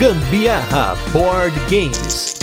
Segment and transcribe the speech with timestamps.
[0.00, 2.34] Gambiarra Board Games.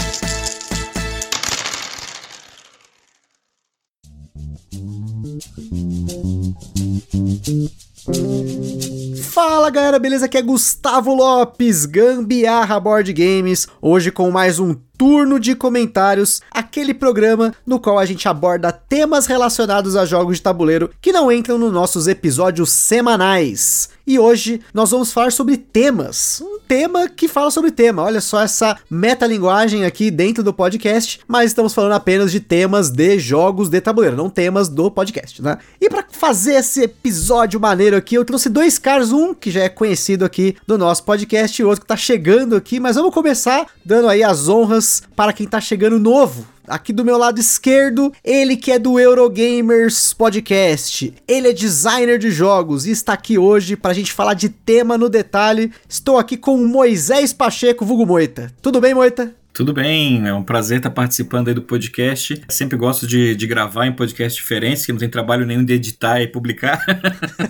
[9.23, 10.27] Fala galera, beleza?
[10.27, 16.93] Aqui é Gustavo Lopes, Gambiarra Board Games, hoje com mais um turno de comentários, aquele
[16.93, 21.57] programa no qual a gente aborda temas relacionados a jogos de tabuleiro que não entram
[21.57, 23.89] nos nossos episódios semanais.
[24.07, 26.41] E hoje nós vamos falar sobre temas.
[26.41, 28.03] Um tema que fala sobre tema.
[28.03, 33.19] Olha só essa metalinguagem aqui dentro do podcast, mas estamos falando apenas de temas de
[33.19, 35.57] jogos de tabuleiro, não temas do podcast, né?
[35.81, 39.69] E para fazer esse episódio maneiro aqui, eu trouxe dois caras, um que já é
[39.69, 44.07] conhecido aqui do nosso podcast e outro que tá chegando aqui, mas vamos começar dando
[44.07, 48.73] aí as honras para quem tá chegando novo Aqui do meu lado esquerdo, ele que
[48.73, 51.13] é do Eurogamers Podcast.
[51.25, 54.97] Ele é designer de jogos e está aqui hoje para a gente falar de tema
[54.97, 55.71] no detalhe.
[55.87, 58.51] Estou aqui com o Moisés Pacheco, vulgo Moita.
[58.61, 59.33] Tudo bem, Moita?
[59.53, 62.43] Tudo bem, é um prazer estar participando aí do podcast.
[62.49, 66.21] Sempre gosto de, de gravar em podcast diferentes, que não tem trabalho nenhum de editar
[66.21, 66.85] e publicar.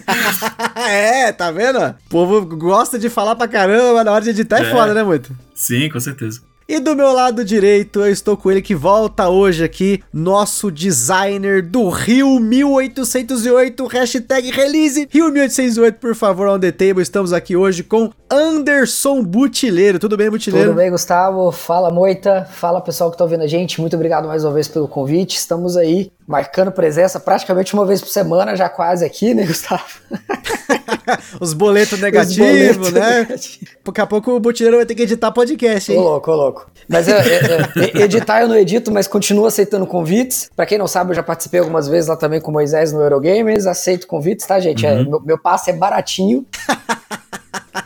[0.77, 1.79] é, tá vendo?
[1.79, 5.01] O povo gosta de falar pra caramba, na hora de editar é, é foda, né,
[5.01, 5.31] Moita?
[5.55, 6.41] Sim, com certeza.
[6.69, 11.61] E do meu lado direito, eu estou com ele que volta hoje aqui, nosso designer
[11.61, 17.01] do Rio 1808, hashtag release Rio 1808, por favor, on the table.
[17.01, 19.97] Estamos aqui hoje com Anderson Butileiro.
[19.97, 20.71] Tudo bem, Butileiro?
[20.71, 21.53] Tudo bem, Gustavo.
[21.53, 22.45] Fala, Moita.
[22.51, 23.79] Fala, pessoal que está ouvindo a gente.
[23.79, 25.37] Muito obrigado mais uma vez pelo convite.
[25.37, 29.83] Estamos aí marcando presença praticamente uma vez por semana, já quase aqui, né, Gustavo?
[31.39, 33.19] Os boletos negativos, né?
[33.19, 33.71] Negativo.
[33.85, 35.97] Daqui a pouco o Butileiro vai ter que editar podcast, hein?
[35.97, 36.69] Ô louco, ô louco.
[36.87, 40.49] Mas eu, eu, eu, editar eu não edito, mas continuo aceitando convites.
[40.53, 43.01] Pra quem não sabe, eu já participei algumas vezes lá também com o Moisés no
[43.01, 43.65] Eurogames.
[43.65, 44.85] Aceito convites, tá, gente?
[44.85, 44.99] É, uhum.
[44.99, 46.45] É, meu, meu passe é baratinho.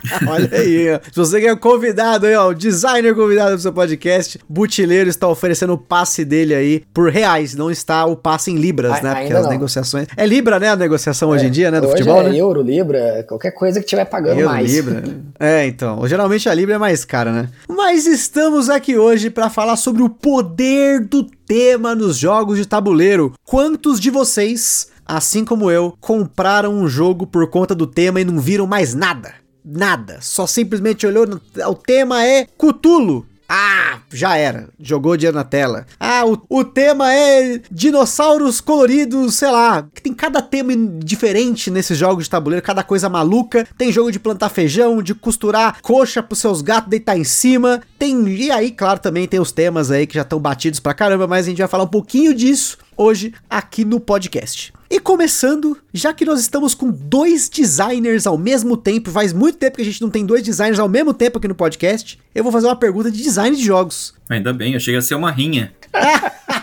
[0.28, 1.00] Olha aí, ó.
[1.02, 5.72] Se você quer convidado aí, ó, o designer convidado do seu podcast, Butileiro está oferecendo
[5.72, 9.14] o passe dele aí por reais, não está o passe em libras, a, né?
[9.14, 9.50] Porque as não.
[9.50, 10.06] negociações.
[10.16, 10.70] É libra, né?
[10.70, 11.80] A negociação é, hoje em dia, né?
[11.80, 12.36] Do futebol, é né?
[12.36, 14.72] euro, libra, qualquer coisa que tiver pagando euro, mais.
[14.72, 15.02] Libra.
[15.38, 16.06] é, então.
[16.06, 17.48] Geralmente a libra é mais cara, né?
[17.68, 23.34] Mas estamos aqui hoje para falar sobre o poder do tema nos jogos de tabuleiro.
[23.44, 28.38] Quantos de vocês assim como eu, compraram um jogo por conta do tema e não
[28.38, 30.18] viram mais nada nada.
[30.20, 31.26] Só simplesmente olhou.
[31.26, 33.26] No, o tema é Cutulo.
[33.54, 34.70] Ah, já era.
[34.80, 35.84] Jogou dinheiro na tela.
[36.00, 39.86] Ah, o, o tema é dinossauros coloridos, sei lá.
[40.02, 43.68] Tem cada tema diferente nesses jogos de tabuleiro, cada coisa maluca.
[43.76, 47.82] Tem jogo de plantar feijão, de costurar coxa pros seus gatos deitar em cima.
[47.98, 48.26] Tem.
[48.26, 51.44] E aí, claro, também tem os temas aí que já estão batidos pra caramba, mas
[51.44, 54.72] a gente vai falar um pouquinho disso hoje aqui no podcast.
[54.90, 59.76] E começando, já que nós estamos com dois designers ao mesmo tempo, faz muito tempo
[59.76, 62.52] que a gente não tem dois designers ao mesmo tempo aqui no podcast, eu vou
[62.52, 64.12] fazer uma pergunta de design de jogos.
[64.28, 65.72] Ainda bem, eu cheguei a ser uma rinha.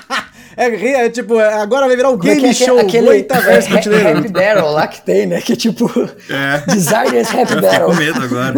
[0.59, 2.77] É, é, tipo, agora vai virar um game é show.
[2.79, 5.39] Aquele, Moita versus é, Happy Battle lá que tem, né?
[5.39, 5.89] Que tipo,
[6.29, 6.73] é.
[6.73, 7.85] designers Happy eu Battle.
[7.85, 8.53] com medo agora.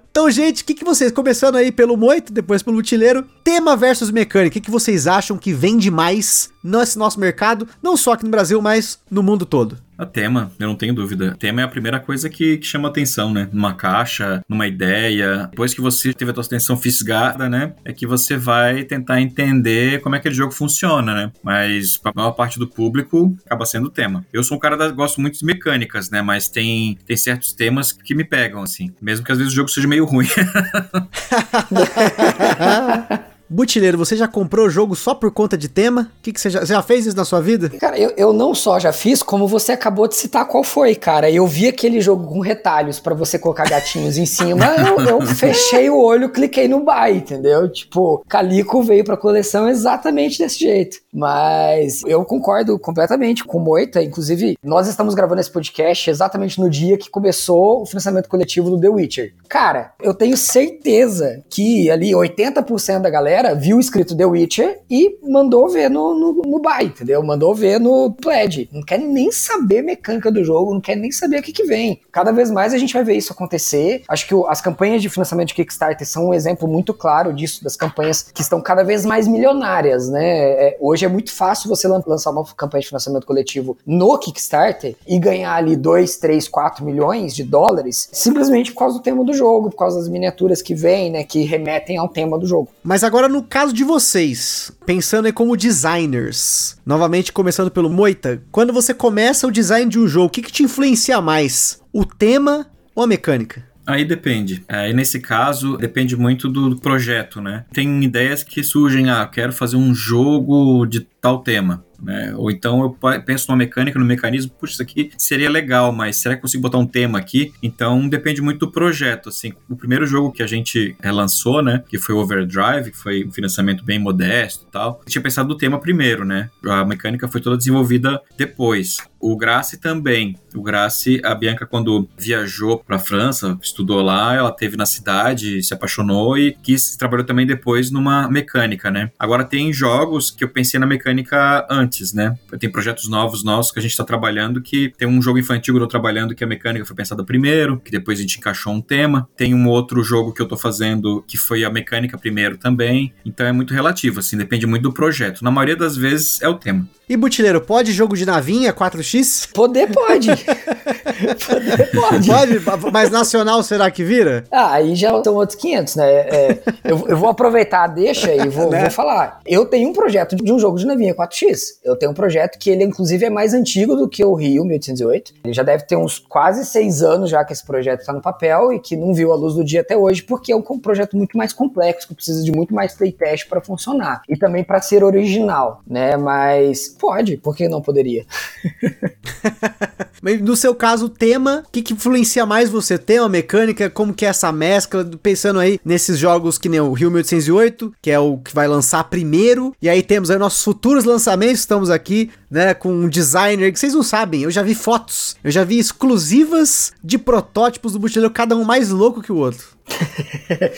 [0.10, 4.10] então, gente, o que, que vocês, começando aí pelo Moito, depois pelo Utileiro, tema versus
[4.10, 8.24] mecânica, o que, que vocês acham que vende mais nesse nosso mercado, não só aqui
[8.24, 9.76] no Brasil, mas no mundo todo?
[9.96, 11.34] A tema, eu não tenho dúvida.
[11.34, 13.48] O tema é a primeira coisa que, que, chama atenção, né?
[13.52, 15.46] Numa caixa, numa ideia.
[15.50, 17.74] Depois que você teve a tua atenção fisgada, né?
[17.84, 21.32] É que você vai tentar entender como é que aquele jogo funciona, né?
[21.44, 24.26] Mas para a maior parte do público acaba sendo o tema.
[24.32, 26.20] Eu sou um cara que gosto muito de mecânicas, né?
[26.22, 28.92] Mas tem, tem certos temas que me pegam, assim.
[29.00, 30.26] Mesmo que às vezes o jogo seja meio ruim.
[33.48, 36.10] Butileiro, você já comprou o jogo só por conta de tema?
[36.18, 37.68] O que, que você, já, você já fez isso na sua vida?
[37.78, 41.30] Cara, eu, eu não só já fiz, como você acabou de citar qual foi, cara.
[41.30, 45.90] Eu vi aquele jogo com retalhos para você colocar gatinhos em cima, eu, eu, fechei
[45.90, 47.70] o olho, cliquei no buy, entendeu?
[47.70, 50.98] Tipo, Calico veio pra coleção exatamente desse jeito.
[51.12, 54.02] Mas eu concordo completamente com o Moita.
[54.02, 58.80] Inclusive, nós estamos gravando esse podcast exatamente no dia que começou o financiamento coletivo do
[58.80, 59.34] The Witcher.
[59.48, 65.68] Cara, eu tenho certeza que ali 80% da galera viu escrito The Witcher e mandou
[65.68, 67.22] ver no, no, no buy, entendeu?
[67.22, 68.68] Mandou ver no pledge.
[68.72, 72.00] Não quer nem saber mecânica do jogo, não quer nem saber o que, que vem.
[72.12, 74.02] Cada vez mais a gente vai ver isso acontecer.
[74.08, 77.76] Acho que as campanhas de financiamento de Kickstarter são um exemplo muito claro disso, das
[77.76, 80.24] campanhas que estão cada vez mais milionárias, né?
[80.24, 85.18] É, hoje é muito fácil você lançar uma campanha de financiamento coletivo no Kickstarter e
[85.18, 89.70] ganhar ali 2, 3, 4 milhões de dólares simplesmente por causa do tema do jogo,
[89.70, 92.68] por causa das miniaturas que vêm, né, que remetem ao tema do jogo.
[92.82, 98.72] Mas agora no caso de vocês, pensando aí como designers, novamente começando pelo Moita, quando
[98.72, 101.80] você começa o design de um jogo, o que, que te influencia mais?
[101.92, 103.64] O tema ou a mecânica?
[103.86, 104.64] Aí depende.
[104.68, 107.66] Aí nesse caso, depende muito do projeto, né?
[107.72, 111.84] Tem ideias que surgem, ah, quero fazer um jogo de tal tema.
[112.04, 112.34] Né?
[112.36, 112.90] Ou então eu
[113.22, 116.78] penso numa mecânica, no mecanismo, puxa, isso aqui seria legal, mas será que consigo botar
[116.78, 117.52] um tema aqui?
[117.62, 119.30] Então depende muito do projeto.
[119.30, 123.24] Assim, o primeiro jogo que a gente lançou, né, que foi o Overdrive, que foi
[123.24, 126.50] um financiamento bem modesto e tal, eu tinha pensado no tema primeiro, né?
[126.64, 128.98] A mecânica foi toda desenvolvida depois.
[129.20, 130.36] O Grace também.
[130.54, 135.62] O Grace, a Bianca, quando viajou para a França, estudou lá, ela teve na cidade,
[135.62, 139.10] se apaixonou e quis trabalhou também depois numa mecânica, né?
[139.18, 142.36] Agora tem jogos que eu pensei na mecânica antes, né?
[142.58, 145.80] Tem projetos novos nossos que a gente está trabalhando que tem um jogo infantil que
[145.80, 148.80] eu tô trabalhando que a mecânica foi pensada primeiro, que depois a gente encaixou um
[148.80, 149.28] tema.
[149.36, 153.12] Tem um outro jogo que eu tô fazendo que foi a mecânica primeiro também.
[153.24, 155.42] Então é muito relativo, assim, depende muito do projeto.
[155.42, 156.88] Na maioria das vezes é o tema.
[157.06, 159.50] E Butileiro, pode jogo de navinha 4x?
[159.52, 160.28] Poder pode.
[161.46, 162.60] Poder pode.
[162.60, 164.44] Pode, mas nacional será que vira?
[164.50, 166.10] Ah, aí já são outros 500, né?
[166.10, 168.82] É, eu, eu, vou aproveitar, deixa e vou, né?
[168.82, 169.40] vou falar.
[169.44, 171.74] Eu tenho um projeto de um jogo de navinha 4x.
[171.84, 175.34] Eu tenho um projeto que ele, inclusive, é mais antigo do que o Rio 1808.
[175.44, 178.72] Ele já deve ter uns quase seis anos já que esse projeto está no papel
[178.72, 181.36] e que não viu a luz do dia até hoje, porque é um projeto muito
[181.36, 184.22] mais complexo, que precisa de muito mais playtest para funcionar.
[184.28, 186.16] E também para ser original, né?
[186.16, 188.24] Mas Pode, por que não poderia?
[190.22, 192.96] Mas no seu caso, o tema, o que, que influencia mais você?
[192.96, 195.04] Tema, mecânica, como que é essa mescla?
[195.22, 199.04] Pensando aí nesses jogos que nem o Rio 1808, que é o que vai lançar
[199.04, 203.78] primeiro, e aí temos aí nossos futuros lançamentos, estamos aqui, né, com um designer que
[203.78, 208.32] vocês não sabem, eu já vi fotos, eu já vi exclusivas de protótipos do Butileiro,
[208.32, 209.74] cada um mais louco que o outro.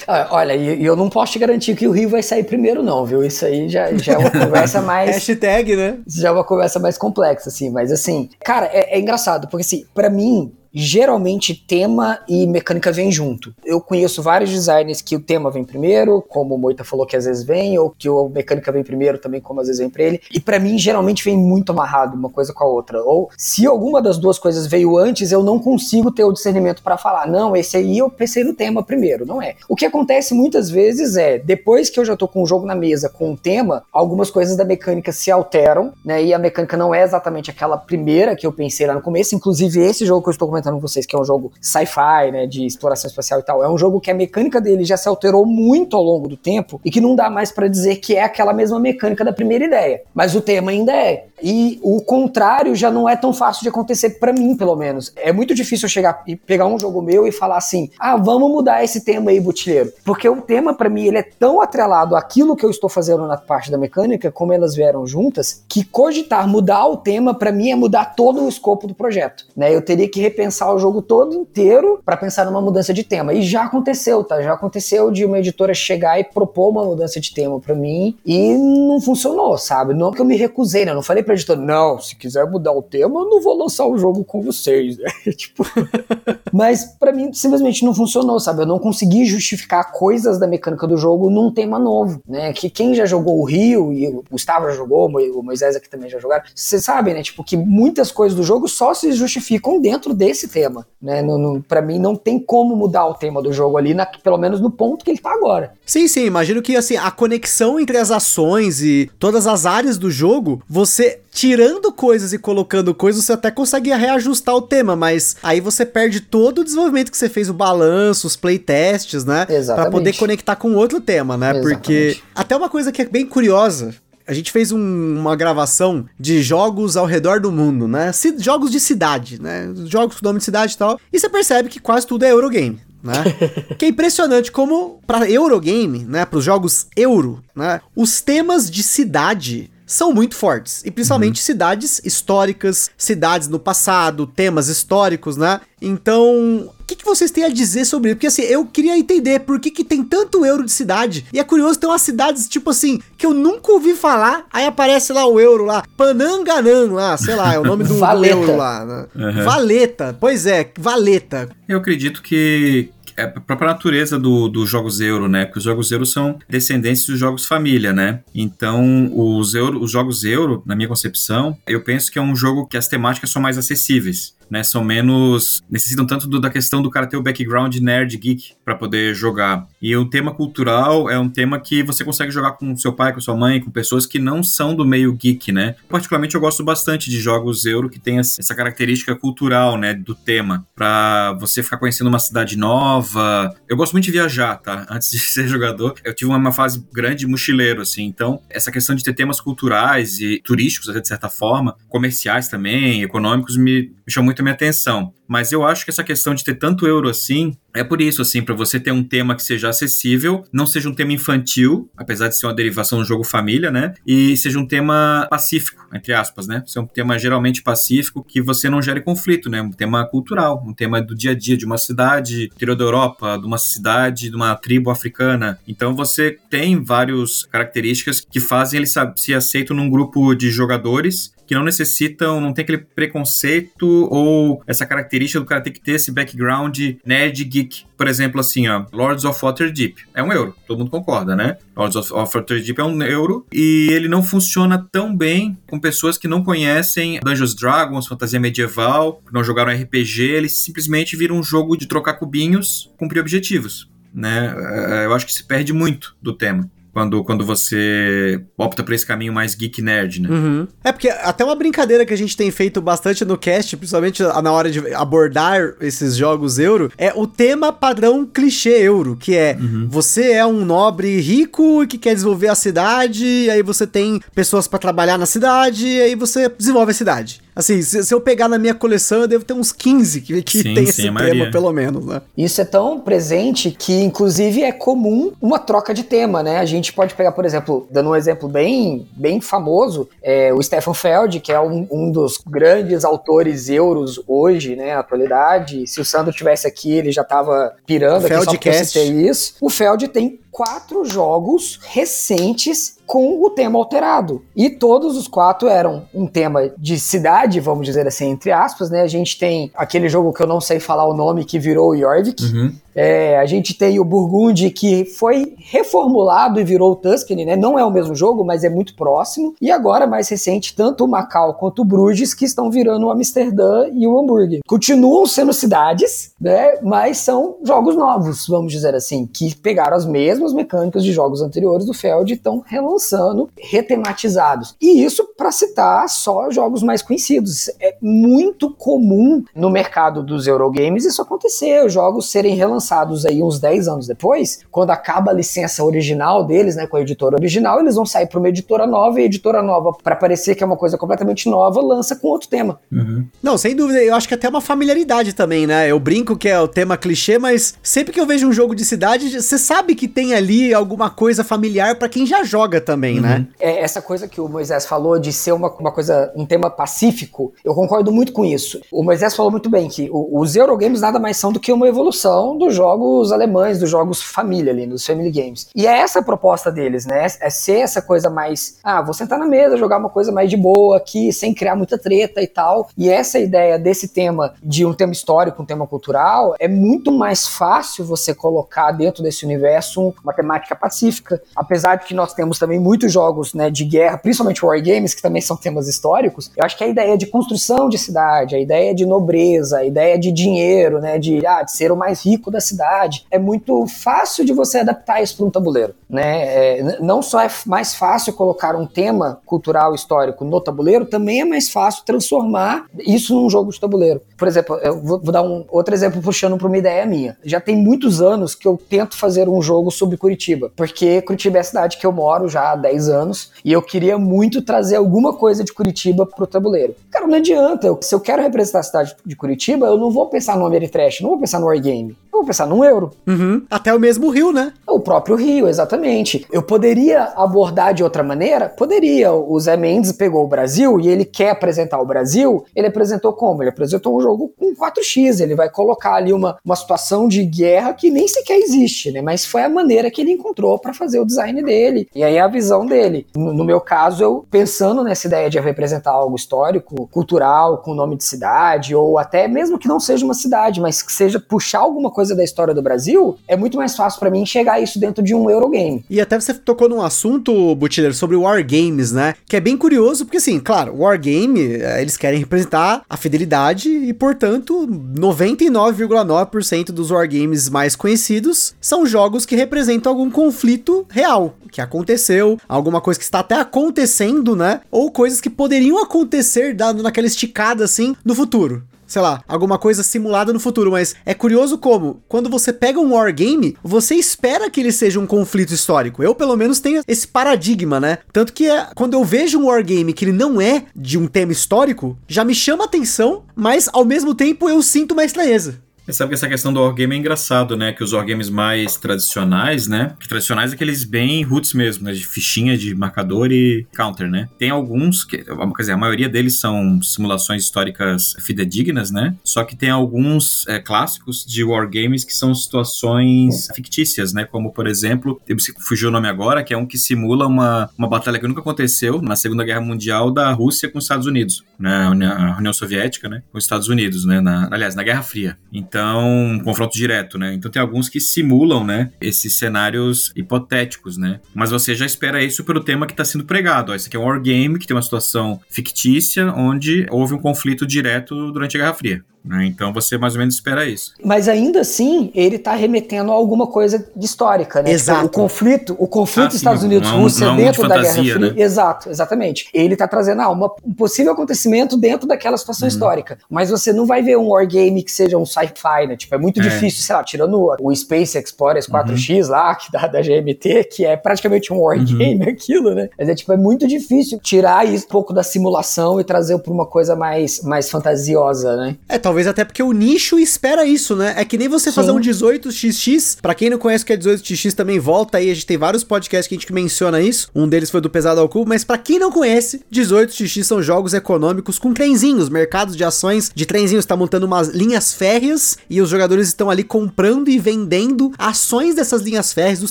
[0.08, 3.04] Ah, olha, e eu não posso te garantir que o Rio vai sair primeiro, não,
[3.04, 3.24] viu?
[3.24, 5.10] Isso aí já, já é uma conversa mais.
[5.10, 5.98] Hashtag, né?
[6.06, 7.70] Já é uma conversa mais complexa, assim.
[7.70, 13.10] Mas, assim, cara, é, é engraçado, porque, assim, pra mim, geralmente tema e mecânica vêm
[13.10, 13.54] junto.
[13.64, 17.24] Eu conheço vários designers que o tema vem primeiro, como o Moita falou que às
[17.24, 20.20] vezes vem, ou que a mecânica vem primeiro também, como às vezes vem pra ele.
[20.30, 23.02] E para mim, geralmente vem muito amarrado uma coisa com a outra.
[23.02, 26.98] Ou se alguma das duas coisas veio antes, eu não consigo ter o discernimento para
[26.98, 29.24] falar, não, esse aí eu pensei no tema primeiro.
[29.24, 29.54] Não é.
[29.66, 32.74] O que acontece muitas vezes é, depois que eu já tô com o jogo na
[32.74, 36.22] mesa, com o tema, algumas coisas da mecânica se alteram, né?
[36.22, 39.34] E a mecânica não é exatamente aquela primeira que eu pensei lá no começo.
[39.34, 42.30] Inclusive, esse jogo que eu estou comentando comentando com vocês que é um jogo sci-fi,
[42.32, 43.62] né, de exploração espacial e tal.
[43.62, 46.80] É um jogo que a mecânica dele já se alterou muito ao longo do tempo
[46.84, 50.02] e que não dá mais para dizer que é aquela mesma mecânica da primeira ideia.
[50.14, 51.26] Mas o tema ainda é.
[51.42, 55.12] E o contrário já não é tão fácil de acontecer para mim, pelo menos.
[55.16, 58.50] É muito difícil eu chegar e pegar um jogo meu e falar assim: "Ah, vamos
[58.50, 59.92] mudar esse tema aí, botilheiro".
[60.04, 63.36] Porque o tema para mim ele é tão atrelado àquilo que eu estou fazendo na
[63.36, 67.76] parte da mecânica, como elas vieram juntas, que cogitar mudar o tema para mim é
[67.76, 69.74] mudar todo o escopo do projeto, né?
[69.74, 73.34] Eu teria que repensar pensar o jogo todo inteiro para pensar numa mudança de tema.
[73.34, 74.40] E já aconteceu, tá?
[74.40, 78.54] Já aconteceu de uma editora chegar e propor uma mudança de tema para mim e
[78.54, 79.92] não funcionou, sabe?
[79.92, 80.92] Não que eu me recusei, né?
[80.92, 83.86] Eu não falei pra editora, não, se quiser mudar o tema, eu não vou lançar
[83.86, 85.10] o jogo com vocês, né?
[85.36, 85.62] tipo.
[86.50, 88.62] Mas para mim simplesmente não funcionou, sabe?
[88.62, 92.50] Eu não consegui justificar coisas da mecânica do jogo num tema novo, né?
[92.54, 96.08] Que quem já jogou o Rio e o Gustavo já jogou, o Moisés aqui também
[96.08, 97.22] já jogaram, você sabe, né?
[97.22, 101.22] Tipo, que muitas coisas do jogo só se justificam dentro desse esse tema, né?
[101.66, 104.70] para mim não tem como mudar o tema do jogo ali, na, pelo menos no
[104.70, 105.72] ponto que ele tá agora.
[105.84, 110.10] Sim, sim, imagino que assim, a conexão entre as ações e todas as áreas do
[110.10, 115.60] jogo, você tirando coisas e colocando coisas, você até consegue reajustar o tema, mas aí
[115.60, 119.46] você perde todo o desenvolvimento que você fez, o balanço, os playtests, né?
[119.48, 119.90] Exatamente.
[119.90, 121.50] Pra poder conectar com outro tema, né?
[121.50, 121.74] Exatamente.
[121.74, 123.94] Porque até uma coisa que é bem curiosa,
[124.26, 128.12] a gente fez um, uma gravação de jogos ao redor do mundo, né?
[128.12, 129.72] C jogos de cidade, né?
[129.86, 131.00] Jogos com nome de cidade e tal.
[131.12, 132.80] E você percebe que quase tudo é Eurogame.
[133.02, 133.14] Né?
[133.78, 138.82] que é impressionante como para Eurogame, né, para os jogos euro, né, os temas de
[138.82, 140.82] cidade são muito fortes.
[140.84, 141.44] E principalmente uhum.
[141.44, 145.60] cidades históricas, cidades no passado, temas históricos, né?
[145.80, 148.16] Então, o que, que, vocês têm a dizer sobre isso?
[148.16, 151.26] Porque assim, eu queria entender por que, que tem tanto euro de cidade.
[151.32, 154.46] E é curioso ter umas cidades, tipo assim, que eu nunca ouvi falar.
[154.52, 158.04] Aí aparece lá o euro lá, Pananganan lá, sei lá, é o nome do, do
[158.24, 158.84] euro lá.
[158.84, 159.06] Né?
[159.16, 159.44] Uhum.
[159.44, 161.48] Valeta, pois é, Valeta.
[161.68, 165.46] Eu acredito que, é a própria natureza dos do jogos euro, né?
[165.46, 168.20] Porque os jogos euro são descendentes dos jogos família, né?
[168.34, 172.66] Então, os, euro, os jogos euro, na minha concepção, eu penso que é um jogo
[172.66, 174.35] que as temáticas são mais acessíveis.
[174.50, 174.62] Né?
[174.62, 175.62] São menos.
[175.70, 179.66] necessitam tanto do, da questão do cara ter o background nerd geek para poder jogar.
[179.80, 183.20] E o tema cultural é um tema que você consegue jogar com seu pai, com
[183.20, 185.74] sua mãe, com pessoas que não são do meio geek, né?
[185.88, 190.66] Particularmente eu gosto bastante de jogos euro que tem essa característica cultural, né, do tema,
[190.74, 193.54] para você ficar conhecendo uma cidade nova.
[193.68, 194.86] Eu gosto muito de viajar, tá?
[194.90, 198.04] Antes de ser jogador, eu tive uma fase grande de mochileiro, assim.
[198.04, 203.56] Então, essa questão de ter temas culturais e turísticos, de certa forma, comerciais também, econômicos,
[203.56, 205.12] me, me chamou muito a minha atenção.
[205.26, 208.42] Mas eu acho que essa questão de ter tanto euro assim, é por isso, assim,
[208.42, 212.38] para você ter um tema que seja acessível, não seja um tema infantil, apesar de
[212.38, 213.94] ser uma derivação do jogo família, né?
[214.06, 216.62] E seja um tema pacífico, entre aspas, né?
[216.66, 219.60] Ser um tema geralmente pacífico que você não gere conflito, né?
[219.60, 223.38] Um tema cultural, um tema do dia a dia de uma cidade, interior da Europa,
[223.38, 225.58] de uma cidade, de uma tribo africana.
[225.68, 231.54] Então você tem várias características que fazem ele se aceito num grupo de jogadores que
[231.54, 236.10] não necessitam, não tem aquele preconceito ou essa característica do cara ter que ter esse
[236.10, 237.65] background nerd geek.
[237.96, 241.56] Por exemplo, assim, ó, Lords of Waterdeep é um euro, todo mundo concorda, né?
[241.76, 246.18] Lords of, of Waterdeep é um euro e ele não funciona tão bem com pessoas
[246.18, 251.76] que não conhecem Dungeons Dragons, fantasia medieval, não jogaram RPG, eles simplesmente viram um jogo
[251.76, 253.90] de trocar cubinhos, cumprir objetivos.
[254.14, 254.54] Né?
[254.88, 259.04] É, eu acho que se perde muito do tema quando, quando você opta por esse
[259.04, 260.30] caminho mais geek nerd, né?
[260.30, 260.66] Uhum.
[260.82, 264.50] É porque até uma brincadeira que a gente tem feito bastante no cast, principalmente na
[264.50, 269.86] hora de abordar esses jogos euro, é o tema padrão clichê euro, que é uhum.
[269.90, 274.66] você é um nobre rico que quer desenvolver a cidade, e aí você tem pessoas
[274.66, 277.42] para trabalhar na cidade, e aí você desenvolve a cidade.
[277.56, 280.58] Assim, se, se, eu pegar na minha coleção, eu devo ter uns 15 que, que
[280.58, 282.20] sim, tem sim, esse tema, pelo menos, né?
[282.36, 286.58] Isso é tão presente que, inclusive, é comum uma troca de tema, né?
[286.58, 290.92] A gente pode pegar, por exemplo, dando um exemplo bem, bem famoso, é, o Stefan
[290.92, 295.86] Feld, que é um, um dos grandes autores euros hoje, né, na atualidade.
[295.86, 299.54] Se o Sandro tivesse aqui, ele já tava pirando o aqui só porque eu isso.
[299.62, 304.42] O Feld tem quatro jogos recentes com o tema alterado.
[304.56, 309.02] E todos os quatro eram um tema de cidade, vamos dizer assim, entre aspas, né?
[309.02, 311.96] A gente tem aquele jogo que eu não sei falar o nome, que virou o
[311.96, 312.42] Jorvik.
[312.42, 312.72] Uhum.
[312.96, 317.54] É, a gente tem o Burgundy, que foi reformulado e virou o Tuscany, né?
[317.54, 319.54] Não é o mesmo jogo, mas é muito próximo.
[319.60, 323.86] E agora, mais recente, tanto o Macau quanto o Bruges, que estão virando o Amsterdã
[323.92, 324.60] e o Hamburgo.
[324.66, 326.78] Continuam sendo cidades, né?
[326.82, 331.84] Mas são jogos novos, vamos dizer assim, que pegaram as mesmas mecânicas de jogos anteriores
[331.84, 334.74] do Feld e estão relançando, retematizados.
[334.80, 337.68] E isso para citar só jogos mais conhecidos.
[337.78, 343.42] É muito comum no mercado dos Eurogames isso acontecer, os jogos serem relançados lançados aí
[343.42, 347.80] uns 10 anos depois, quando acaba a licença original deles, né, com a editora original,
[347.80, 350.66] eles vão sair para uma editora nova e a editora nova, para parecer que é
[350.66, 352.78] uma coisa completamente nova, lança com outro tema.
[352.92, 353.26] Uhum.
[353.42, 355.90] Não, sem dúvida, eu acho que até uma familiaridade também, né?
[355.90, 358.84] Eu brinco que é o tema clichê, mas sempre que eu vejo um jogo de
[358.84, 363.28] cidade, você sabe que tem ali alguma coisa familiar para quem já joga também, né?
[363.28, 363.38] uhum.
[363.40, 363.48] né?
[363.58, 367.52] É essa coisa que o Moisés falou de ser uma, uma coisa, um tema pacífico,
[367.64, 368.80] eu concordo muito com isso.
[368.92, 372.56] O Moisés falou muito bem que os Eurogames nada mais são do que uma evolução
[372.56, 375.68] do jogos alemães, dos jogos família ali, dos family games.
[375.74, 377.26] E é essa a proposta deles, né?
[377.40, 380.56] É ser essa coisa mais, ah, vou sentar na mesa, jogar uma coisa mais de
[380.56, 382.88] boa aqui, sem criar muita treta e tal.
[382.96, 387.46] E essa ideia desse tema, de um tema histórico, um tema cultural, é muito mais
[387.46, 391.40] fácil você colocar dentro desse universo uma temática pacífica.
[391.54, 395.22] Apesar de que nós temos também muitos jogos, né, de guerra, principalmente war games, que
[395.22, 398.94] também são temas históricos, eu acho que a ideia de construção de cidade, a ideia
[398.94, 402.60] de nobreza, a ideia de dinheiro, né, de, ah, de ser o mais rico da
[402.66, 405.94] cidade, é muito fácil de você adaptar isso para um tabuleiro.
[406.08, 406.78] Né?
[406.78, 411.44] É, não só é mais fácil colocar um tema cultural histórico no tabuleiro, também é
[411.44, 414.20] mais fácil transformar isso num jogo de tabuleiro.
[414.36, 417.36] Por exemplo, eu vou, vou dar um outro exemplo puxando para uma ideia minha.
[417.44, 421.60] Já tem muitos anos que eu tento fazer um jogo sobre Curitiba, porque Curitiba é
[421.60, 425.32] a cidade que eu moro já há 10 anos e eu queria muito trazer alguma
[425.32, 426.94] coisa de Curitiba pro tabuleiro.
[427.10, 427.86] Cara, não adianta.
[427.86, 431.20] Eu, se eu quero representar a cidade de Curitiba, eu não vou pensar no Ameritrash,
[431.20, 432.16] não vou pensar no Wargame.
[432.32, 433.10] Eu vou pensar num euro.
[433.26, 433.66] Uhum.
[433.68, 434.72] Até o mesmo Rio, né?
[434.86, 436.46] O próprio Rio, exatamente.
[436.50, 438.68] Eu poderia abordar de outra maneira?
[438.68, 439.32] Poderia.
[439.32, 442.64] O Zé Mendes pegou o Brasil e ele quer apresentar o Brasil.
[442.74, 443.62] Ele apresentou como?
[443.62, 445.40] Ele apresentou um jogo com 4x.
[445.40, 449.20] Ele vai colocar ali uma, uma situação de guerra que nem sequer existe, né?
[449.20, 452.08] Mas foi a maneira que ele encontrou para fazer o design dele.
[452.14, 453.26] E aí a visão dele.
[453.36, 458.16] No, no, meu caso, eu pensando nessa ideia de representar algo histórico, cultural, com nome
[458.16, 462.10] de cidade, ou até mesmo que não seja uma cidade, mas que seja puxar alguma
[462.10, 465.34] coisa da história do Brasil, é muito mais fácil para mim enxergar isso dentro de
[465.34, 466.04] um Eurogame.
[466.08, 469.34] E até você tocou num assunto, Butler, sobre Wargames, né?
[469.46, 474.12] Que é bem curioso, porque assim, claro, Wargame, eh, eles querem representar a fidelidade e,
[474.12, 482.58] portanto, 99,9% dos Wargames mais conhecidos são jogos que representam algum conflito real, que aconteceu,
[482.68, 484.80] alguma coisa que está até acontecendo, né?
[484.90, 490.02] Ou coisas que poderiam acontecer dando naquela esticada assim no futuro sei lá, alguma coisa
[490.02, 494.80] simulada no futuro, mas é curioso como, quando você pega um wargame, você espera que
[494.80, 496.22] ele seja um conflito histórico.
[496.22, 498.18] Eu, pelo menos, tenho esse paradigma, né?
[498.32, 501.52] Tanto que é, quando eu vejo um wargame que ele não é de um tema
[501.52, 505.85] histórico, já me chama atenção, mas ao mesmo tempo eu sinto uma estranheza.
[506.06, 507.92] Você sabe que essa questão do wargame é engraçado, né?
[507.92, 510.14] Que os wargames mais tradicionais, né?
[510.20, 512.12] Que tradicionais é aqueles bem roots mesmo, né?
[512.12, 514.48] De fichinha, de marcador e counter, né?
[514.56, 519.34] Tem alguns, que, quer dizer, a maioria deles são simulações históricas fidedignas, né?
[519.42, 524.44] Só que tem alguns é, clássicos de wargames que são situações fictícias, né?
[524.44, 525.42] Como, por exemplo,
[525.80, 529.20] fugiu o nome agora, que é um que simula uma, uma batalha que nunca aconteceu
[529.20, 532.04] na Segunda Guerra Mundial da Rússia com os Estados Unidos, né?
[532.04, 533.42] A União Soviética, né?
[533.50, 534.40] Com os Estados Unidos, né?
[534.40, 535.58] Na, aliás, na Guerra Fria.
[535.72, 537.54] Então, então, um confronto direto, né?
[537.54, 541.40] Então tem alguns que simulam, né, esses cenários hipotéticos, né?
[541.54, 543.92] Mas você já espera isso pelo tema que está sendo pregado.
[543.92, 547.86] Ó, esse aqui é um wargame que tem uma situação fictícia onde houve um conflito
[547.86, 549.24] direto durante a Guerra Fria.
[549.46, 549.66] Né?
[549.66, 551.12] Então você mais ou menos espera isso.
[551.22, 554.90] Mas ainda assim, ele está remetendo a alguma coisa de histórica, né?
[554.90, 555.26] Exato.
[555.26, 558.38] Tipo, o conflito, o conflito ah, Estados Unidos-Rússia é dentro de fantasia, da Guerra Fria.
[558.38, 558.62] Né?
[558.62, 559.68] Exato, exatamente.
[559.72, 562.92] Ele está trazendo ah, uma, um possível acontecimento dentro daquela situação uhum.
[562.92, 563.38] histórica.
[563.48, 566.16] Mas você não vai ver um wargame que seja um sci-fi, né?
[566.16, 566.62] Tipo, é muito é.
[566.62, 569.50] difícil, sei lá, tirando o Space Explorers 4X uhum.
[569.50, 572.50] lá, que da, da GMT, que é praticamente um wargame uhum.
[572.50, 573.08] aquilo, né?
[573.18, 576.72] Mas é tipo, é muito difícil tirar isso um pouco da simulação e trazer para
[576.72, 578.96] uma coisa mais, mais fantasiosa, né?
[579.08, 581.34] É, talvez talvez até porque o nicho espera isso, né?
[581.36, 581.96] É que nem você Sim.
[581.96, 583.36] fazer um 18xx.
[583.42, 585.50] Para quem não conhece o que é 18xx, também volta aí.
[585.50, 587.50] A gente tem vários podcasts que a gente menciona isso.
[587.54, 588.66] Um deles foi do Pesado ao Cubo.
[588.66, 593.66] Mas para quem não conhece, 18xx são jogos econômicos com trenzinhos, mercados de ações de
[593.66, 594.06] trenzinhos.
[594.06, 599.20] Tá montando umas linhas férreas e os jogadores estão ali comprando e vendendo ações dessas
[599.20, 599.90] linhas férreas dos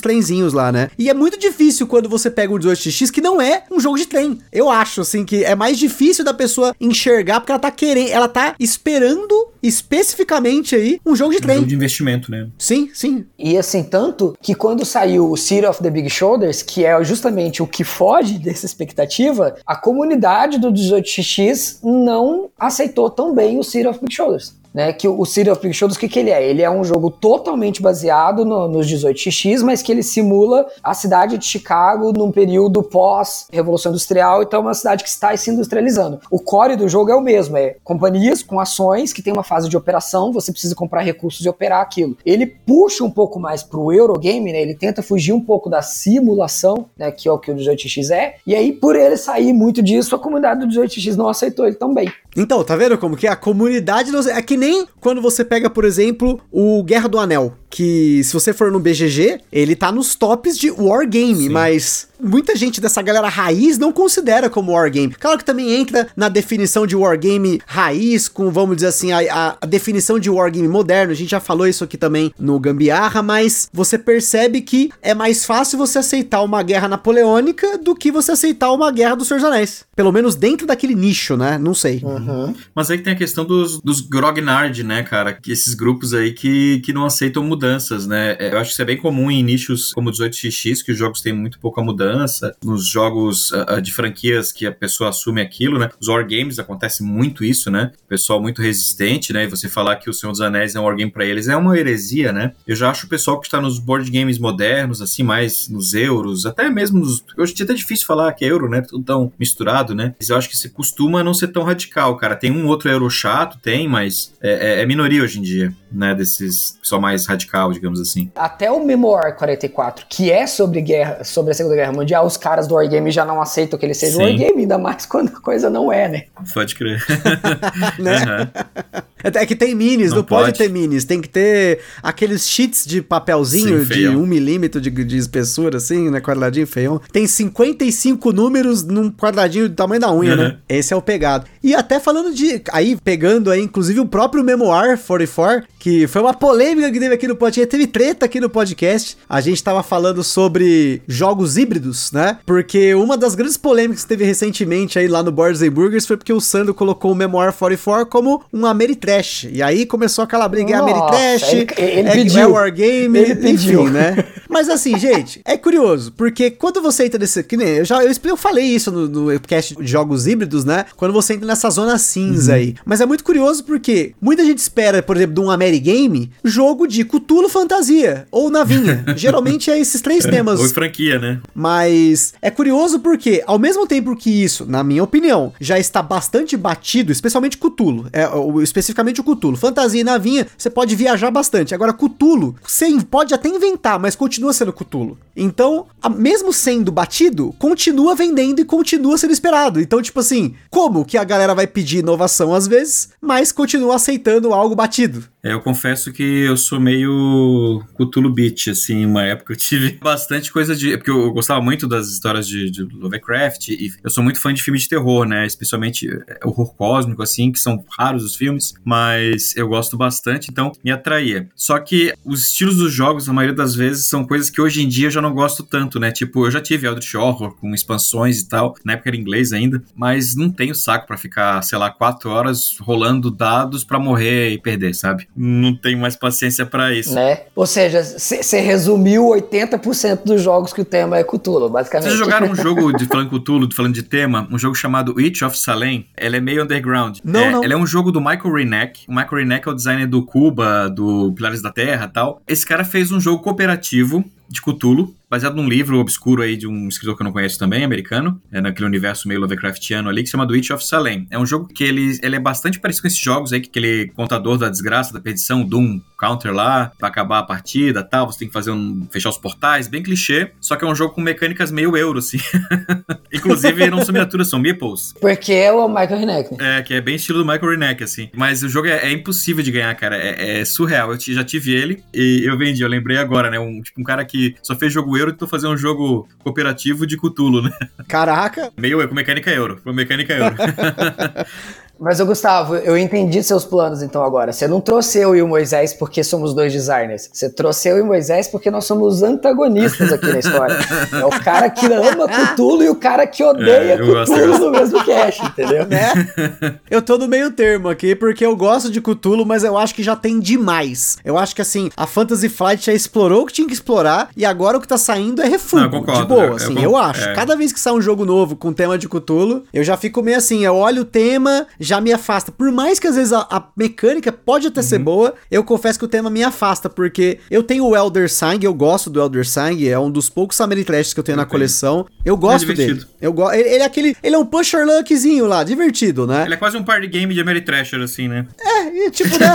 [0.00, 0.90] trenzinhos lá, né?
[0.98, 4.06] E é muito difícil quando você pega um 18x que não é um jogo de
[4.06, 4.40] trem.
[4.52, 8.26] Eu acho, assim, que é mais difícil da pessoa enxergar porque ela tá querendo, ela
[8.26, 9.35] tá esperando
[9.66, 11.56] especificamente aí um jogo de trem.
[11.56, 12.48] Um jogo de investimento, né?
[12.58, 13.26] Sim, sim.
[13.38, 17.62] E assim, tanto que quando saiu o City of the Big Shoulders, que é justamente
[17.62, 23.86] o que foge dessa expectativa, a comunidade do 18x não aceitou tão bem o City
[23.86, 24.92] of Big Shoulders né?
[24.92, 26.46] Que o City of Pictures, o que, que ele é?
[26.46, 31.38] Ele é um jogo totalmente baseado no, nos 18x, mas que ele simula a cidade
[31.38, 36.20] de Chicago num período pós-revolução industrial, então é uma cidade que está se industrializando.
[36.30, 39.66] O core do jogo é o mesmo, é companhias com ações que tem uma fase
[39.66, 42.18] de operação, você precisa comprar recursos e operar aquilo.
[42.26, 44.60] Ele puxa um pouco mais pro Eurogame, né?
[44.60, 47.10] Ele tenta fugir um pouco da simulação, né?
[47.10, 50.18] Que é o que o 18x é, e aí por ele sair muito disso, a
[50.18, 52.12] comunidade do 18x não aceitou ele também.
[52.36, 54.65] Então, tá vendo como que a comunidade é que nem
[55.00, 59.38] quando você pega, por exemplo, o Guerra do Anel que se você for no BGG,
[59.52, 61.48] ele tá nos tops de Wargame, Sim.
[61.50, 65.12] mas muita gente dessa galera raiz não considera como Wargame.
[65.12, 69.66] Claro que também entra na definição de Wargame raiz, com, vamos dizer assim, a, a,
[69.66, 73.98] definição de Wargame moderno, a gente já falou isso aqui também no Gambiarra, mas você
[73.98, 78.90] percebe que é mais fácil você aceitar uma guerra napoleônica do que você aceitar uma
[78.90, 79.84] guerra dos Senhor dos Anéis.
[79.94, 81.58] Pelo menos dentro daquele nicho, né?
[81.58, 82.00] Não sei.
[82.02, 82.54] Uhum.
[82.74, 85.34] Mas aí que tem a questão dos, dos grognard, né, cara?
[85.34, 88.36] Que esses grupos aí que, que não aceitam mudança mudanças, né?
[88.38, 91.20] É, eu acho que isso é bem comum em nichos como 18xx, que os jogos
[91.20, 92.54] têm muito pouca mudança.
[92.62, 95.90] Nos jogos uh, de franquias que a pessoa assume aquilo, né?
[96.00, 97.90] Os wargames acontece muito isso, né?
[98.04, 99.44] O pessoal muito resistente, né?
[99.44, 101.76] E você falar que o Senhor dos Anéis é um wargame para eles é uma
[101.76, 102.52] heresia, né?
[102.66, 106.46] Eu já acho o pessoal que está nos board games modernos, assim, mais nos euros,
[106.46, 107.24] até mesmo nos.
[107.36, 108.80] Hoje é até difícil falar que é euro, né?
[108.80, 110.14] Tudo tão misturado, né?
[110.18, 112.36] Mas eu acho que se costuma não ser tão radical, cara.
[112.36, 116.14] Tem um outro euro chato, tem, mas é, é, é minoria hoje em dia, né?
[116.14, 118.30] Desses pessoal mais radical, digamos assim.
[118.34, 122.66] Até o Memoir 44, que é sobre guerra, sobre a Segunda Guerra Mundial, os caras
[122.66, 124.22] do Wargame já não aceitam que ele seja Sim.
[124.22, 126.24] Wargame, ainda mais quando a coisa não é, né?
[126.52, 127.02] Pode crer.
[127.98, 128.50] né?
[128.94, 129.02] Uhum.
[129.22, 130.46] É que tem minis, não, não pode.
[130.46, 130.58] pode.
[130.58, 135.16] ter minis, tem que ter aqueles sheets de papelzinho Sim, de um milímetro de, de
[135.16, 136.20] espessura, assim, né?
[136.20, 137.00] Quadradinho feião.
[137.12, 140.36] Tem 55 números num quadradinho do tamanho da unha, uhum.
[140.36, 140.56] né?
[140.68, 141.46] Esse é o pegado.
[141.62, 142.62] E até falando de.
[142.72, 147.26] Aí, pegando aí, inclusive, o próprio Memoir 44, que foi uma polêmica que teve aqui
[147.26, 149.16] no podcast, teve treta aqui no podcast.
[149.28, 152.38] A gente tava falando sobre jogos híbridos, né?
[152.44, 156.16] Porque uma das grandes polêmicas que teve recentemente aí lá no Boards and Burgers foi
[156.16, 159.48] porque o Sandro colocou o Memoir 44 como um Ameritrash.
[159.52, 162.40] E aí começou aquela briga, é Ameritrash, ele, ele é, pediu.
[162.40, 163.20] é Wargame,
[163.52, 164.24] enfim, né?
[164.56, 167.42] Mas assim, gente, é curioso, porque quando você entra nesse.
[167.42, 170.86] Que nem, eu já eu, eu falei isso no, no cast de jogos híbridos, né?
[170.96, 172.74] Quando você entra nessa zona cinza aí.
[172.82, 177.04] Mas é muito curioso porque muita gente espera, por exemplo, de um Amerigame, jogo de
[177.04, 179.04] Cthulhu fantasia ou navinha.
[179.14, 180.58] Geralmente é esses três temas.
[180.58, 181.38] Ou franquia, né?
[181.54, 186.56] Mas é curioso porque, ao mesmo tempo que isso, na minha opinião, já está bastante
[186.56, 188.26] batido, especialmente Cthulhu, é,
[188.62, 189.58] especificamente o Cthulhu.
[189.58, 191.74] Fantasia e navinha, você pode viajar bastante.
[191.74, 195.18] Agora, Cthulhu, você pode até inventar, mas continua sendo Cthulhu.
[195.36, 199.80] Então, a- mesmo sendo batido, continua vendendo e continua sendo esperado.
[199.80, 204.52] Então, tipo assim, como que a galera vai pedir inovação às vezes, mas continua aceitando
[204.54, 205.24] algo batido?
[205.46, 210.50] É, eu confesso que eu sou meio Cthulhu Beach, assim, uma época eu tive bastante
[210.50, 210.92] coisa de...
[210.92, 214.52] é Porque eu gostava muito das histórias de, de Lovecraft e eu sou muito fã
[214.52, 215.46] de filmes de terror, né?
[215.46, 220.72] Especialmente é, horror cósmico, assim, que são raros os filmes, mas eu gosto bastante, então
[220.82, 221.48] me atraía.
[221.54, 224.88] Só que os estilos dos jogos, na maioria das vezes, são coisas que hoje em
[224.88, 226.10] dia eu já não gosto tanto, né?
[226.10, 229.80] Tipo, eu já tive Eldritch Horror com expansões e tal, na época era inglês ainda,
[229.94, 234.58] mas não tenho saco pra ficar, sei lá, quatro horas rolando dados pra morrer e
[234.58, 235.28] perder, sabe?
[235.36, 237.14] Não tenho mais paciência pra isso.
[237.14, 237.40] Né?
[237.54, 242.08] Ou seja, você resumiu 80% dos jogos que o tema é Cthulhu, basicamente.
[242.08, 245.58] Vocês jogaram um jogo de falando Cthulhu, falando de tema, um jogo chamado Witch of
[245.58, 246.06] Salem?
[246.16, 247.18] Ele é meio underground.
[247.22, 247.64] Não, é, não.
[247.64, 249.04] Ele é um jogo do Michael Reneck.
[249.08, 252.40] O Michael Reneck é o designer do Cuba, do Pilares da Terra e tal.
[252.48, 256.88] Esse cara fez um jogo cooperativo de Cthulhu, baseado num livro obscuro aí de um
[256.88, 260.32] escritor que eu não conheço também, americano, é naquele universo meio Lovecraftiano ali, que se
[260.32, 261.26] chama The Witch of Salem.
[261.30, 264.08] É um jogo que ele, ele é bastante parecido com esses jogos aí, que aquele
[264.14, 268.48] contador da desgraça, da perdição, Doom Counter lá, pra acabar a partida tal, você tem
[268.48, 269.06] que fazer um.
[269.10, 272.38] fechar os portais, bem clichê, só que é um jogo com mecânicas meio euro, assim.
[273.32, 275.12] Inclusive, não são miniaturas, são meeples.
[275.20, 276.56] Porque é o Michael Hineck.
[276.58, 278.30] É, que é bem estilo do Michael Reneck, assim.
[278.34, 280.16] Mas o jogo é, é impossível de ganhar, cara.
[280.16, 281.12] É, é surreal.
[281.12, 283.58] Eu já tive ele e eu vendi, eu lembrei agora, né?
[283.58, 287.06] Um, tipo, um cara que só fez jogo euro e tentou fazer um jogo cooperativo
[287.06, 287.70] de Cthulhu, né?
[288.08, 289.80] Caraca, Meio com mecânica euro.
[289.82, 290.56] Com mecânica euro.
[291.98, 294.52] Mas, ô Gustavo, eu entendi seus planos então agora.
[294.52, 297.28] Você não trouxe eu e o Moisés porque somos dois designers.
[297.32, 300.76] Você trouxe eu e o Moisés porque nós somos antagonistas aqui na história.
[301.12, 304.58] É o cara que ama Cthulhu e o cara que odeia É, eu eu Cthulhu
[304.58, 305.86] no mesmo cast, entendeu?
[305.88, 306.78] né?
[306.90, 310.02] eu tô no meio termo aqui, porque eu gosto de Cthulhu, mas eu acho que
[310.02, 311.16] já tem demais.
[311.24, 314.44] Eu acho que assim, a Fantasy Flight já explorou o que tinha que explorar, e
[314.44, 315.82] agora o que tá saindo é refugo.
[315.84, 317.28] Eu concordo, de boa, eu- eu assim, con- eu, acho.
[317.28, 317.34] é.
[317.34, 320.36] Cada vez que sai um jogo novo com tema de Cthulhu, eu já fico meio
[320.36, 322.50] assim, eu olho o tema, já me afasta.
[322.52, 324.86] Por mais que às vezes a, a mecânica pode até Uhum.
[324.86, 328.62] ser boa, eu confesso que o tema me afasta, porque eu tenho o Elder Sang,
[328.64, 331.44] eu gosto do Elder Sang, é um dos poucos Ameritrash que eu tenho Eu na
[331.44, 331.50] tenho.
[331.52, 332.06] coleção.
[332.24, 332.76] Eu gosto dele.
[332.86, 333.10] divertido.
[333.20, 336.44] Eu go ele, ele é aquele, ele é um pusher luckzinho lá, divertido, né?
[336.44, 338.46] Ele é quase um party game de Ameritrasher, assim, né?
[338.60, 339.46] É, e, tipo, né?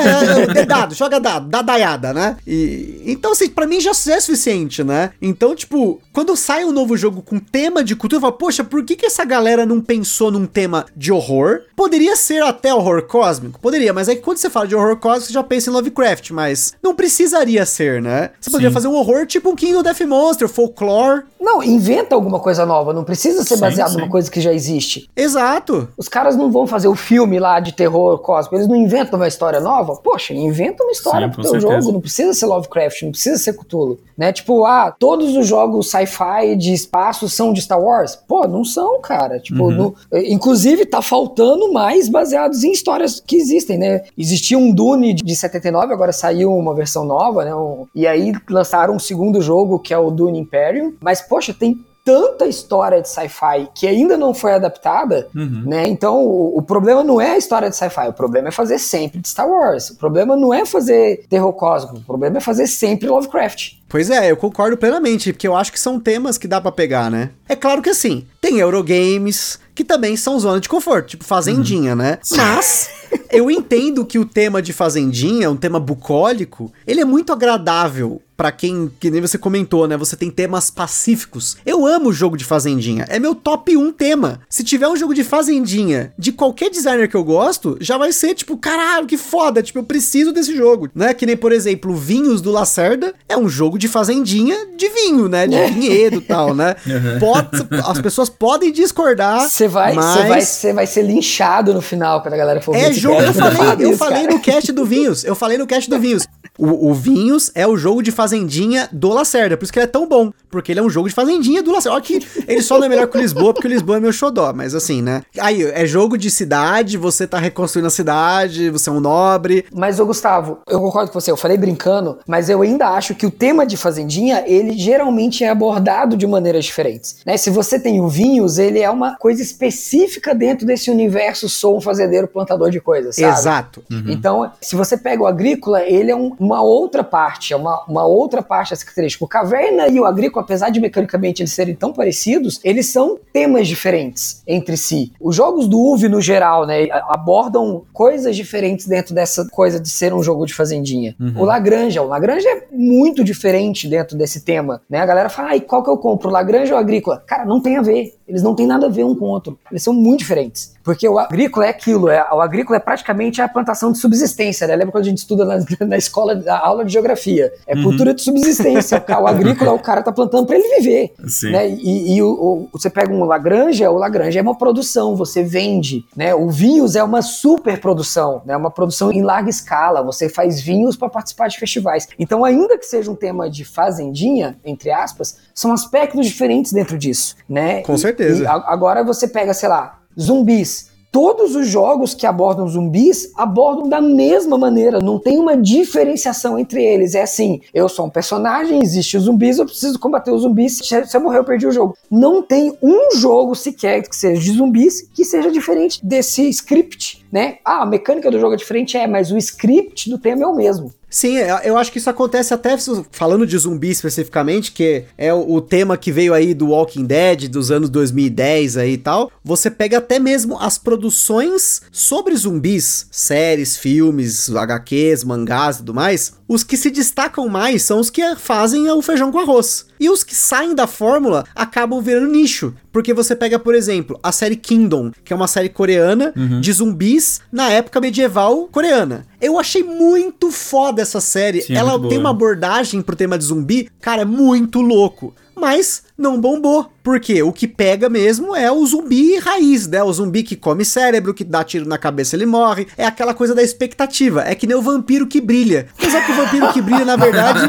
[0.55, 2.37] É, é dado, joga dado, dá daiada, né?
[2.47, 5.11] E, então, assim, pra mim já é suficiente, né?
[5.21, 8.83] Então, tipo, quando sai um novo jogo com tema de cultura, eu falo, poxa, por
[8.83, 11.61] que, que essa galera não pensou num tema de horror?
[11.75, 13.59] Poderia ser até horror cósmico?
[13.59, 16.73] Poderia, mas aí quando você fala de horror cósmico, você já pensa em Lovecraft, mas
[16.81, 18.31] não precisaria ser, né?
[18.39, 18.73] Você poderia Sim.
[18.73, 21.23] fazer um horror tipo um King of Death Monster, folklore.
[21.39, 22.93] Não, inventa alguma coisa nova.
[22.93, 23.97] Não precisa ser Sim, baseado sim.
[23.97, 25.09] numa coisa que já existe.
[25.15, 25.87] Exato.
[25.97, 29.27] Os caras não vão fazer o filme lá de terror cósmico, eles não inventam uma
[29.27, 29.95] história nova.
[29.95, 31.79] Poxa, inventa uma história Sim, pro teu certeza.
[31.81, 34.31] jogo, não precisa ser Lovecraft, não precisa ser Cthulhu, né?
[34.31, 38.15] Tipo, ah, todos os jogos sci-fi de espaço são de Star Wars?
[38.15, 39.39] Pô, não são, cara.
[39.39, 39.71] Tipo, Uhum.
[39.71, 44.03] no- inclusive tá faltando mais baseados em histórias que existem, né?
[44.17, 47.51] Existia um Dune de 79, agora saiu uma versão nova, né?
[47.95, 52.45] E aí lançaram um segundo jogo que é o Dune Imperium, mas poxa, tem tanta
[52.47, 55.63] história de sci-fi que ainda não foi adaptada, Uhum.
[55.65, 55.83] né?
[55.87, 59.19] Então, o, o problema não é a história de sci-fi, o problema é fazer sempre
[59.19, 59.89] de Star Wars.
[59.91, 63.73] O problema não é fazer terror cósmico, o problema é fazer sempre Lovecraft.
[63.87, 67.11] Pois é, eu concordo plenamente, porque eu acho que são temas que dá pra pegar,
[67.11, 67.31] né?
[67.47, 72.17] É claro que assim, tem Eurogames, que também são zona de conforto, tipo Fazendinha, né?
[72.31, 72.89] Mas
[73.29, 78.51] eu entendo que o tema de Fazendinha, um tema bucólico, ele é muito agradável pra
[78.51, 79.95] quem, que nem você comentou, né?
[79.95, 81.57] Você tem temas pacíficos.
[81.63, 83.05] Eu amo jogo de fazendinha.
[83.07, 84.39] É meu top 1 tema.
[84.49, 88.33] Se tiver um jogo de fazendinha de qualquer designer que eu gosto, já vai ser
[88.33, 89.61] tipo, caralho, que foda.
[89.61, 91.13] Tipo, eu preciso desse jogo, né?
[91.13, 95.45] Que nem, por exemplo, Vinhos do Lacerda é um jogo de fazendinha de vinho, né?
[95.45, 96.75] De vinhedo e tal, né?
[97.21, 97.47] Pode,
[97.85, 99.47] as pessoas podem discordar.
[99.47, 100.05] Você vai, mas...
[100.05, 103.21] você vai, você vai ser linchado no final quando a galera for ver É jogo,
[103.21, 106.25] eu falei, eu falei no cast do Vinhos, eu falei no cast do Vinhos.
[106.63, 109.87] O, o Vinhos é o jogo de fazendinha do Lacerda, por isso que ele é
[109.87, 111.95] tão bom, porque ele é um jogo de fazendinha do Lacerda.
[111.95, 114.13] Olha que ele só não é melhor que o Lisboa, porque o Lisboa é meu
[114.13, 115.23] xodó, mas assim, né?
[115.39, 119.65] Aí, é jogo de cidade, você tá reconstruindo a cidade, você é um nobre.
[119.73, 123.25] Mas, ô Gustavo, eu concordo com você, eu falei brincando, mas eu ainda acho que
[123.25, 127.17] o tema de Fazendinha, ele geralmente é abordado de maneiras diferentes.
[127.25, 127.37] Né?
[127.37, 131.81] Se você tem o Vinhos, ele é uma coisa específica dentro desse universo sou um
[131.81, 133.33] fazendeiro plantador de coisas, sabe?
[133.39, 133.83] Exato.
[134.07, 138.05] Então, se você pega o agrícola, ele é um- uma outra parte, é uma, uma
[138.05, 139.23] outra parte dessa característica.
[139.23, 143.67] O caverna e o agrícola, apesar de mecanicamente eles serem tão parecidos, eles são temas
[143.67, 145.13] diferentes entre si.
[145.19, 150.13] Os jogos do UV, no geral, né, abordam coisas diferentes dentro dessa coisa de ser
[150.13, 151.15] um jogo de fazendinha.
[151.37, 154.99] O Lagranja, o Lagranja é muito diferente dentro desse tema, né?
[154.99, 157.23] A galera fala, ai, qual que eu compro, o Lagranja ou o agrícola?
[157.25, 158.15] Cara, não tem a ver.
[158.27, 159.59] Eles não têm nada a ver um com o outro.
[159.69, 160.73] Eles são muito diferentes.
[160.83, 164.75] Porque o agrícola é aquilo, é, o agrícola é praticamente a plantação de subsistência, né?
[164.75, 167.51] Lembra quando a gente estuda na, na escola, na aula de geografia?
[167.65, 169.03] É cultura de subsistência.
[169.21, 171.13] O, agrícola, o cara tá plantando para ele viver.
[171.27, 171.51] Sim.
[171.51, 171.69] Né?
[171.69, 176.05] E, e o, o- você pega um Lagranja, o Lagranja é uma produção, você vende,
[176.15, 176.33] né?
[176.35, 178.55] O Vinhos é uma super produção, né?
[178.57, 182.07] Uma produção em larga escala, você faz vinhos para participar de festivais.
[182.19, 187.35] Então, ainda que seja um tema de fazendinha, entre aspas, são aspectos diferentes dentro disso,
[187.47, 187.81] né?
[187.81, 188.43] Com E- certeza.
[188.43, 190.90] e a- agora você pega, sei lá, zumbis.
[191.11, 196.81] Todos os jogos que abordam zumbis abordam da mesma maneira, não tem uma diferenciação entre
[196.81, 197.15] eles.
[197.15, 200.77] É assim: eu sou um personagem, existe os zumbis, eu preciso combater os zumbis.
[200.77, 201.97] Se eu morrer, eu perdi o jogo.
[202.09, 207.57] Não tem um jogo sequer que seja de zumbis que seja diferente desse script, né?
[207.65, 210.55] Ah, a mecânica do jogo é diferente, é, mas o script do tema é o
[210.55, 210.93] mesmo.
[211.11, 212.77] Sim, eu eu acho que isso acontece até
[213.11, 217.69] falando de zumbi especificamente, que é o tema que veio aí do Walking Dead dos
[217.69, 219.29] anos 2010 aí e tal.
[219.43, 226.33] Você pega até mesmo as produções sobre zumbis, séries, filmes, HQs, mangás e tudo mais.
[226.51, 229.85] Os que se destacam mais são os que fazem o feijão com arroz.
[229.97, 232.73] E os que saem da fórmula acabam virando nicho.
[232.91, 237.39] Porque você pega, por exemplo, a série Kingdom, que é uma série coreana de zumbis
[237.49, 239.25] na época medieval coreana.
[239.39, 241.61] Eu achei muito foda essa série.
[241.61, 245.33] Sim, é Ela tem uma abordagem pro tema de zumbi, cara, muito louco.
[245.61, 246.91] Mas não bombou.
[247.03, 250.01] Porque o que pega mesmo é o zumbi raiz, né?
[250.03, 252.87] O zumbi que come cérebro, que dá tiro na cabeça ele morre.
[252.97, 254.43] É aquela coisa da expectativa.
[254.45, 255.87] É que nem o vampiro que brilha.
[256.01, 257.61] Mas é que o vampiro que brilha, na verdade,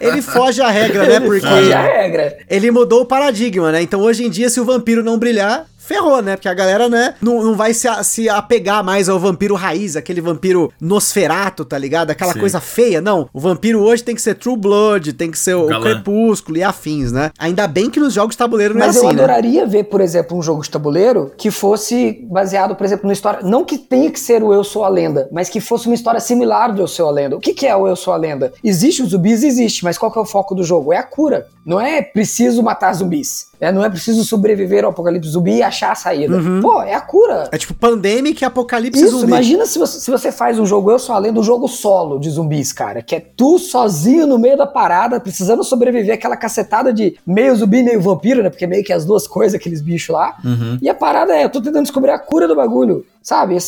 [0.00, 1.20] ele foge à regra, né?
[1.20, 2.38] Porque Foge a regra.
[2.48, 3.82] ele mudou o paradigma, né?
[3.82, 6.36] Então hoje em dia, se o vampiro não brilhar, ferrou, né?
[6.36, 9.96] Porque a galera, né, não, não vai se, a- se apegar mais ao vampiro raiz,
[9.96, 12.10] aquele vampiro nosferato, tá ligado?
[12.10, 12.40] Aquela Sim.
[12.40, 13.00] coisa feia.
[13.00, 16.56] Não, o vampiro hoje tem que ser True Blood, tem que ser o, o crepúsculo
[16.58, 17.30] e afins, né?
[17.38, 19.22] Ainda bem que nos jogos de tabuleiro não Mas é eu assim, né?
[19.22, 23.40] adoraria ver, por exemplo, um jogo de tabuleiro que fosse baseado, por exemplo, numa história.
[23.42, 26.20] Não que tenha que ser o Eu Sou a Lenda, mas que fosse uma história
[26.20, 27.36] similar do Eu Sou a Lenda.
[27.36, 28.52] O que, que é o Eu Sou a Lenda?
[28.62, 29.42] Existe os zumbis?
[29.42, 30.92] Existe, mas qual que é o foco do jogo?
[30.92, 31.46] É a cura.
[31.64, 33.46] Não é preciso matar zumbis.
[33.62, 33.70] Né?
[33.70, 36.36] Não é preciso sobreviver ao apocalipse zumbi e achar a saída.
[36.60, 37.48] Pô, é a cura.
[37.52, 39.28] É tipo Pandemic e Apocalipse Isso, Zumbi.
[39.28, 42.18] imagina se você, se você faz um jogo Eu Sou a Lenda, um jogo solo
[42.18, 43.02] de zumbis, cara.
[43.02, 47.84] Que é tu sozinho no meio da parada, precisando sobreviver aquela cacetada de meio zumbi,
[47.84, 48.50] meio vampiro, né?
[48.50, 50.36] Porque meio que as duas coisas, aqueles bichos lá.
[50.82, 53.06] E a parada é, eu tô tentando descobrir a cura do bagulho.
[53.22, 53.56] Sabe?
[53.56, 53.60] É-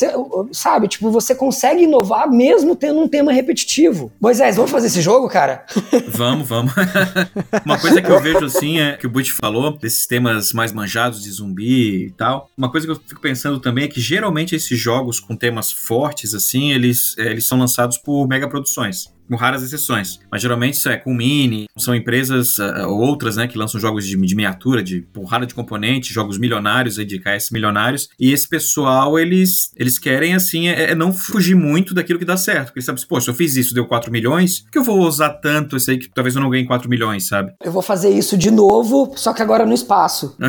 [0.52, 0.88] sabe?
[0.88, 4.12] Tipo, você consegue inovar mesmo tendo um tema repetitivo.
[4.20, 5.64] Moisés, vamos fazer esse jogo, cara?
[6.08, 6.72] Vamos, vamos.
[7.64, 11.22] Uma coisa que eu vejo assim é que o Butch falou, desses temas mais manjados
[11.22, 12.48] de zumbi e tal.
[12.56, 16.34] Uma coisa que eu fico pensando também é que geralmente esses jogos com temas fortes,
[16.34, 19.13] assim, eles, eh, eles são lançados por mega produções.
[19.28, 20.20] Com raras exceções.
[20.30, 24.06] Mas geralmente isso é com mini, são empresas ah, ou outras, né, que lançam jogos
[24.06, 28.08] de, de miniatura, de porrada de componente, jogos milionários aí de KS milionários.
[28.18, 32.36] E esse pessoal, eles, eles querem, assim, é, é não fugir muito daquilo que dá
[32.36, 32.66] certo.
[32.66, 35.00] Porque eles sabem, pô, se eu fiz isso, deu 4 milhões, por que eu vou
[35.00, 37.52] usar tanto esse aí que talvez eu não ganhe 4 milhões, sabe?
[37.62, 40.36] Eu vou fazer isso de novo, só que agora no espaço.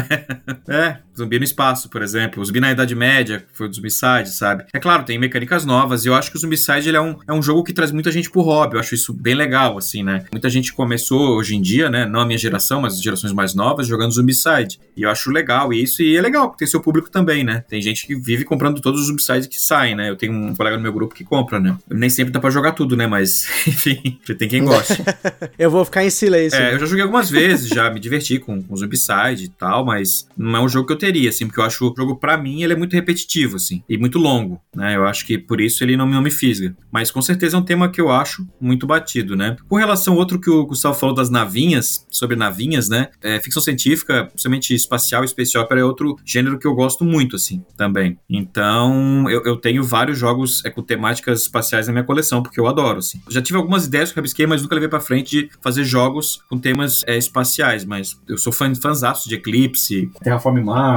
[0.67, 2.41] É, zumbi no espaço, por exemplo.
[2.41, 4.65] O zumbi na Idade Média, que foi o Zombicide, sabe?
[4.73, 7.33] É claro, tem mecânicas novas, e eu acho que o Zombicide ele é, um, é
[7.33, 8.75] um jogo que traz muita gente pro hobby.
[8.75, 10.25] eu acho isso bem legal, assim, né?
[10.31, 12.05] Muita gente começou hoje em dia, né?
[12.05, 14.79] Não a minha geração, mas as gerações mais novas, jogando Zombicide.
[14.95, 17.63] E eu acho legal isso, e é legal, porque tem seu público também, né?
[17.67, 20.09] Tem gente que vive comprando todos os Zombicides que saem, né?
[20.09, 21.77] Eu tenho um colega no meu grupo que compra, né?
[21.89, 23.07] Nem sempre dá pra jogar tudo, né?
[23.07, 25.03] Mas, enfim, tem quem goste.
[25.57, 26.59] eu vou ficar em silêncio.
[26.59, 30.27] É, eu já joguei algumas vezes, já me diverti com, com Zombicide e tal, mas
[30.37, 32.63] não é um jogo que eu teria, assim, porque eu acho o jogo, pra mim,
[32.63, 34.95] ele é muito repetitivo, assim, e muito longo, né?
[34.95, 36.75] Eu acho que por isso ele não, não me fisga.
[36.91, 39.55] Mas com certeza é um tema que eu acho muito batido, né?
[39.69, 43.09] Com relação ao outro que o Gustavo falou das navinhas, sobre navinhas, né?
[43.21, 47.35] É, ficção científica, principalmente espacial e space opera, é outro gênero que eu gosto muito,
[47.35, 48.17] assim, também.
[48.27, 52.65] Então, eu, eu tenho vários jogos é, com temáticas espaciais na minha coleção, porque eu
[52.65, 53.21] adoro, assim.
[53.29, 56.39] Já tive algumas ideias que eu rabisquei, mas nunca levei pra frente de fazer jogos
[56.49, 60.94] com temas é, espaciais, mas eu sou fã, fãzaço de Eclipse, Terraform Mars,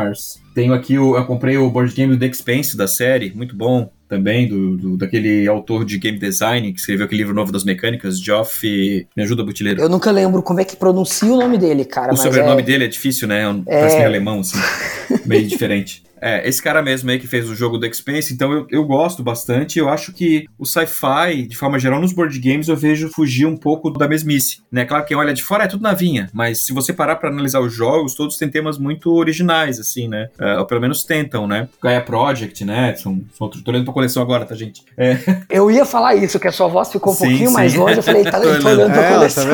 [0.55, 3.91] tenho aqui, o, eu comprei o board game do The Expense da série, muito bom
[4.09, 8.19] também, do, do, daquele autor de game design que escreveu aquele livro novo das mecânicas,
[8.19, 9.07] Geoff.
[9.17, 9.81] Me ajuda, Butileiro.
[9.81, 12.13] Eu nunca lembro como é que pronuncia o nome dele, cara.
[12.13, 12.65] O sobrenome é...
[12.65, 13.43] dele é difícil, né?
[13.67, 13.79] É...
[13.79, 14.59] Parece que é alemão, assim.
[15.27, 16.03] meio diferente.
[16.21, 19.23] É, esse cara mesmo aí que fez o jogo do Expense, então eu, eu gosto
[19.23, 19.79] bastante.
[19.79, 23.57] Eu acho que o sci-fi, de forma geral, nos board games, eu vejo fugir um
[23.57, 24.63] pouco da mesmice.
[24.71, 24.85] Né?
[24.85, 27.61] Claro que olha de fora é tudo na vinha, mas se você parar para analisar
[27.61, 30.29] os jogos, todos têm temas muito originais, assim, né?
[30.41, 31.69] É, ou pelo menos tentam, né?
[31.83, 32.95] Gaia Project, né?
[32.97, 34.83] São, são tô olhando pra coleção agora, tá, gente?
[34.97, 35.19] É.
[35.49, 37.55] Eu ia falar isso, que a sua voz ficou um sim, pouquinho sim.
[37.55, 37.97] mais longe.
[37.97, 39.45] Eu falei, tá, tô olhando pra é, coleção.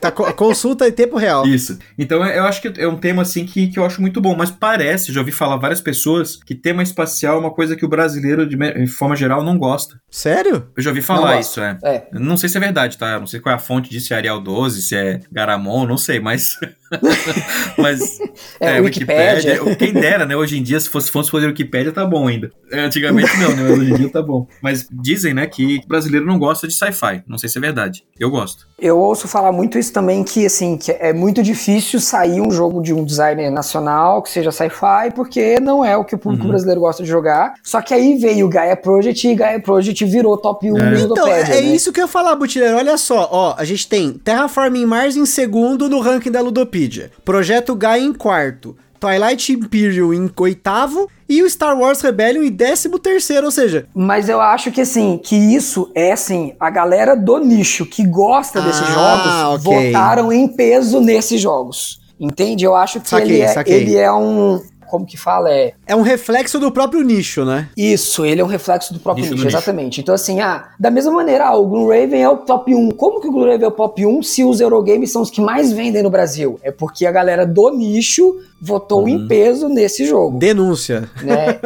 [0.00, 1.46] Tá, tá, consulta em tempo real.
[1.46, 1.78] Isso.
[1.98, 4.50] Então eu acho que é um tema, assim, que, que eu acho muito bom, mas
[4.50, 8.46] parece, já ouvi falar várias pessoas que tema espacial é uma coisa que o brasileiro,
[8.46, 10.00] de forma geral, não gosta.
[10.10, 10.68] Sério?
[10.76, 11.78] Eu já ouvi falar isso, é.
[11.82, 12.06] é.
[12.12, 13.18] Não sei se é verdade, tá?
[13.18, 15.98] Não sei qual é a fonte disso, se é Arial 12, se é Garamon, não
[15.98, 16.58] sei, mas.
[17.76, 18.18] mas.
[18.60, 19.76] é, é Wikipédia.
[19.76, 20.34] Quem dera, né?
[20.36, 22.50] Hoje em dia, se fosse fonte fazer Wikipédia, tá bom ainda.
[22.70, 23.62] É, antigamente não, né?
[23.68, 24.46] Mas hoje em dia tá bom.
[24.62, 27.22] Mas dizem, né, que o brasileiro não gosta de sci-fi.
[27.26, 28.04] Não sei se é verdade.
[28.18, 28.66] Eu gosto.
[28.78, 32.80] Eu ouço falar muito isso também, que assim, que é muito difícil sair um jogo
[32.80, 36.50] de um designer nacional que seja sci-fi, porque não é o que o público uhum.
[36.50, 37.54] brasileiro gosta de jogar.
[37.62, 40.90] Só que aí veio o Gaia Project e Gaia Project virou top 1 é.
[40.90, 41.60] no Então, é né?
[41.60, 42.78] isso que eu ia falar, Butileiro.
[42.78, 47.10] Olha só, ó, a gente tem Terraforming Mars em segundo no ranking da Ludopedia.
[47.24, 48.74] Projeto Gaia em quarto.
[48.98, 53.86] Twilight Imperium em oitavo e o Star Wars Rebellion em décimo terceiro, ou seja...
[53.94, 58.60] Mas eu acho que, assim, que isso é, assim, a galera do nicho que gosta
[58.60, 59.92] desses ah, jogos okay.
[59.92, 62.00] votaram em peso nesses jogos.
[62.18, 62.64] Entende?
[62.64, 65.50] Eu acho que saquei, ele, é, ele é um como que fala?
[65.50, 67.68] É, é um reflexo do próprio nicho, né?
[67.76, 69.86] Isso, ele é um reflexo do próprio nicho, nicho exatamente.
[69.86, 70.00] Nicho.
[70.00, 72.90] Então, assim, ah, da mesma maneira, ah, o Gloomraven é o top 1.
[72.92, 75.72] Como que o Gloomraven é o top 1 se os Eurogames são os que mais
[75.72, 76.58] vendem no Brasil?
[76.62, 79.08] É porque a galera do nicho votou uhum.
[79.08, 80.38] em peso nesse jogo.
[80.38, 81.08] Denúncia.
[81.22, 81.60] Né?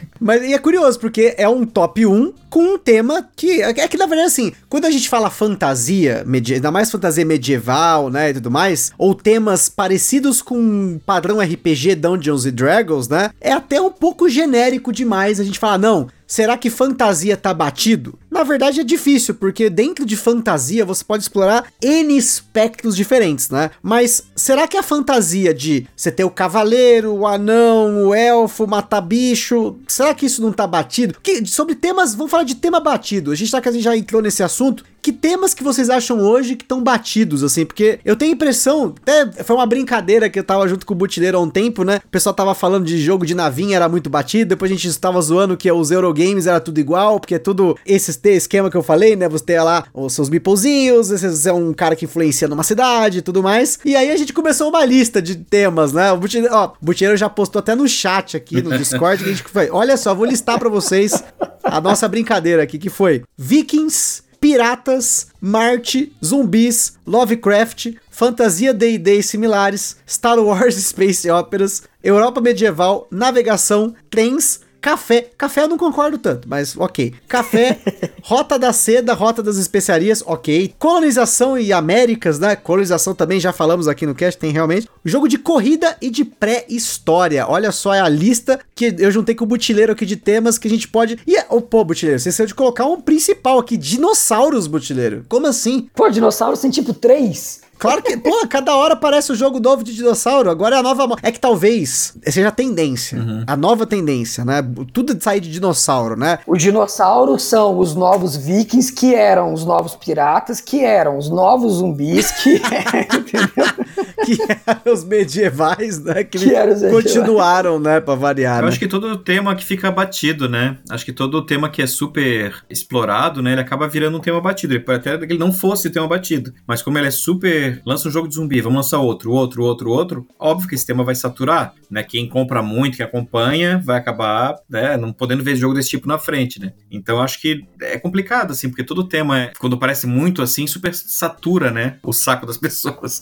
[0.21, 3.63] Mas e é curioso, porque é um top 1 com um tema que.
[3.63, 8.29] É que na verdade, assim, quando a gente fala fantasia, ainda mais fantasia medieval, né?
[8.29, 13.31] E tudo mais, ou temas parecidos com padrão RPG Dungeons and Dragons, né?
[13.41, 18.17] É até um pouco genérico demais a gente falar, não, Será que fantasia tá batido?
[18.31, 23.69] Na verdade é difícil, porque dentro de fantasia você pode explorar N espectros diferentes, né?
[23.83, 29.01] Mas será que a fantasia de você ter o cavaleiro, o anão, o elfo, matar
[29.01, 31.17] bicho, será que isso não tá batido?
[31.21, 33.31] Que, sobre temas, vamos falar de tema batido.
[33.31, 34.85] A gente tá que a gente já entrou nesse assunto.
[35.01, 37.65] Que temas que vocês acham hoje que estão batidos, assim?
[37.65, 40.97] Porque eu tenho a impressão, até foi uma brincadeira que eu tava junto com o
[40.97, 41.99] Butileiro há um tempo, né?
[42.05, 45.19] O pessoal tava falando de jogo de navinha, era muito batido, depois a gente estava
[45.21, 49.15] zoando que os Eurogames era tudo igual, porque é tudo esse esquema que eu falei,
[49.15, 49.27] né?
[49.27, 53.21] Você tem lá os seus meeplezinhos, você é um cara que influencia numa cidade e
[53.21, 53.79] tudo mais.
[53.83, 56.11] E aí a gente começou uma lista de temas, né?
[56.11, 59.33] O Butileiro, ó, o Butileiro já postou até no chat aqui, no Discord, que a
[59.33, 59.69] gente foi.
[59.71, 61.23] Olha só, vou listar para vocês
[61.63, 69.97] a nossa brincadeira aqui, que foi Vikings, piratas, Marte, zumbis, Lovecraft, fantasia D&D e similares,
[70.05, 75.29] Star Wars Space Operas, Europa medieval, navegação, trens, Café.
[75.37, 77.13] Café eu não concordo tanto, mas ok.
[77.27, 77.79] Café,
[78.23, 80.73] Rota da Seda, Rota das Especiarias, ok.
[80.79, 82.55] Colonização e Américas, né?
[82.55, 84.89] Colonização também já falamos aqui no cast, tem realmente.
[85.05, 87.47] Jogo de corrida e de pré-história.
[87.47, 90.67] Olha só, é a lista que eu juntei com o Butileiro aqui de temas que
[90.67, 91.19] a gente pode.
[91.27, 95.25] E, oh, pô, Butileiro, você esqueceu de colocar um principal aqui: dinossauros, Butileiro.
[95.29, 95.89] Como assim?
[95.93, 97.61] Pô, dinossauros tem tipo três.
[97.81, 100.51] Claro que, pô, cada hora aparece o um jogo novo de dinossauro.
[100.51, 101.15] Agora é a nova.
[101.23, 103.17] É que talvez seja a tendência.
[103.17, 103.43] Uhum.
[103.47, 104.61] A nova tendência, né?
[104.93, 106.37] Tudo de sair de dinossauro, né?
[106.45, 111.73] Os dinossauros são os novos vikings, que eram os novos piratas, que eram os novos
[111.73, 112.61] zumbis, que.
[112.71, 113.85] É, entendeu?
[114.25, 116.23] Que eram os medievais, né?
[116.23, 116.91] Que, Que medievais.
[116.91, 117.99] continuaram, né?
[117.99, 118.59] Pra variar.
[118.59, 118.67] Eu né?
[118.69, 120.77] acho que todo tema que fica batido, né?
[120.89, 123.53] Acho que todo tema que é super explorado, né?
[123.53, 124.73] Ele acaba virando um tema batido.
[124.73, 126.53] Ele pode até que ele não fosse tema batido.
[126.65, 127.81] Mas como ele é super.
[127.85, 130.27] Lança um jogo de zumbi, vamos lançar outro, outro, outro, outro.
[130.39, 132.03] Óbvio que esse tema vai saturar, né?
[132.03, 134.97] Quem compra muito, quem acompanha, vai acabar, né?
[134.97, 136.73] Não podendo ver jogo desse tipo na frente, né?
[136.89, 140.67] Então eu acho que é complicado, assim, porque todo tema, é, quando parece muito assim,
[140.67, 141.97] super satura, né?
[142.03, 143.21] O saco das pessoas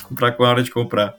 [0.14, 1.14] pra com a hora de comprar.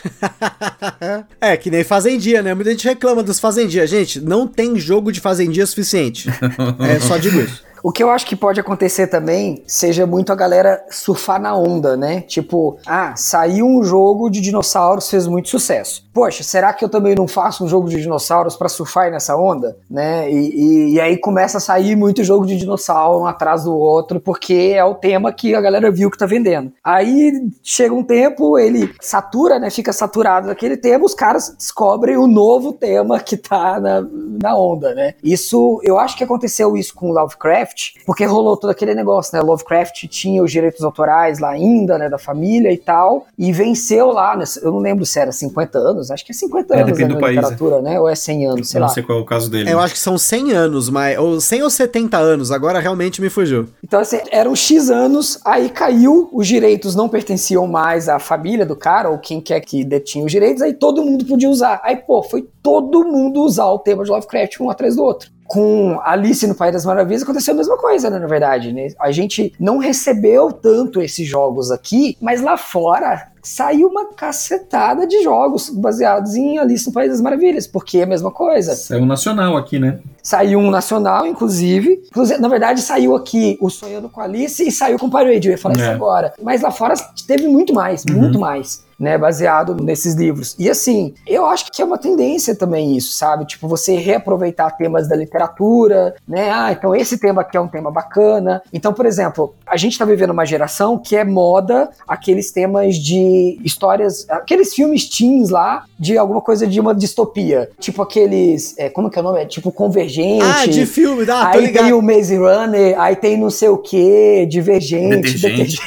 [1.39, 2.53] é, que nem Fazendia, né?
[2.53, 3.85] Muita gente reclama dos Fazendia.
[3.87, 6.29] Gente, não tem jogo de Fazendia suficiente.
[6.79, 7.63] é, só digo isso.
[7.87, 11.95] O que eu acho que pode acontecer também seja muito a galera surfar na onda,
[11.95, 12.21] né?
[12.21, 16.03] Tipo, ah, saiu um jogo de dinossauros, fez muito sucesso.
[16.11, 19.77] Poxa, será que eu também não faço um jogo de dinossauros pra surfar nessa onda?
[19.87, 20.31] Né?
[20.31, 24.19] E, e- e aí começa a sair muito jogo de dinossauro um atrás do outro,
[24.19, 26.71] porque é o tema que a galera viu que tá vendendo.
[26.83, 29.69] Aí chega um tempo, ele satura, né?
[29.69, 34.01] Fica saturado daquele tema, os caras descobrem o novo tema que tá na,
[34.41, 35.13] na onda, né?
[35.23, 37.74] Isso, eu acho que aconteceu isso com Lovecraft,
[38.05, 39.41] porque rolou todo aquele negócio, né?
[39.41, 42.09] Lovecraft tinha os direitos autorais lá ainda, né?
[42.09, 46.11] Da família e tal, e venceu lá, né, eu não lembro se era 50 anos,
[46.11, 47.99] acho que é 50 É, anos depende né, do na país, literatura, né?
[47.99, 48.93] Ou é 100 anos, sei Eu não lá.
[48.93, 49.71] sei qual é o caso dele.
[49.71, 51.17] Eu acho que são 100 anos, mas.
[51.17, 53.67] Ou 100 ou 70 anos, agora realmente me fugiu.
[53.83, 58.75] Então, assim, eram X anos, aí caiu, os direitos não pertenciam mais à família do
[58.75, 61.79] cara, ou quem quer que detinha os direitos, aí todo mundo podia usar.
[61.83, 65.29] Aí, pô, foi todo mundo usar o tema de Lovecraft um atrás do outro.
[65.47, 68.87] Com Alice no País das Maravilhas aconteceu a mesma coisa, né, na verdade, né?
[68.99, 75.21] A gente não recebeu tanto esses jogos aqui, mas lá fora saiu uma cacetada de
[75.21, 78.95] jogos baseados em Alice no País das Maravilhas, porque é a mesma coisa.
[78.95, 79.99] É um nacional aqui, né?
[80.23, 82.01] Saiu um nacional, inclusive.
[82.39, 85.47] Na verdade, saiu aqui o Sonhando com Alice e saiu com o Parade.
[85.47, 85.81] Eu ia falar É.
[85.81, 86.33] isso agora.
[86.41, 86.95] Mas lá fora
[87.27, 88.15] teve muito mais, Uhum.
[88.17, 88.83] muito mais.
[88.97, 90.55] Né, baseado nesses livros.
[90.57, 93.45] E assim, eu acho que é uma tendência também isso, sabe?
[93.45, 96.49] Tipo, você reaproveitar temas da literatura, né?
[96.49, 98.61] Ah, então esse tema aqui é um tema bacana.
[98.71, 103.59] Então, por exemplo, a gente tá vivendo uma geração que é moda aqueles temas de
[103.63, 107.69] histórias, aqueles filmes teens lá, de alguma coisa de uma distopia.
[107.79, 108.77] Tipo aqueles.
[108.77, 109.41] é, como que é o nome?
[109.41, 110.43] É tipo Convergente.
[110.43, 113.77] Ah, de filme, ah, tô aí tem o Maze Runner, aí tem não sei o
[113.77, 115.81] que, Divergente, Detergente.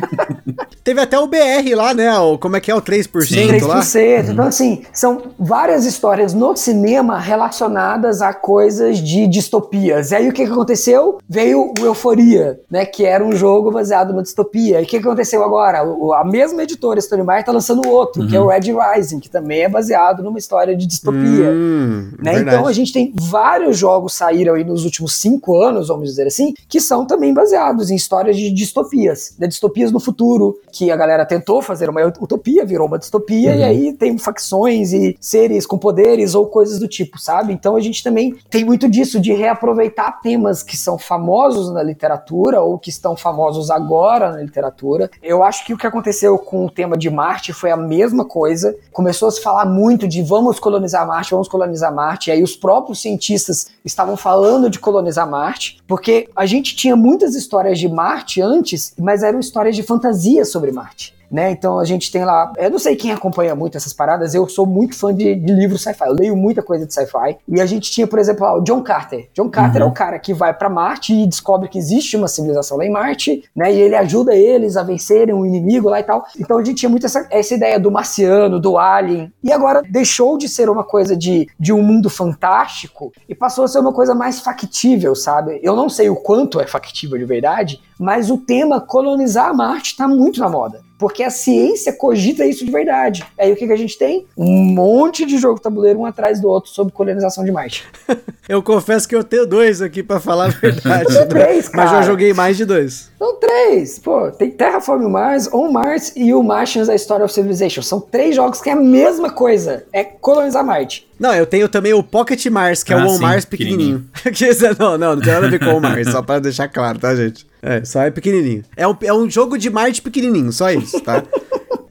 [0.84, 2.16] Teve até o BR lá, né?
[2.18, 3.60] O, como é que é o 3% Sim.
[3.66, 3.80] lá?
[3.80, 4.28] 3%.
[4.30, 10.10] Então, assim, são várias histórias no cinema relacionadas a coisas de distopias.
[10.10, 11.18] E aí, o que, que aconteceu?
[11.26, 12.84] Veio o Euforia, né?
[12.84, 14.80] Que era um jogo baseado numa distopia.
[14.80, 15.82] E o que, que aconteceu agora?
[15.84, 19.30] O- A mesma editora, Stone Meyer, tá lançando outro, que é o Red Rising, que
[19.30, 21.50] também é baseado numa história de distopia.
[21.50, 22.40] Hum, Né?
[22.40, 26.52] Então a gente tem vários jogos saíram aí nos últimos cinco anos, vamos dizer assim,
[26.68, 29.46] que são também baseados em histórias de distopias, né?
[29.46, 33.92] distopias no futuro, que a galera tentou fazer uma utopia, virou uma distopia, e aí
[33.92, 37.52] tem facções e seres com poderes ou coisas do tipo, sabe?
[37.52, 42.60] Então a gente também tem muito disso, de reaproveitar temas que são famosos na literatura
[42.60, 45.08] ou que estão famosos agora na literatura.
[45.22, 48.76] Eu acho que o que aconteceu com o tema de Marte foi a mesma coisa.
[48.92, 52.56] Começou a se falar muito de vamos colonizar Marte, vamos colonizar Marte, e aí os
[52.56, 58.42] próprios cientistas estavam falando de colonizar Marte, porque a gente tinha muitas histórias de Marte
[58.42, 61.12] antes, mas eram histórias de fantasia sobre Marte.
[61.34, 61.50] Né?
[61.50, 62.52] Então a gente tem lá.
[62.56, 65.82] Eu não sei quem acompanha muito essas paradas, eu sou muito fã de, de livros
[65.82, 67.36] sci-fi, eu leio muita coisa de sci-fi.
[67.48, 69.28] E a gente tinha, por exemplo, lá, o John Carter.
[69.34, 72.76] John Carter é o cara que vai pra Marte e descobre que existe uma civilização
[72.78, 73.74] lá em Marte, né?
[73.74, 76.24] E ele ajuda eles a vencerem um inimigo lá e tal.
[76.38, 79.32] Então a gente tinha muito essa, essa ideia do marciano, do alien.
[79.42, 83.68] E agora deixou de ser uma coisa de, de um mundo fantástico e passou a
[83.68, 85.58] ser uma coisa mais factível, sabe?
[85.64, 90.06] Eu não sei o quanto é factível de verdade, mas o tema colonizar Marte tá
[90.06, 90.80] muito na moda.
[91.04, 93.22] Porque a ciência cogita isso de verdade.
[93.38, 94.24] Aí o que, que a gente tem?
[94.34, 97.84] Um monte de jogo tabuleiro um atrás do outro sobre colonização de Marte.
[98.48, 101.10] Eu confesso que eu tenho dois aqui pra falar a verdade.
[101.12, 102.02] São três, Mas cara.
[102.02, 103.10] já joguei mais de dois.
[103.18, 103.98] São três.
[103.98, 107.80] Pô, tem Terraform Mars, On Mars e o Martians A Story of Civilization.
[107.80, 109.84] São três jogos que é a mesma coisa.
[109.94, 111.08] É colonizar Marte.
[111.18, 114.04] Não, eu tenho também o Pocket Mars, que é Ah, o On sim, Mars pequenininho.
[114.34, 116.20] Que esse é- não, não, não tem nada a ver com o On Mars, só
[116.22, 117.46] pra deixar claro, tá, gente?
[117.62, 118.62] É, só é pequenininho.
[118.76, 121.22] É um, é um jogo de Marte pequenininho, só isso, tá?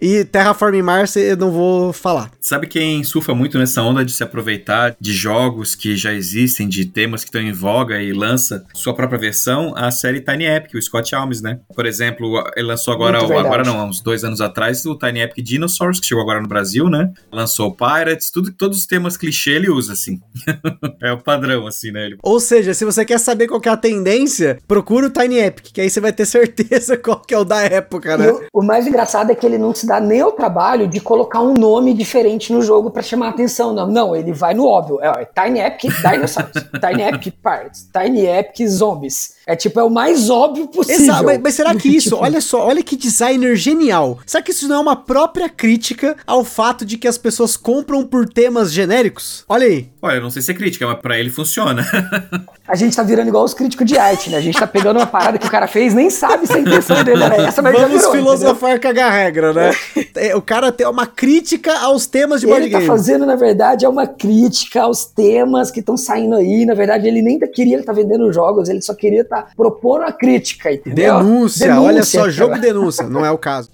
[0.03, 2.29] E Terraform Mars eu não vou falar.
[2.41, 6.83] Sabe quem surfa muito nessa onda de se aproveitar de jogos que já existem, de
[6.83, 9.73] temas que estão em voga e lança sua própria versão?
[9.77, 11.61] A série Tiny Epic, o Scott Almes, né?
[11.73, 15.41] Por exemplo, ele lançou agora, agora não, há uns dois anos atrás, o Tiny Epic
[15.41, 17.09] Dinosaurs, que chegou agora no Brasil, né?
[17.31, 20.19] Lançou Pirates, tudo, todos os temas clichê ele usa, assim.
[21.01, 22.07] é o padrão, assim, né?
[22.07, 25.37] Ele Ou seja, se você quer saber qual que é a tendência, procura o Tiny
[25.37, 28.29] Epic, que aí você vai ter certeza qual que é o da época, né?
[28.29, 30.99] O, o mais engraçado é que ele não se dá dá nem o trabalho de
[30.99, 33.73] colocar um nome diferente no jogo para chamar a atenção.
[33.73, 34.99] Não, não, ele vai no óbvio.
[34.99, 39.32] É, Tiny Epic Dinosaurs, Tiny Epic Parts, Tiny Epic Zombies.
[39.45, 41.03] É tipo, é o mais óbvio possível.
[41.03, 42.23] Exato, mas, mas será que isso, tipo...
[42.23, 44.19] olha só, olha que designer genial.
[44.25, 48.05] Será que isso não é uma própria crítica ao fato de que as pessoas compram
[48.05, 49.43] por temas genéricos?
[49.47, 49.89] Olha aí.
[50.01, 51.85] Olha, eu não sei se é crítica, mas pra ele funciona.
[52.67, 54.37] a gente tá virando igual os críticos de arte, né?
[54.37, 57.03] A gente tá pegando uma parada que o cara fez, nem sabe se a intenção
[57.03, 59.71] dele era essa, mas Vamos virou, filosofar cagar regra, né?
[60.15, 63.85] É, o cara tem uma crítica aos temas de board Ele tá fazendo, na verdade,
[63.85, 66.65] é uma crítica aos temas que estão saindo aí.
[66.65, 70.03] Na verdade, ele nem queria estar tá vendendo jogos, ele só queria estar tá propondo
[70.03, 71.17] a crítica, entendeu?
[71.17, 72.31] Denúncia, denúncia olha só, cara.
[72.31, 73.69] jogo denúncia, não é o caso.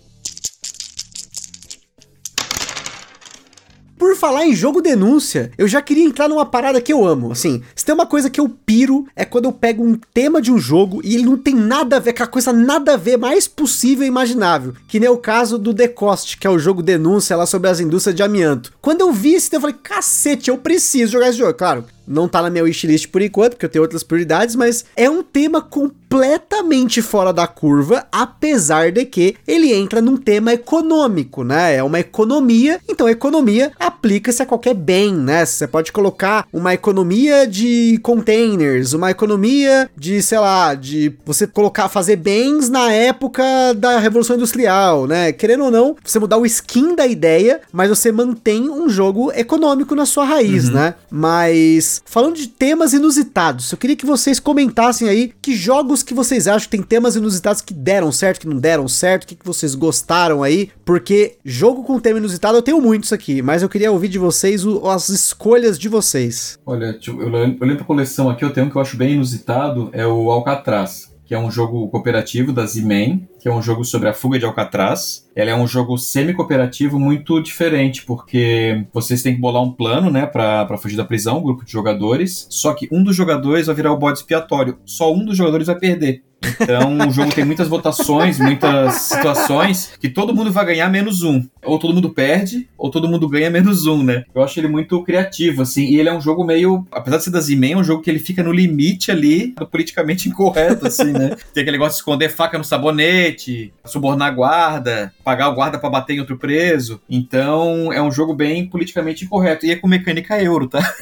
[3.99, 7.33] Por falar em jogo denúncia, eu já queria entrar numa parada que eu amo.
[7.33, 10.53] Assim, se tem uma coisa que eu piro é quando eu pego um tema de
[10.53, 13.45] um jogo e ele não tem nada a ver, aquela coisa nada a ver, mais
[13.45, 14.73] possível e imaginável.
[14.87, 17.81] Que nem o caso do The Cost, que é o jogo denúncia lá sobre as
[17.81, 18.71] indústrias de amianto.
[18.81, 21.53] Quando eu vi esse, eu falei, cacete, eu preciso jogar esse jogo.
[21.53, 25.07] Claro, não tá na minha wishlist por enquanto, porque eu tenho outras prioridades, mas é
[25.07, 31.75] um tema completamente fora da curva, apesar de que ele entra num tema econômico, né?
[31.75, 35.45] É uma economia, então economia aplica-se a qualquer bem, né?
[35.45, 41.87] Você pode colocar uma economia de containers, uma economia de, sei lá, de você colocar,
[41.89, 43.43] fazer bens na época
[43.75, 45.31] da Revolução Industrial, né?
[45.31, 49.93] Querendo ou não, você mudar o skin da ideia, mas você mantém um jogo econômico
[49.93, 50.73] na sua raiz, uhum.
[50.73, 50.95] né?
[51.11, 56.47] Mas falando de temas inusitados, eu queria que vocês comentassem aí que jogos que vocês
[56.47, 59.73] acham que tem temas inusitados que deram certo, que não deram certo, o que, vocês
[59.73, 64.07] gostaram aí, porque jogo com tema inusitado eu tenho muitos aqui, mas eu queria ouvir
[64.07, 66.59] de vocês o, as escolhas de vocês.
[66.65, 70.05] Olha, eu lembro a coleção aqui, eu tenho um que eu acho bem inusitado, é
[70.05, 74.13] o Alcatraz que é um jogo cooperativo da Z-Man, que é um jogo sobre a
[74.15, 75.29] fuga de Alcatraz.
[75.35, 80.25] Ela é um jogo semi-cooperativo muito diferente, porque vocês têm que bolar um plano, né,
[80.25, 82.47] pra fugir da prisão, um grupo de jogadores.
[82.49, 84.79] Só que um dos jogadores vai virar o bode expiatório.
[84.83, 86.23] Só um dos jogadores vai perder.
[86.59, 91.45] Então o jogo tem muitas votações, muitas situações que todo mundo vai ganhar menos um.
[91.63, 94.23] Ou todo mundo perde, ou todo mundo ganha menos um, né?
[94.33, 95.85] Eu acho ele muito criativo, assim.
[95.85, 96.85] E ele é um jogo meio.
[96.91, 99.67] Apesar de ser da Z-Man, é um jogo que ele fica no limite ali do
[99.67, 101.35] politicamente incorreto, assim, né?
[101.53, 106.13] Tem aquele negócio de esconder faca no sabonete, subornar guarda, pagar o guarda para bater
[106.13, 107.01] em outro preso.
[107.09, 109.65] Então é um jogo bem politicamente incorreto.
[109.65, 110.93] E é com mecânica euro, tá?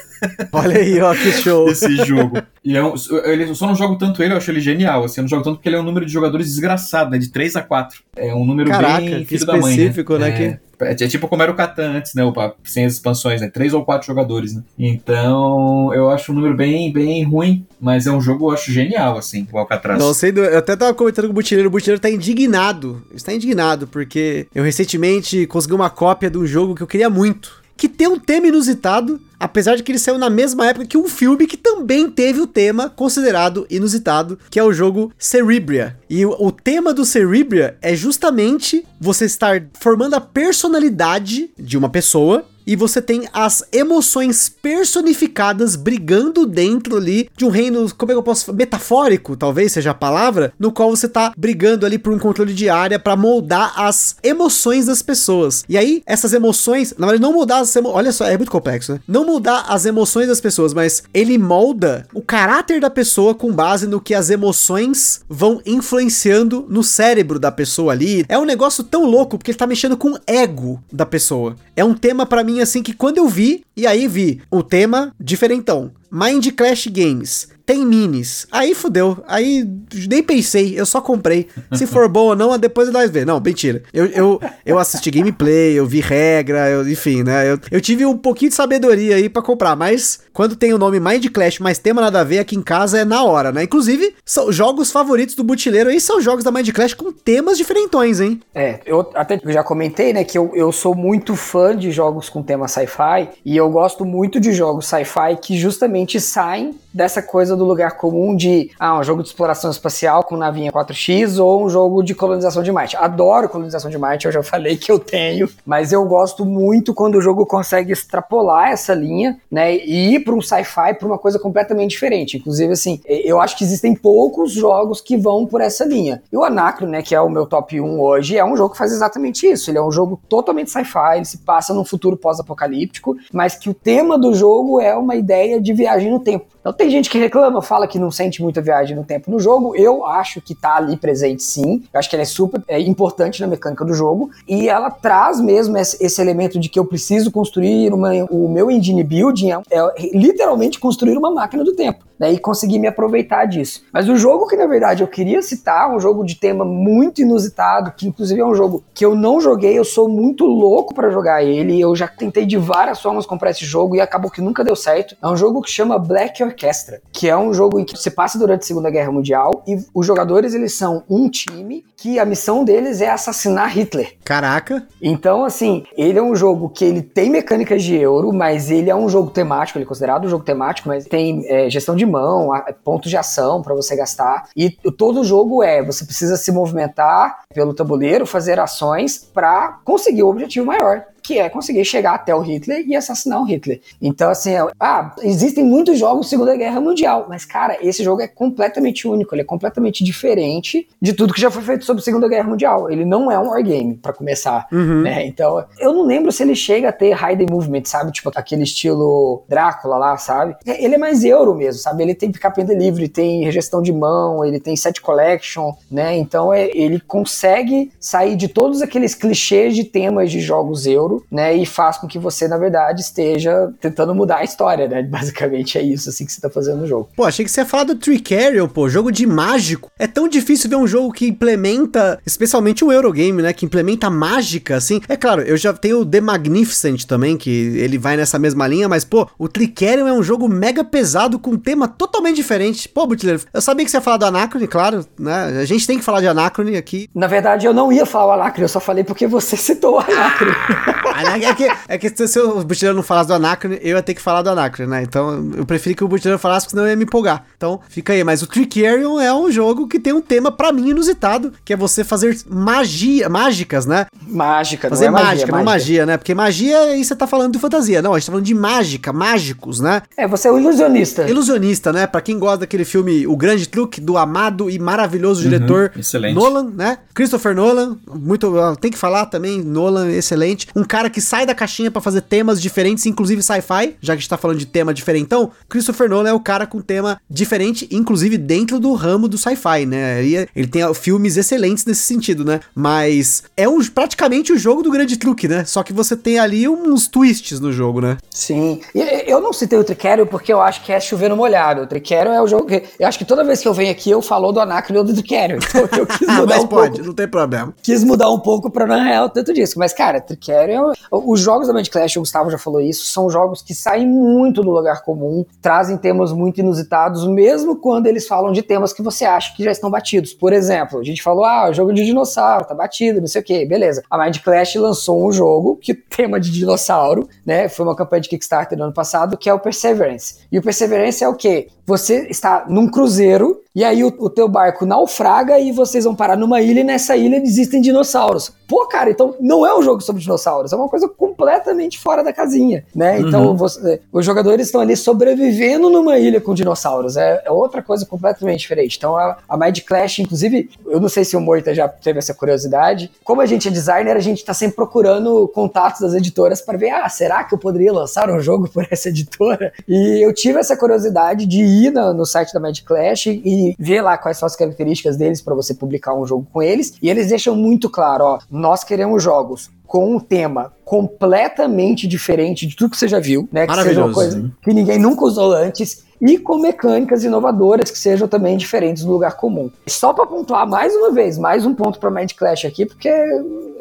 [0.51, 1.69] Olha aí, ó, que show.
[1.69, 2.41] Esse jogo.
[2.63, 2.93] E é um,
[3.25, 5.03] eu só não jogo tanto ele, eu acho ele genial.
[5.03, 7.17] Assim, eu não jogo tanto porque ele é um número de jogadores desgraçado, né?
[7.17, 7.99] De 3 a 4.
[8.15, 9.75] É um número Caraca, bem filho da mãe.
[9.75, 9.83] Né?
[9.83, 10.29] específico, né?
[10.29, 10.43] É, que...
[10.85, 12.23] é, é, tipo como era o Catan antes, né?
[12.23, 13.49] Opa, sem as expansões, né?
[13.49, 14.63] Três ou quatro jogadores, né?
[14.79, 19.17] Então, eu acho um número bem, bem ruim, mas é um jogo, eu acho genial,
[19.17, 19.99] assim, o Alcatraz.
[19.99, 23.03] Não sei, eu até tava comentando com o Butileiro, o Butileiro tá indignado.
[23.13, 27.66] Está indignado, porque eu recentemente consegui uma cópia de um jogo que eu queria muito.
[27.77, 31.07] Que tem um tema inusitado, apesar de que ele saiu na mesma época que um
[31.07, 35.95] filme que também teve o tema considerado inusitado, que é o jogo Cerebria.
[36.09, 41.89] E o, o tema do Cerebria é justamente você estar formando a personalidade de uma
[41.89, 48.13] pessoa e você tem as emoções personificadas brigando dentro ali de um reino, como é
[48.13, 52.11] que eu posso metafórico, talvez seja a palavra, no qual você tá brigando ali por
[52.11, 55.63] um controle de área para moldar as emoções das pessoas.
[55.69, 58.93] E aí, essas emoções, na verdade, não mudar as emoções, olha só, é muito complexo,
[58.93, 58.99] né?
[59.07, 63.87] Não mudar as emoções das pessoas, mas ele molda o caráter da pessoa com base
[63.87, 68.25] no que as emoções vão influenciando no cérebro da pessoa ali.
[68.27, 71.55] É um negócio tão louco porque ele tá mexendo com o ego da pessoa.
[71.75, 75.13] É um tema para mim assim que quando eu vi, e aí vi o tema
[75.19, 78.47] diferentão, Mind Clash Games, tem minis.
[78.49, 79.17] Aí fudeu.
[79.27, 79.67] Aí
[80.09, 81.49] nem pensei, eu só comprei.
[81.73, 83.25] Se for bom ou não, depois nós vê.
[83.25, 83.83] Não, mentira.
[83.93, 87.51] Eu, eu, eu assisti gameplay, eu vi regra, eu, enfim, né?
[87.51, 90.97] Eu, eu tive um pouquinho de sabedoria aí para comprar, mas quando tem o nome
[90.97, 93.63] Mind Clash, mas tema nada a ver aqui em casa é na hora, né?
[93.63, 98.21] Inclusive, são jogos favoritos do Butileiro aí são jogos da Mind Clash com temas diferentões,
[98.21, 98.39] hein?
[98.55, 102.41] É, eu até já comentei, né, que eu, eu sou muito fã de jogos com
[102.41, 107.65] tema sci-fi e eu gosto muito de jogos sci-fi que justamente saem dessa coisa do
[107.65, 112.03] lugar comum de ah, um jogo de exploração espacial com navinha 4X ou um jogo
[112.03, 112.95] de colonização de Marte.
[112.95, 117.15] Adoro colonização de Marte, eu já falei que eu tenho, mas eu gosto muito quando
[117.15, 121.39] o jogo consegue extrapolar essa linha, né, e ir para um sci-fi, para uma coisa
[121.39, 122.37] completamente diferente.
[122.37, 126.21] Inclusive, assim, eu acho que existem poucos jogos que vão por essa linha.
[126.31, 128.77] E o Anacro, né, que é o meu top 1 hoje, é um jogo que
[128.77, 129.69] faz exatamente isso.
[129.69, 133.73] Ele é um jogo totalmente sci-fi, ele se passa num futuro pós-apocalíptico, mas que o
[133.73, 136.56] tema do jogo é uma ideia de viagem no tempo.
[136.67, 139.73] Então tem gente que reclama, fala que não sente muita viagem no tempo no jogo.
[139.73, 141.81] Eu acho que tá ali presente sim.
[141.93, 144.29] Eu acho que ela é super é, importante na mecânica do jogo.
[144.45, 149.01] E ela traz mesmo esse, elemento de que eu preciso construir uma, o meu engine
[149.01, 153.83] building é, é literalmente construir uma máquina do tempo né, e conseguir me aproveitar disso.
[153.91, 157.91] Mas o jogo que na verdade eu queria citar, um jogo de tema muito inusitado,
[157.95, 161.43] que inclusive é um jogo que eu não joguei, eu sou muito louco para jogar
[161.43, 164.75] ele, eu já tentei de várias formas comprar esse jogo e acabou que nunca deu
[164.75, 165.15] certo.
[165.21, 168.37] É um jogo que chama Black Orchestra, que é um jogo em que você passa
[168.39, 172.63] durante a Segunda Guerra Mundial e os jogadores eles são um time que a missão
[172.63, 174.13] deles é assassinar Hitler.
[174.23, 174.87] Caraca.
[175.01, 178.95] Então, assim, ele é um jogo que ele tem mecânicas de euro, mas ele é
[178.95, 182.49] um jogo temático, ele é considerado um jogo temático, mas tem é, gestão de mão,
[182.83, 184.49] pontos de ação para você gastar.
[184.55, 190.29] E todo jogo é, você precisa se movimentar pelo tabuleiro, fazer ações para conseguir o
[190.29, 193.81] objetivo maior que é conseguir chegar até o Hitler e assassinar o Hitler.
[194.01, 198.29] Então, assim, é, ah, existem muitos jogos Segunda Guerra Mundial, mas, cara, esse jogo é
[198.29, 202.47] completamente único, ele é completamente diferente de tudo que já foi feito sobre Segunda Guerra
[202.47, 202.89] Mundial.
[202.89, 205.01] Ele não é um wargame, para começar, uhum.
[205.01, 205.25] né?
[205.25, 208.13] Então, eu não lembro se ele chega a ter hide movement, sabe?
[208.13, 210.55] Tipo, aquele estilo Drácula lá, sabe?
[210.65, 212.03] É, ele é mais euro mesmo, sabe?
[212.03, 216.15] Ele tem pick livre, tem gestão de mão, ele tem set collection, né?
[216.15, 221.55] Então, é, ele consegue sair de todos aqueles clichês de temas de jogos euro né?
[221.55, 225.03] E faz com que você, na verdade, esteja tentando mudar a história, né?
[225.09, 227.09] Basicamente é isso, assim, que você tá fazendo no jogo.
[227.15, 229.91] Pô, achei que você ia falar do Tricarion, pô, jogo de mágico.
[229.97, 233.53] É tão difícil ver um jogo que implementa, especialmente o Eurogame, né?
[233.53, 235.01] Que implementa mágica, assim.
[235.07, 238.89] É claro, eu já tenho o The Magnificent também, que ele vai nessa mesma linha,
[238.89, 242.89] mas, pô, o Tricarion é um jogo mega pesado com um tema totalmente diferente.
[242.89, 245.59] Pô, Butler, eu sabia que você ia falar do Anacrone, claro, né?
[245.61, 247.09] A gente tem que falar de Anacrone aqui.
[247.13, 249.99] Na verdade, eu não ia falar o Anacrone, eu só falei porque você citou o
[249.99, 250.55] Anacrone.
[251.43, 254.21] é que, é que se o Butileiro não falasse do Anacrone, eu ia ter que
[254.21, 255.03] falar do Anacrone, né?
[255.03, 257.45] Então eu preferi que o Butileiro falasse, porque senão eu ia me empolgar.
[257.55, 258.23] Então fica aí.
[258.23, 261.77] Mas o Tricarion é um jogo que tem um tema, para mim, inusitado, que é
[261.77, 264.07] você fazer magia, mágicas, né?
[264.27, 266.17] Mágica, fazer não é mágica, não magia, né?
[266.17, 268.01] Porque magia aí você tá falando de fantasia.
[268.01, 270.01] Não, a gente tá falando de mágica, mágicos, né?
[270.15, 271.29] É, você é um ilusionista.
[271.29, 272.07] Ilusionista, né?
[272.07, 276.35] Pra quem gosta daquele filme O Grande Truque, do amado e maravilhoso uhum, diretor excelente.
[276.35, 276.97] Nolan, né?
[277.13, 278.51] Christopher Nolan, muito.
[278.79, 280.67] Tem que falar também, Nolan, excelente.
[280.75, 284.21] Um cara que sai da caixinha para fazer temas diferentes, inclusive sci-fi, já que a
[284.21, 288.37] gente tá falando de tema diferentão, Christopher Nolan é o cara com tema diferente, inclusive
[288.37, 290.23] dentro do ramo do sci-fi, né?
[290.23, 292.59] Ele, ele tem filmes excelentes nesse sentido, né?
[292.73, 295.63] Mas é um, praticamente o jogo do grande truque, né?
[295.65, 298.17] Só que você tem ali uns twists no jogo, né?
[298.29, 298.81] Sim.
[299.25, 301.81] Eu não citei o Triquero porque eu acho que é chover no molhado.
[301.81, 302.83] O Triquero é o jogo que.
[302.99, 305.13] Eu acho que toda vez que eu venho aqui eu falo do Anacron ou do
[305.13, 305.59] Triquero.
[305.77, 307.05] Então eu quis mudar Mas um pode, pouco.
[307.07, 307.73] não tem problema.
[307.83, 309.77] Quis mudar um pouco pra na real tanto disso.
[309.77, 310.86] Mas, cara, Triquero é.
[311.11, 314.61] Os jogos da Mind Clash, o Gustavo já falou isso, são jogos que saem muito
[314.61, 319.25] do lugar comum, trazem temas muito inusitados, mesmo quando eles falam de temas que você
[319.25, 320.33] acha que já estão batidos.
[320.33, 323.43] Por exemplo, a gente falou, ah, o jogo de dinossauro, tá batido, não sei o
[323.43, 324.03] que, beleza.
[324.09, 327.69] A Mind Clash lançou um jogo que tema de dinossauro, né?
[327.69, 330.39] Foi uma campanha de Kickstarter no ano passado, que é o Perseverance.
[330.51, 331.67] E o Perseverance é o quê?
[331.85, 336.35] Você está num cruzeiro e aí o, o teu barco naufraga e vocês vão parar
[336.35, 338.51] numa ilha e nessa ilha existem dinossauros.
[338.67, 342.33] Pô, cara, então não é um jogo sobre dinossauros, é uma coisa completamente fora da
[342.33, 343.19] casinha, né?
[343.19, 343.55] Então uhum.
[343.55, 348.61] você, os jogadores estão ali sobrevivendo numa ilha com dinossauros, é, é outra coisa completamente
[348.61, 348.97] diferente.
[348.97, 352.33] Então a, a Mind Clash, inclusive, eu não sei se o Moita já teve essa
[352.33, 356.79] curiosidade, como a gente é designer, a gente tá sempre procurando contatos das editoras para
[356.79, 359.71] ver, ah, será que eu poderia lançar um jogo por essa editora?
[359.87, 364.01] E eu tive essa curiosidade de ir no, no site da Mind Clash e ver
[364.01, 367.27] lá quais são as características deles para você publicar um jogo com eles, e eles
[367.27, 372.97] deixam muito claro, ó, nós queremos jogos com um tema completamente diferente de tudo que
[372.97, 373.65] você já viu, né?
[373.65, 378.27] Que seja uma coisa que ninguém nunca usou antes e com mecânicas inovadoras que sejam
[378.27, 379.71] também diferentes do lugar comum.
[379.87, 383.09] Só para pontuar mais uma vez, mais um ponto para Mind Clash aqui, porque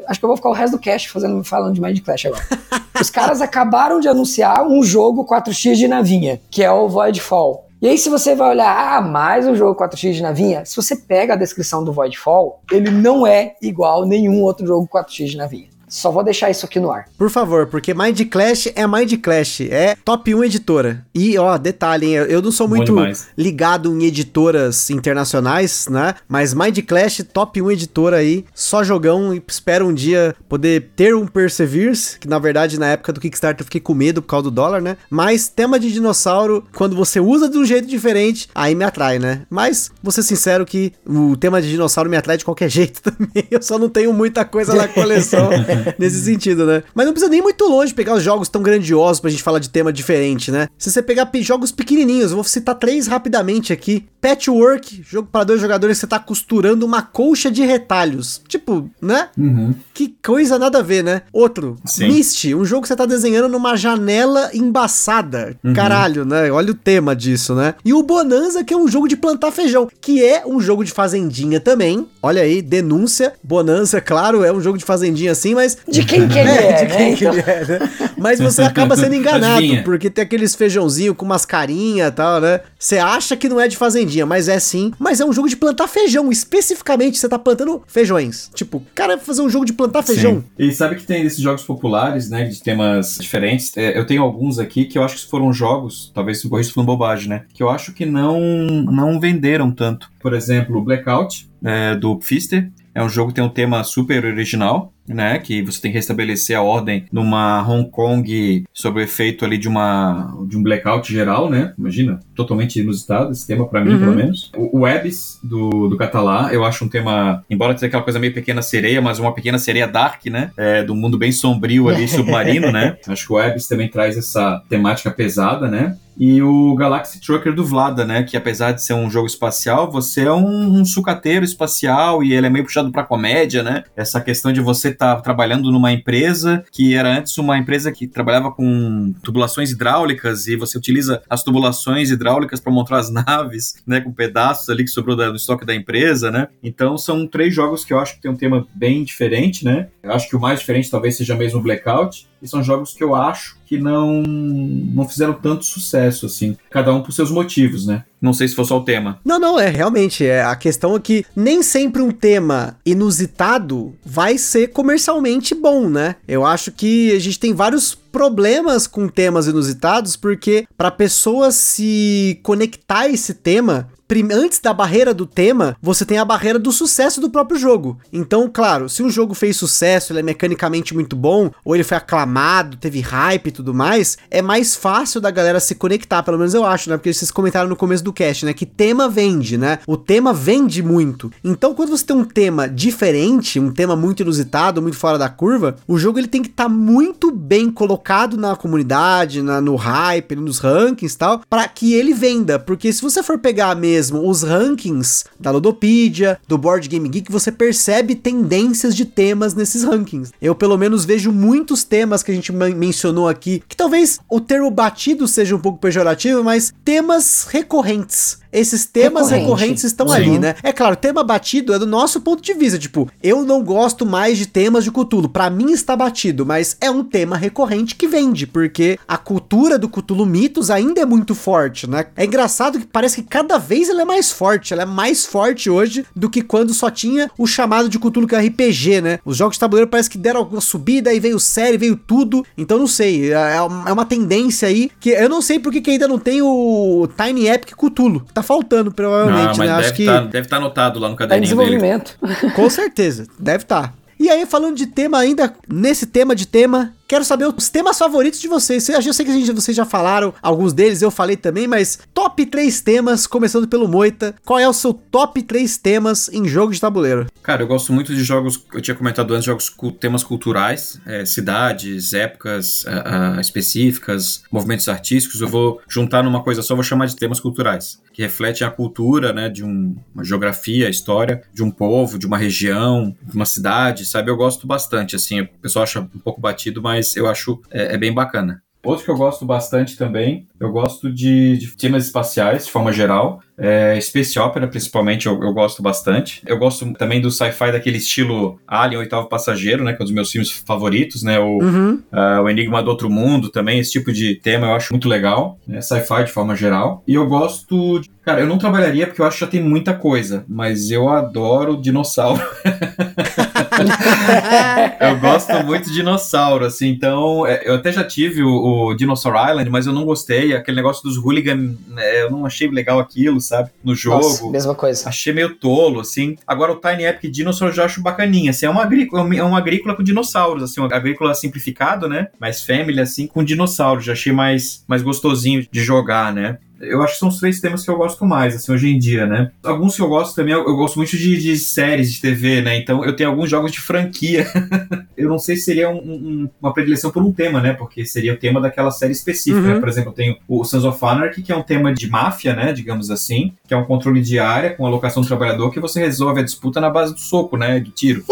[0.07, 2.45] acho que eu vou ficar o resto do cast fazendo, falando de Mind Clash agora.
[3.01, 7.66] Os caras acabaram de anunciar um jogo 4x de navinha, que é o Voidfall.
[7.81, 10.97] E aí, se você vai olhar, ah, mais um jogo 4x de navinha, se você
[10.97, 15.37] pega a descrição do Voidfall, ele não é igual a nenhum outro jogo 4x de
[15.37, 15.76] navinha.
[15.89, 17.07] Só vou deixar isso aqui no ar.
[17.17, 21.05] Por favor, porque Mind Clash é Mind Clash, é top 1 editora.
[21.15, 22.95] E, ó, detalhe, hein, eu não sou muito
[23.37, 26.15] ligado em editoras internacionais, né?
[26.29, 31.15] Mas Mind Clash, top 1 editora aí, só jogão e espero um dia poder ter
[31.15, 34.45] um Perseverance, que na verdade na época do Kickstarter eu fiquei com medo por causa
[34.45, 34.97] do dólar, né?
[35.09, 39.43] Mas tema de dinossauro, quando você usa de um jeito diferente, aí me atrai, né?
[39.49, 43.47] Mas, vou ser sincero que o tema de dinossauro me atrai de qualquer jeito também,
[43.51, 45.51] eu só não tenho muita coisa na coleção.
[45.99, 46.83] nesse sentido, né?
[46.95, 49.71] Mas não precisa nem muito longe pegar os jogos tão grandiosos pra gente falar de
[49.71, 50.69] tema diferente, né?
[50.79, 54.07] Se você pegar jogos pequenininhos, vou citar três rapidamente aqui.
[54.21, 58.43] Patchwork, jogo para dois jogadores, você tá costurando uma colcha de retalhos.
[58.49, 59.29] Tipo, né?
[59.37, 59.75] Uhum.
[59.97, 61.23] Que coisa nada a ver, né?
[61.33, 62.09] Outro, Sim.
[62.09, 65.57] Myst, um jogo que você tá desenhando numa janela embaçada.
[65.65, 65.73] Uhum.
[65.73, 66.51] Caralho, né?
[66.53, 67.75] Olha o tema disso, né?
[67.83, 70.93] E o Bonanza, que é um jogo de plantar feijão, que é um jogo de
[70.93, 72.07] fazendinha também.
[72.23, 73.33] Olha aí, denúncia.
[73.43, 76.85] Bonanza, claro, é um jogo de fazendinha assim, mas De quem que ele é, de
[76.93, 76.97] né?
[76.99, 77.91] quem que ele é, né?
[78.19, 79.83] Mas você acaba sendo enganado, Adivinha.
[79.83, 82.61] porque tem aqueles feijãozinho com umas carinhas e tal, né?
[82.79, 84.93] Você acha que não é de fazendinha, mas é sim.
[84.99, 86.31] Mas é um jogo de plantar feijão.
[86.31, 88.51] Especificamente, você tá plantando feijões.
[88.53, 90.37] Tipo, cara, vai fazer um jogo de plantar feijão.
[90.37, 90.45] Sim.
[90.59, 93.77] E sabe que tem desses jogos populares, né, de temas diferentes.
[93.77, 96.87] É, eu tenho alguns aqui que eu acho que foram jogos, talvez se corrija falando
[96.87, 100.11] bobagem, né, que eu acho que não não venderam tanto.
[100.21, 102.71] Por exemplo, Blackout é, do Pfister.
[102.95, 105.39] É um jogo que tem um tema super original, né?
[105.39, 109.69] Que você tem que restabelecer a ordem numa Hong Kong sob o efeito ali de
[109.69, 111.73] uma de um blackout geral, né?
[111.79, 113.99] Imagina, totalmente inusitado esse tema pra mim, Uhum.
[114.01, 114.51] pelo menos.
[114.57, 118.33] O, o Abyss do, do Catalá, eu acho um tema, embora seja aquela coisa meio
[118.35, 120.51] pequena sereia, mas uma pequena sereia dark, né?
[120.57, 122.97] É, do mundo bem sombrio ali, submarino, né?
[123.07, 125.97] Acho que o Abyss também traz essa temática pesada, né?
[126.19, 128.23] E o Galaxy Trucker do Vlada, né?
[128.23, 132.47] Que apesar de ser um jogo espacial, você é um, um sucateiro espacial e ele
[132.47, 133.85] é meio puxado pra comédia, né?
[133.95, 138.51] Essa questão de você estar trabalhando numa empresa que era antes uma empresa que trabalhava
[138.51, 144.01] com tubulações hidráulicas e você utiliza as tubulações hidráulicas para montar as naves, né?
[144.01, 146.49] Com pedaços ali que sobrou do estoque da empresa, né?
[146.63, 149.89] Então são três jogos que eu acho que tem um tema bem diferente, né?
[150.03, 152.27] Eu acho que o mais diferente talvez seja mesmo o Blackout.
[152.47, 156.57] E são jogos que eu acho que não, não fizeram tanto sucesso, assim.
[156.71, 158.05] Cada um por seus motivos, né?
[158.23, 159.19] Não sei se foi só o tema.
[159.25, 160.25] Não, não, é realmente.
[160.25, 166.15] É, a questão é que nem sempre um tema inusitado vai ser comercialmente bom, né?
[166.29, 172.41] Eu acho que a gente tem vários problemas com temas inusitados, porque para pessoa se
[172.43, 173.91] conectar a esse tema,
[174.33, 177.99] antes da barreira do tema, você tem a barreira do sucesso do próprio jogo.
[178.13, 181.97] Então, claro, se um jogo fez sucesso, ele é mecanicamente muito bom, ou ele foi
[181.97, 186.55] aclamado, teve hype e tudo mais, é mais fácil da galera se conectar, pelo menos
[186.55, 186.97] eu acho, né?
[186.97, 188.55] Porque vocês comentaram no começo do cast, né?
[188.55, 189.81] Que tema vende, né?
[189.87, 191.31] O tema vende muito.
[191.45, 195.77] Então, quando você tem um tema diferente, um tema muito inusitado, muito fora da curva,
[195.87, 198.06] o jogo ele tem que estar muito bem colocado
[198.37, 202.59] na comunidade, na- no hype, nos rankings e tal, para que ele venda.
[202.59, 207.51] Porque se você for pegar mesmo os rankings da Ludopedia, do Board Game Geek, você
[207.51, 210.33] percebe tendências de temas nesses rankings.
[210.41, 214.41] Eu, pelo menos, vejo muitos temas que a gente men- mencionou aqui, que talvez o
[214.41, 218.39] termo batido seja um pouco pejorativo, mas temas recorrentes.
[218.57, 219.43] Esses temas Recorrente.
[219.43, 220.15] recorrentes estão Sim.
[220.15, 220.55] ali, né?
[220.63, 222.79] É claro, tema batido é do nosso ponto de vista.
[222.79, 225.29] Tipo, eu não gosto mais de temas de Cthulhu.
[225.29, 229.89] Pra mim está batido, mas é um tema recorrente que vende, porque a cultura do
[229.89, 232.07] Cthulhu Mitos ainda é muito forte, né?
[232.17, 234.73] É engraçado que parece que cada vez ela é mais forte.
[234.73, 238.35] Ela é mais forte hoje do que quando só tinha o chamado de Cthulhu que
[238.35, 239.19] é RPG, né?
[239.25, 242.45] Os jogos de tabuleiro parece que deram uma subida, aí veio série, veio tudo.
[242.57, 245.91] Então não sei, é uma é uma tendência aí que eu não sei porque que
[245.91, 248.25] ainda não tem o Tiny Epic Cthulhu.
[248.33, 249.71] Tá faltando, provavelmente, né?
[249.73, 250.03] Acho que.
[250.03, 251.71] estar deve tá anotado lá no Tá em caderninho dele.
[251.77, 252.19] desenvolvimento.
[252.55, 253.93] Com certeza, deve estar.
[254.19, 258.41] E aí, falando de tema ainda, nesse tema de tema, quero saber os temas favoritos
[258.41, 258.89] de vocês.
[258.89, 262.81] Eu sei que gente- vocês já falaram alguns deles, eu falei também, mas top 3
[262.81, 264.35] temas, começando pelo Moita.
[264.45, 267.27] Qual é o seu top 3 temas em jogo de tabuleiro?
[267.43, 271.25] Cara, eu gosto muito de jogos, eu tinha comentado antes, jogos com temas culturais, é,
[271.25, 275.41] cidades, épocas ah, ah, específicas, movimentos artísticos.
[275.41, 279.33] Eu vou juntar numa coisa só, vou chamar de temas culturais, que refletem a cultura,
[279.33, 283.47] né, de um- uma geografia, a história de um povo, de uma região, de uma
[283.47, 284.31] cidade, sabe?
[284.31, 287.99] Eu gosto bastante, assim, o pessoal acha um pouco batido, mas eu acho é, é
[287.99, 288.63] bem bacana.
[288.87, 293.41] Outro que eu gosto bastante também, eu gosto de, de temas espaciais, de forma geral.
[293.59, 296.41] É, Space Opera, principalmente, eu, eu gosto bastante.
[296.47, 299.93] Eu gosto também do sci-fi daquele estilo Alien, Oitavo Passageiro, né?
[299.93, 301.37] Que é um dos meus filmes favoritos, né?
[301.41, 302.01] O, Uhum.
[302.13, 305.59] ah, o Enigma do Outro Mundo também, esse tipo de tema eu acho muito legal.
[305.67, 305.81] Né?
[305.81, 307.03] Sci-fi de forma geral.
[307.09, 307.99] E eu gosto...
[307.99, 308.09] De...
[308.23, 311.77] Cara, eu não trabalharia porque eu acho que já tem muita coisa, mas eu adoro
[311.81, 312.41] dinossauro.
[315.01, 319.35] eu gosto muito de dinossauro, assim, então é, eu até já tive o, o Dinosaur
[319.49, 320.55] Island, mas eu não gostei.
[320.55, 323.71] Aquele negócio dos hooligan, né, eu não achei legal aquilo, sabe?
[323.83, 324.23] No jogo.
[324.23, 325.09] Nossa, mesma coisa.
[325.09, 326.37] Achei meio tolo, assim.
[326.47, 328.51] Agora o Tiny Epic Dinosaur eu já acho bacaninha.
[328.51, 332.29] Assim, é uma agrícola, é uma agrícola com dinossauros, assim, uma agrícola simplificado, né?
[332.39, 334.05] Mais family, assim, com dinossauros.
[334.05, 336.59] Já achei mais, mais gostosinho de jogar, né?
[336.81, 339.27] Eu acho que são os três temas que eu gosto mais, assim, hoje em dia,
[339.27, 339.51] né?
[339.63, 342.77] Alguns que eu gosto também, eu, eu gosto muito de, de, séries de TV, né?
[342.77, 344.47] Então eu tenho alguns jogos de franquia.
[345.17, 347.73] eu não sei se seria um, um, uma predileção por um tema, né?
[347.73, 349.61] Porque seria o tema daquela série específica.
[349.61, 349.69] Né?
[349.69, 349.75] Uhum.
[349.75, 349.81] Né?
[349.81, 352.73] Por exemplo, eu tenho o Sons of Anarchy, que é um tema de máfia, né?
[352.73, 356.41] Digamos assim, que é um controle de área com alocação do trabalhador que você resolve
[356.41, 357.81] a disputa na base do soco, né?
[357.81, 358.23] Do tiro.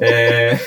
[0.00, 0.58] É...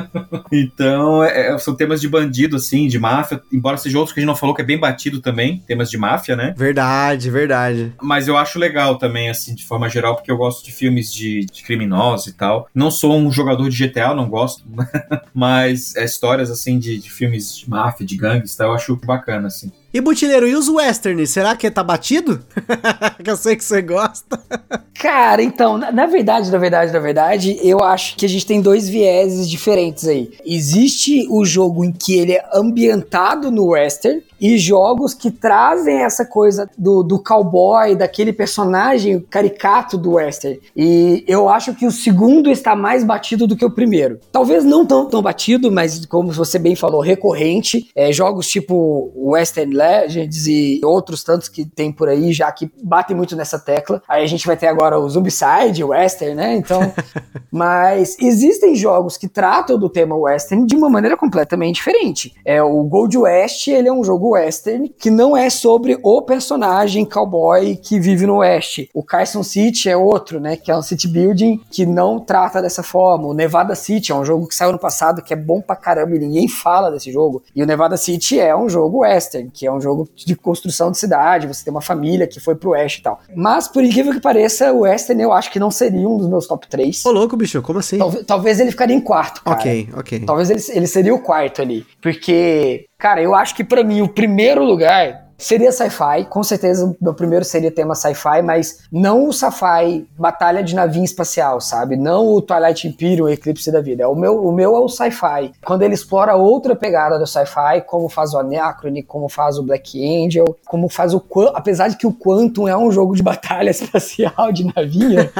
[0.52, 4.28] então, é, são temas de bandido, assim, de máfia, embora seja outros que a gente
[4.28, 6.54] não falou que é bem batido também, temas de máfia, né?
[6.56, 7.92] Verdade, verdade.
[8.00, 11.46] Mas eu acho legal também, assim, de forma geral, porque eu gosto de filmes de,
[11.46, 12.68] de criminosos e tal.
[12.74, 14.62] Não sou um jogador de GTA, não gosto,
[15.34, 18.64] mas é, histórias, assim, de, de filmes de máfia, de gangues, tá?
[18.64, 19.70] eu acho bacana, assim.
[19.92, 21.30] E Butileiro, e os westerns?
[21.30, 22.44] Será que tá batido?
[23.24, 24.38] que eu sei que você gosta.
[24.92, 28.60] Cara, então, na, na, verdade, na verdade, na verdade, eu acho que a gente tem
[28.60, 30.30] dois vieses diferentes aí.
[30.44, 36.24] Existe o jogo em que ele é ambientado no western, e jogos que trazem essa
[36.24, 40.60] coisa do, do cowboy, daquele personagem caricato do western.
[40.76, 44.20] E eu acho que o segundo está mais batido do que o primeiro.
[44.30, 47.88] Talvez não tão, tão batido, mas como você bem falou, recorrente.
[47.94, 53.16] É, jogos tipo Western Legends e outros tantos que tem por aí já que batem
[53.16, 54.02] muito nessa tecla.
[54.08, 56.54] Aí a gente vai ter agora o Zombicide, Western, né?
[56.56, 56.92] Então,
[57.50, 62.34] mas existem jogos que tratam do tema Western de uma maneira completamente diferente.
[62.44, 67.04] É o Gold West, ele é um jogo western que não é sobre o personagem
[67.04, 68.90] cowboy que vive no oeste.
[68.92, 72.82] O Carson City é outro, né, que é um city building que não trata dessa
[72.82, 73.26] forma.
[73.28, 76.16] O Nevada City é um jogo que saiu no passado que é bom pra caramba
[76.16, 77.42] e ninguém fala desse jogo.
[77.54, 80.98] E o Nevada City é um jogo western, que é um jogo de construção de
[80.98, 83.20] cidade, você tem uma família que foi pro oeste e tal.
[83.34, 86.46] Mas por incrível que pareça, o western eu acho que não seria um dos meus
[86.46, 87.04] top 3.
[87.04, 87.98] Ô louco, bicho, como assim?
[87.98, 89.58] Talvez, talvez ele ficaria em quarto, cara.
[89.58, 90.20] Ok, ok.
[90.20, 94.08] Talvez ele, ele seria o quarto ali, porque Cara, eu acho que para mim o
[94.08, 100.04] primeiro lugar Seria sci-fi, com certeza meu primeiro seria tema sci-fi, mas não o sci-fi
[100.18, 101.96] batalha de navinha espacial, sabe?
[101.96, 104.02] Não o Twilight Imperium, Eclipse da vida.
[104.02, 105.52] É o meu, o meu é o sci-fi.
[105.64, 109.96] Quando ele explora outra pegada do sci-fi, como faz o Anachrony, como faz o Black
[110.24, 111.22] Angel, como faz o
[111.54, 115.30] apesar de que o Quantum é um jogo de batalha espacial de navinha,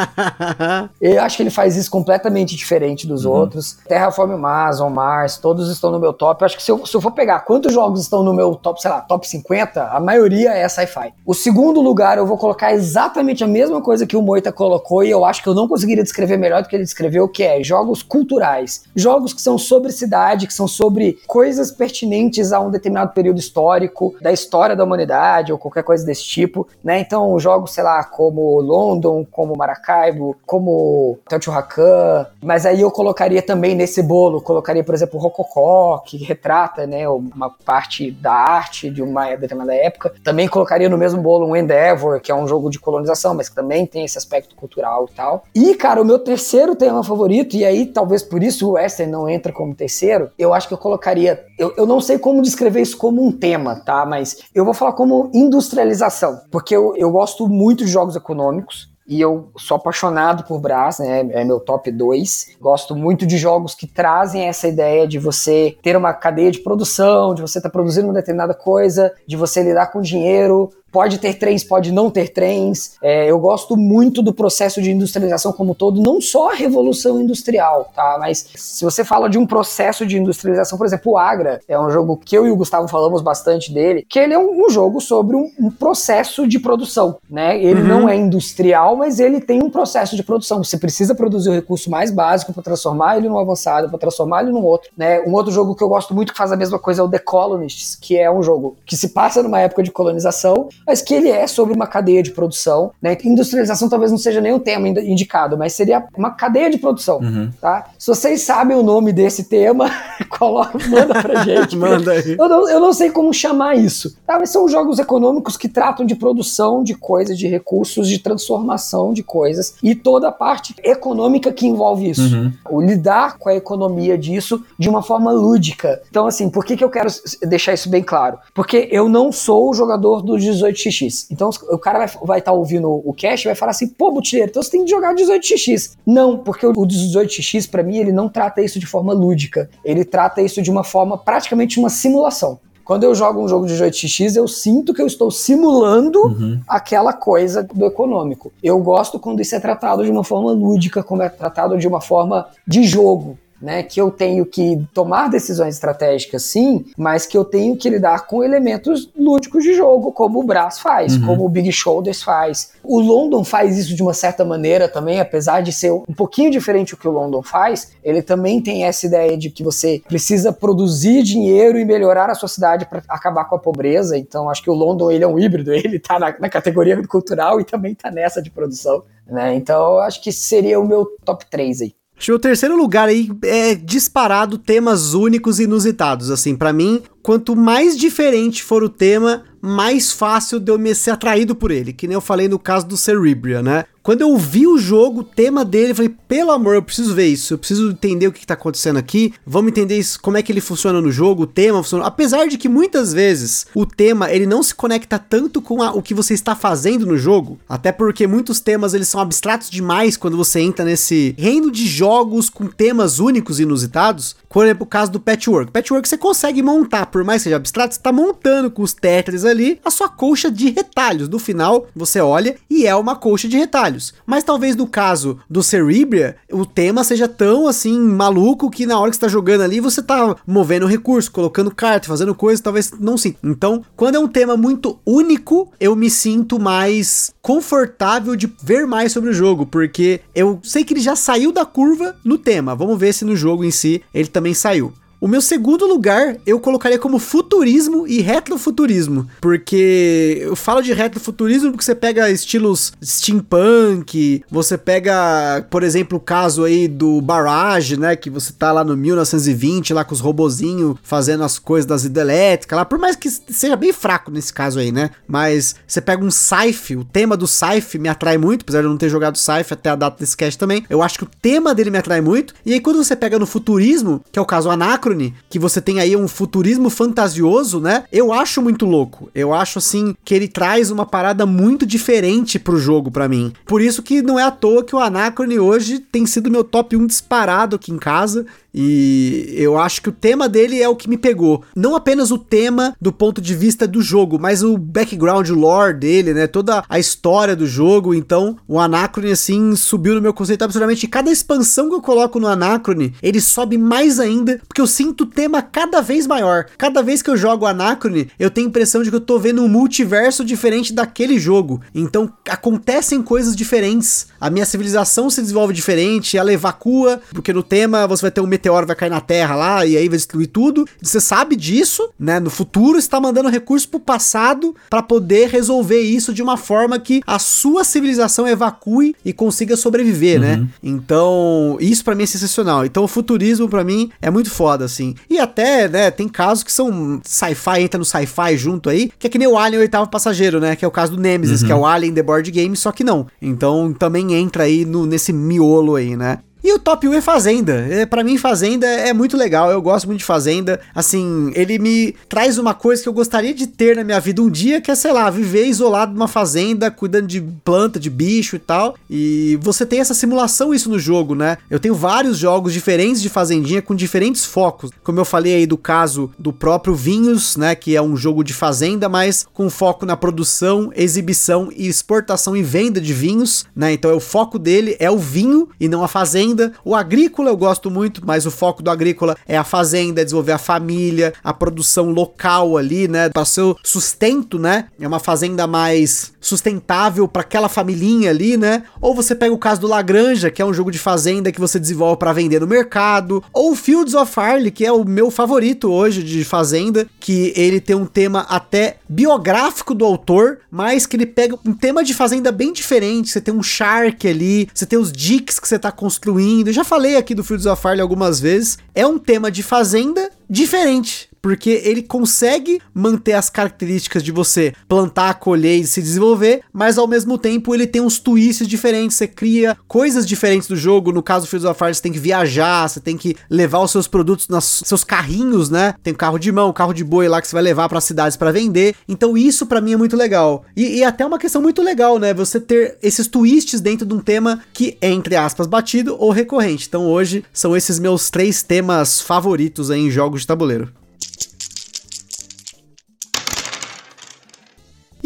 [1.03, 3.33] eu acho que ele faz isso completamente diferente dos uhum.
[3.33, 3.79] outros.
[3.89, 6.41] Terraform Mars, On Mars, todos estão no meu top.
[6.41, 8.81] Eu acho que se eu, se eu for pegar quantos jogos estão no meu top,
[8.81, 11.13] sei lá, top 50, a maioria é sci-fi.
[11.25, 15.11] O segundo lugar eu vou colocar exatamente a mesma coisa que o Moita colocou e
[15.11, 18.03] eu acho que eu não conseguiria descrever melhor do que ele descreveu, que é jogos
[18.03, 18.85] culturais.
[18.95, 24.15] Jogos que são sobre cidade, que são sobre coisas pertinentes a um determinado período histórico,
[24.21, 27.01] da história da humanidade ou qualquer coisa desse tipo, né?
[27.01, 33.75] Então, jogos, sei lá, como London, como Maracaibo, como Teotihuacan, mas aí eu colocaria também
[33.75, 39.35] nesse bolo, colocaria, por exemplo, Rococó, que retrata, né, uma parte da arte de uma
[39.37, 40.13] determinada época.
[40.23, 43.55] Também colocaria no mesmo bolo um Endeavor, que é um jogo de colonização, mas que
[43.55, 45.45] também tem esse aspecto cultural e tal.
[45.55, 49.29] E, cara, o meu terceiro tema favorito, e aí talvez por isso o Western não
[49.29, 51.45] entra como terceiro, eu acho que eu colocaria.
[51.59, 54.05] Eu, eu não sei como descrever isso como um tema, tá?
[54.05, 59.21] Mas eu vou falar como industrialização, porque eu, eu gosto muito de jogos econômicos e
[59.21, 61.21] eu sou apaixonado por Brás, né?
[61.31, 62.57] É meu top 2.
[62.61, 67.35] Gosto muito de jogos que trazem essa ideia de você ter uma cadeia de produção,
[67.35, 71.35] de você estar tá produzindo uma determinada coisa, de você lidar com dinheiro, Pode ter
[71.35, 72.97] trens, pode não ter trens.
[73.03, 77.91] É, eu gosto muito do processo de industrialização como todo, não só a revolução industrial,
[77.95, 78.17] tá?
[78.19, 81.91] Mas se você fala de um processo de industrialização, por exemplo, o Agra é um
[81.91, 85.01] jogo que eu e o Gustavo falamos bastante dele, que ele é um, um jogo
[85.01, 87.63] sobre um, um, processo de produção, né?
[87.63, 87.89] Ele uhum.
[87.89, 90.65] não é industrial, mas ele tem um processo de produção.
[90.65, 94.53] Você precisa produzir o recurso mais básico para transformar ele num avançado, para transformar ele
[94.53, 95.21] num outro, né?
[95.21, 97.19] Um outro jogo que eu gosto muito que faz a mesma coisa é o The
[97.19, 101.29] Colonists, que é um jogo que se passa numa época de colonização mas que ele
[101.29, 102.93] é sobre uma cadeia de produção.
[103.01, 103.15] Né?
[103.23, 107.19] Industrialização talvez não seja nem o tema indicado, mas seria uma cadeia de produção.
[107.19, 107.51] Uhum.
[107.61, 107.91] Tá?
[107.99, 109.91] Se vocês sabem o nome desse tema,
[110.31, 111.77] coloca, manda pra gente.
[111.77, 112.37] manda aí.
[112.39, 114.17] Eu não, eu não sei como chamar isso.
[114.27, 114.39] Tá?
[114.39, 119.23] Mas são jogos econômicos que tratam de produção de coisas, de recursos, de transformação de
[119.23, 122.35] coisas e toda a parte econômica que envolve isso.
[122.35, 122.53] Uhum.
[122.71, 126.01] O lidar com a economia disso de uma forma lúdica.
[126.09, 127.11] Então, assim, por que, que eu quero
[127.43, 128.39] deixar isso bem claro?
[128.55, 131.27] Porque eu não sou o jogador dos 18 18xx.
[131.31, 134.51] Então o cara vai estar tá ouvindo o cache e vai falar assim, pô, Butileiro,
[134.51, 135.97] então você tem que jogar 18xx.
[136.07, 139.69] Não, porque o 18x, para mim, ele não trata isso de forma lúdica.
[139.85, 142.59] Ele trata isso de uma forma praticamente uma simulação.
[142.89, 146.59] Quando eu jogo um jogo de 18x, eu sinto que eu estou simulando uhum.
[146.67, 148.51] aquela coisa do econômico.
[148.63, 152.01] Eu gosto quando isso é tratado de uma forma lúdica, como é tratado de uma
[152.01, 153.83] forma de jogo né?
[153.83, 158.43] Que eu tenho que tomar decisões estratégicas, sim, mas que eu tenho que lidar com
[158.43, 161.27] elementos lúdicos de jogo, como o Brass faz, uhum.
[161.27, 162.73] como o Big Shoulders faz.
[162.83, 166.95] O London faz isso de uma certa maneira também, apesar de ser um pouquinho diferente
[166.95, 171.23] o que o London faz, ele também tem essa ideia de que você precisa produzir
[171.23, 174.17] dinheiro e melhorar a sua cidade para acabar com a pobreza.
[174.17, 177.61] Então, acho que o London ele é um híbrido, ele tá na, na categoria cultural
[177.61, 179.03] e também tá nessa de produção.
[179.27, 179.55] Né?
[179.55, 181.98] Então, acho que seria o meu top 3 aí.
[182.19, 186.31] Acho que o terceiro lugar aí é disparado temas únicos e inusitados.
[186.31, 191.11] Assim, para mim, quanto mais diferente for o tema, mais fácil de eu me ser
[191.11, 193.85] atraído por ele, que nem eu falei no caso do Cerebria, né?
[194.09, 197.27] Quando eu vi o jogo, o tema dele, eu falei, pelo amor, eu preciso ver
[197.27, 200.51] isso, eu preciso entender o que, está acontecendo aqui, vamos entender isso, como é que
[200.51, 202.07] ele funciona no jogo, o tema funciona.
[202.07, 206.01] Apesar de que muitas vezes o tema ele não se conecta tanto com a, o
[206.01, 210.39] que você está fazendo no jogo, até porque muitos temas eles são abstratos demais quando
[210.39, 214.37] você entra nesse reino de jogos com temas únicos e inusitados.
[214.49, 215.71] Por exemplo, o caso do Patchwork.
[215.71, 219.45] Patchwork você consegue montar, por mais que seja abstrato, você está montando com os Tetris
[219.49, 221.29] ali a sua colcha de retalhos.
[221.29, 224.15] No final, você olha e é uma colcha de retalhos.
[224.27, 229.11] Mas talvez no caso do Cerebria, o tema seja tão assim maluco que na hora
[229.11, 233.17] que você tá jogando ali, você tá movendo recurso, colocando carta, fazendo coisa, talvez não
[233.17, 233.35] sim.
[233.43, 239.13] Então, quando é um tema muito único, eu me sinto mais confortável de ver mais
[239.13, 242.75] sobre o jogo, porque eu sei que ele já saiu da curva no tema.
[242.75, 244.93] Vamos ver se no jogo em si ele também saiu.
[245.21, 251.73] O meu segundo lugar eu colocaria como futurismo e retrofuturismo, porque eu falo de retrofuturismo
[251.73, 258.15] porque você pega estilos steampunk, você pega, por exemplo, o caso aí do Barrage, né,
[258.15, 262.77] que você tá lá no 1920 lá com os robozinhos fazendo as coisas das hidrelétricas
[262.77, 265.11] lá, por mais que seja bem fraco nesse caso aí, né?
[265.27, 268.91] Mas você pega um sci o tema do sci me atrai muito, apesar de eu
[268.91, 270.85] não ter jogado sci até a data desse cast também.
[270.89, 272.55] Eu acho que o tema dele me atrai muito.
[272.65, 275.08] E aí quando você pega no futurismo, que é o caso Anacro
[275.49, 278.05] que você tem aí um futurismo fantasioso, né?
[278.13, 279.31] Eu acho muito louco.
[279.35, 283.53] Eu acho assim que ele traz uma parada muito diferente pro jogo para mim.
[283.67, 286.97] Por isso que não é à toa que o Anacrone hoje tem sido meu top
[286.97, 288.47] 1 disparado aqui em casa.
[288.75, 291.63] E eu acho que o tema dele é o que me pegou.
[291.75, 295.95] Não apenas o tema do ponto de vista do jogo, mas o background, o lore
[295.95, 296.47] dele, né?
[296.47, 298.15] Toda a história do jogo.
[298.15, 301.05] Então, o Anacrone, assim, subiu no meu conceito absolutamente.
[301.05, 305.23] E cada expansão que eu coloco no Anacrone, ele sobe mais ainda, porque eu sinto
[305.23, 306.67] o tema cada vez maior.
[306.77, 309.63] Cada vez que eu jogo Anacrone, eu tenho a impressão de que eu tô vendo
[309.63, 311.81] um multiverso diferente daquele jogo.
[311.95, 314.29] Então, acontecem coisas diferentes.
[314.41, 318.47] A minha civilização se desenvolve diferente, ela evacua, porque no tema você vai ter um
[318.59, 320.85] meteoro vai cair na Terra lá e aí vai destruir tudo.
[321.01, 322.41] Você sabe disso, né?
[322.41, 327.23] No futuro está mandando recursos pro passado para poder resolver isso de uma forma que
[327.27, 330.55] a sua civilização evacue e consiga sobreviver, né?
[330.55, 330.61] uhum.
[330.63, 330.69] né?
[330.83, 332.85] Então, isso para mim é sensacional.
[332.85, 335.15] Então, o futurismo para mim é muito foda assim.
[335.31, 339.31] E até, né, tem casos que são sci-fi entra no sci-fi junto aí, que é
[339.31, 340.75] que nem o Alien oitavo passageiro, né?
[340.75, 341.67] Que é o caso do Nemesis, uhum.
[341.67, 343.27] que é o Alien The Board Game, só que não.
[343.41, 346.39] Então, também entra aí no, nesse miolo aí, né?
[346.63, 347.73] E o top 1 é Fazenda.
[347.89, 349.71] É, para mim, Fazenda é muito legal.
[349.71, 350.81] Eu gosto muito de Fazenda.
[350.95, 354.51] Assim, ele me traz uma coisa que eu gostaria de ter na minha vida um
[354.51, 358.59] dia, que é, sei lá, viver isolado numa fazenda, cuidando de planta, de bicho e
[358.59, 358.97] tal.
[359.09, 361.59] E você tem essa simulação isso no jogo, né?
[361.71, 364.91] Eu tenho vários jogos diferentes de Fazendinha com diferentes focos.
[365.05, 367.75] Como eu falei aí do caso do próprio Vinhos, né?
[367.75, 372.63] Que é um jogo de fazenda, mas com foco na produção, exibição e exportação e
[372.63, 373.93] venda de vinhos, né?
[373.93, 376.73] Então é o foco dele é o vinho e não a fazenda fazenda.
[376.85, 380.53] O agrícola eu gosto muito, mas o foco do agrícola é a fazenda, é desenvolver
[380.53, 384.87] a família, a produção local ali, né, para seu sustento, né?
[385.01, 388.85] É uma fazenda mais sustentável para aquela familhinha ali, né?
[389.01, 391.79] Ou você pega o caso do Lagranja, que é um jogo de fazenda que você
[391.79, 396.23] desenvolve para vender no mercado, ou Fields of Arley, que é o meu favorito hoje
[396.23, 401.59] de fazenda, que ele tem um tema até biográfico do autor, mas que ele pega
[401.67, 403.31] um tema de fazenda bem diferente.
[403.31, 406.38] Você tem um shark ali, você tem os dicks que você tá construindo
[406.73, 408.79] já falei aqui do Fields of Fire algumas vezes.
[408.95, 415.35] É um tema de fazenda diferente porque ele consegue manter as características de você plantar,
[415.35, 419.77] colher e se desenvolver, mas ao mesmo tempo ele tem uns twists diferentes, você cria
[419.87, 421.13] coisas diferentes do jogo.
[421.13, 423.91] No caso do Fields of Fire, você tem que viajar, você tem que levar os
[423.91, 425.95] seus produtos nos seus carrinhos, né?
[426.03, 428.53] Tem carro de mão, carro de boi lá que você vai levar para cidades para
[428.53, 428.95] vender.
[429.09, 430.65] Então isso para mim é muito legal.
[430.77, 432.35] E, e até uma questão muito legal, né?
[432.35, 436.87] Você ter esses twists dentro de um tema que é entre aspas batido ou recorrente.
[436.89, 440.93] Então hoje são esses meus três temas favoritos em jogos de tabuleiro.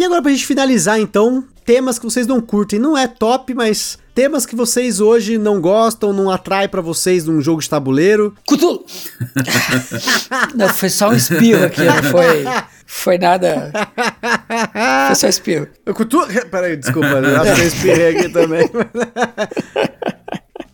[0.02, 2.76] E agora pra gente finalizar então, temas que vocês não curtem.
[2.76, 7.40] Não é top, mas temas que vocês hoje não gostam, não atrai para vocês num
[7.40, 8.34] jogo de tabuleiro.
[8.44, 8.84] Cutulo!
[10.56, 12.44] não, foi só um espirro aqui, não foi,
[12.84, 13.70] foi nada.
[15.06, 15.68] Foi só espirro.
[15.94, 16.26] Cutulo?
[16.50, 18.68] Peraí, desculpa, eu acho que eu espirrei aqui também.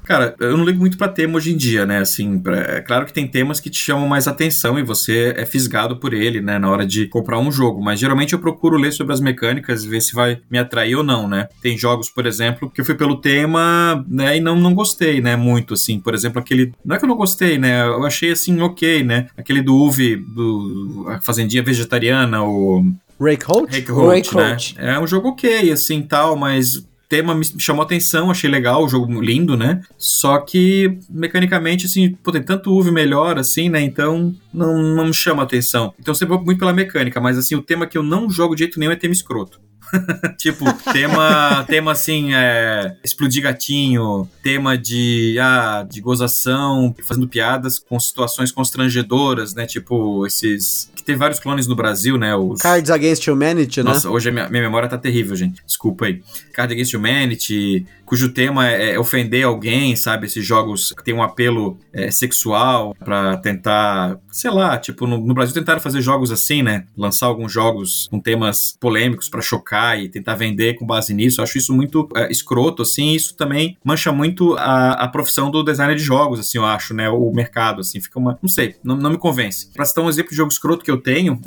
[0.09, 1.98] Cara, eu não ligo muito pra tema hoje em dia, né?
[1.98, 5.44] Assim, pra, é claro que tem temas que te chamam mais atenção e você é
[5.44, 6.59] fisgado por ele, né?
[6.59, 7.84] Na hora de comprar um jogo.
[7.84, 11.04] Mas geralmente eu procuro ler sobre as mecânicas e ver se vai me atrair ou
[11.04, 11.48] não, né?
[11.61, 14.38] Tem jogos, por exemplo, que eu fui pelo tema, né?
[14.38, 15.36] E não, não gostei, né?
[15.36, 16.00] Muito, assim.
[16.00, 16.72] Por exemplo, aquele.
[16.82, 17.84] Não é que eu não gostei, né?
[17.84, 19.26] Eu achei assim, ok, né?
[19.36, 21.04] Aquele do Uve, do.
[21.09, 22.82] A Fazendinha Vegetariana, o.
[23.20, 23.70] Rake Holt?
[23.70, 24.56] Rake Holt, né?
[24.78, 29.20] É um jogo ok, assim, tal, mas tema me chamou atenção, achei legal, o jogo
[29.20, 29.80] lindo, né?
[29.96, 33.80] Só que, mecanicamente, assim, pô, tem tanto UV melhor, assim, né?
[33.80, 35.94] Então, não, não me chama atenção.
[35.98, 38.61] Então, sempre vou muito pela mecânica, mas, assim, o tema que eu não jogo de
[38.64, 39.61] jeito nenhum é tema escroto.
[40.36, 47.99] tipo, tema, tema assim, é, explodir gatinho, tema de, ah, de gozação, fazendo piadas com
[47.99, 49.66] situações constrangedoras, né?
[49.66, 50.91] Tipo, esses.
[50.95, 52.34] Que tem vários clones no Brasil, né?
[52.34, 52.61] Os...
[52.61, 54.14] Cards Against Humanity, Nossa, né?
[54.14, 55.62] hoje a minha, minha memória tá terrível, gente.
[55.64, 56.22] Desculpa aí.
[56.53, 60.26] Cards Against Humanity, cujo tema é, é ofender alguém, sabe?
[60.26, 65.34] Esses jogos que tem um apelo é, sexual para tentar, sei lá, tipo, no, no,
[65.34, 66.86] Brasil tentaram fazer jogos assim, né?
[66.96, 71.40] Lançar alguns jogos com temas polêmicos para chocar e tentar vender com base nisso.
[71.40, 73.12] Eu acho isso muito é, escroto, assim.
[73.12, 77.11] Isso também mancha muito a, a profissão do designer de jogos, assim, eu acho, né?
[77.11, 78.38] O mercado, assim, fica uma.
[78.40, 79.70] Não sei, não, não me convence.
[79.74, 81.38] Pra citar um exemplo de jogo escroto que eu tenho,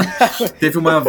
[0.58, 1.04] teve uma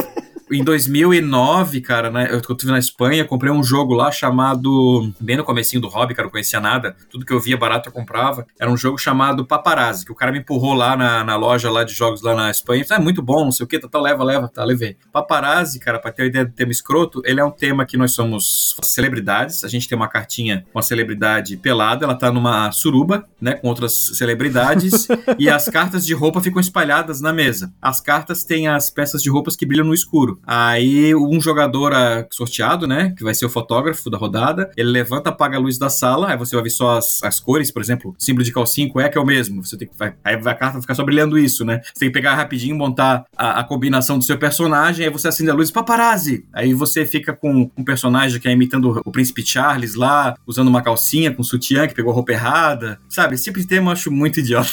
[0.52, 5.44] em 2009, cara, né, eu estive na Espanha, comprei um jogo lá chamado, bem no
[5.44, 8.70] comecinho do hobby, cara, não conhecia nada, tudo que eu via barato eu comprava, era
[8.70, 11.94] um jogo chamado Paparazzi, que o cara me empurrou lá na, na loja lá de
[11.94, 14.48] jogos lá na Espanha, é muito bom, não sei o que, tá, tá, leva, leva,
[14.48, 14.98] tá, levei.
[15.12, 18.14] Paparazzi, cara, pra ter a ideia do tema escroto, ele é um tema que nós
[18.14, 23.26] somos celebridades, a gente tem uma cartinha com a celebridade pelada, ela tá numa suruba,
[23.40, 27.72] né, com outras celebridades, e as cartas de roupa ficam espalhadas na mesa.
[27.82, 30.39] As cartas têm as peças de roupas que brilham no escuro.
[30.46, 35.30] Aí um jogador ah, sorteado, né, que vai ser o fotógrafo da rodada, ele levanta,
[35.30, 38.16] apaga a luz da sala, aí você vai ver só as, as cores, por exemplo,
[38.18, 39.64] símbolo de calcinho, é que é o mesmo.
[39.64, 41.82] Você tem que vai, aí a carta vai ficar só brilhando isso, né?
[41.84, 45.50] Você tem que pegar rapidinho, montar a, a combinação do seu personagem, aí você acende
[45.50, 46.46] a luz, paparazzi.
[46.54, 50.82] Aí você fica com um personagem que é imitando o príncipe Charles lá, usando uma
[50.82, 53.00] calcinha com sutiã que pegou roupa errada.
[53.08, 54.70] Sabe, esse tipo de tema eu acho muito idiota.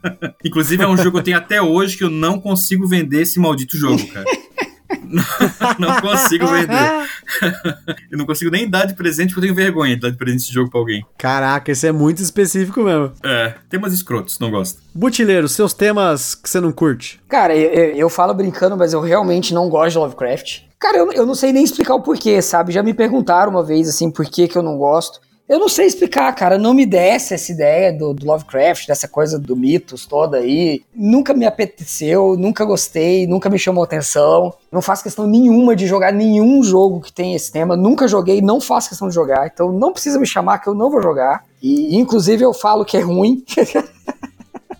[0.44, 3.38] Inclusive é um jogo que eu tenho até hoje que eu não consigo vender esse
[3.38, 4.24] maldito jogo, cara.
[5.78, 7.08] não consigo vender.
[8.10, 10.44] eu não consigo nem dar de presente porque eu tenho vergonha de dar de presente
[10.44, 11.04] esse jogo pra alguém.
[11.18, 13.12] Caraca, esse é muito específico mesmo.
[13.24, 14.80] É, temas escrotos, não gosto.
[14.94, 17.20] Butileiro, seus temas que você não curte?
[17.28, 20.62] Cara, eu, eu falo brincando, mas eu realmente não gosto de Lovecraft.
[20.78, 22.72] Cara, eu, eu não sei nem explicar o porquê, sabe?
[22.72, 25.20] Já me perguntaram uma vez, assim, por que que eu não gosto.
[25.50, 26.56] Eu não sei explicar, cara.
[26.56, 30.84] Não me desce essa ideia do, do, Lovecraft, dessa coisa do mitos toda aí.
[30.94, 34.54] Nunca me apeteceu, nunca gostei, nunca me chamou atenção.
[34.70, 37.76] Não faço questão nenhuma de jogar nenhum jogo que tem esse tema.
[37.76, 39.50] Nunca joguei, não faço questão de jogar.
[39.52, 41.44] Então não precisa me chamar que eu não vou jogar.
[41.60, 43.42] E inclusive eu falo que é ruim.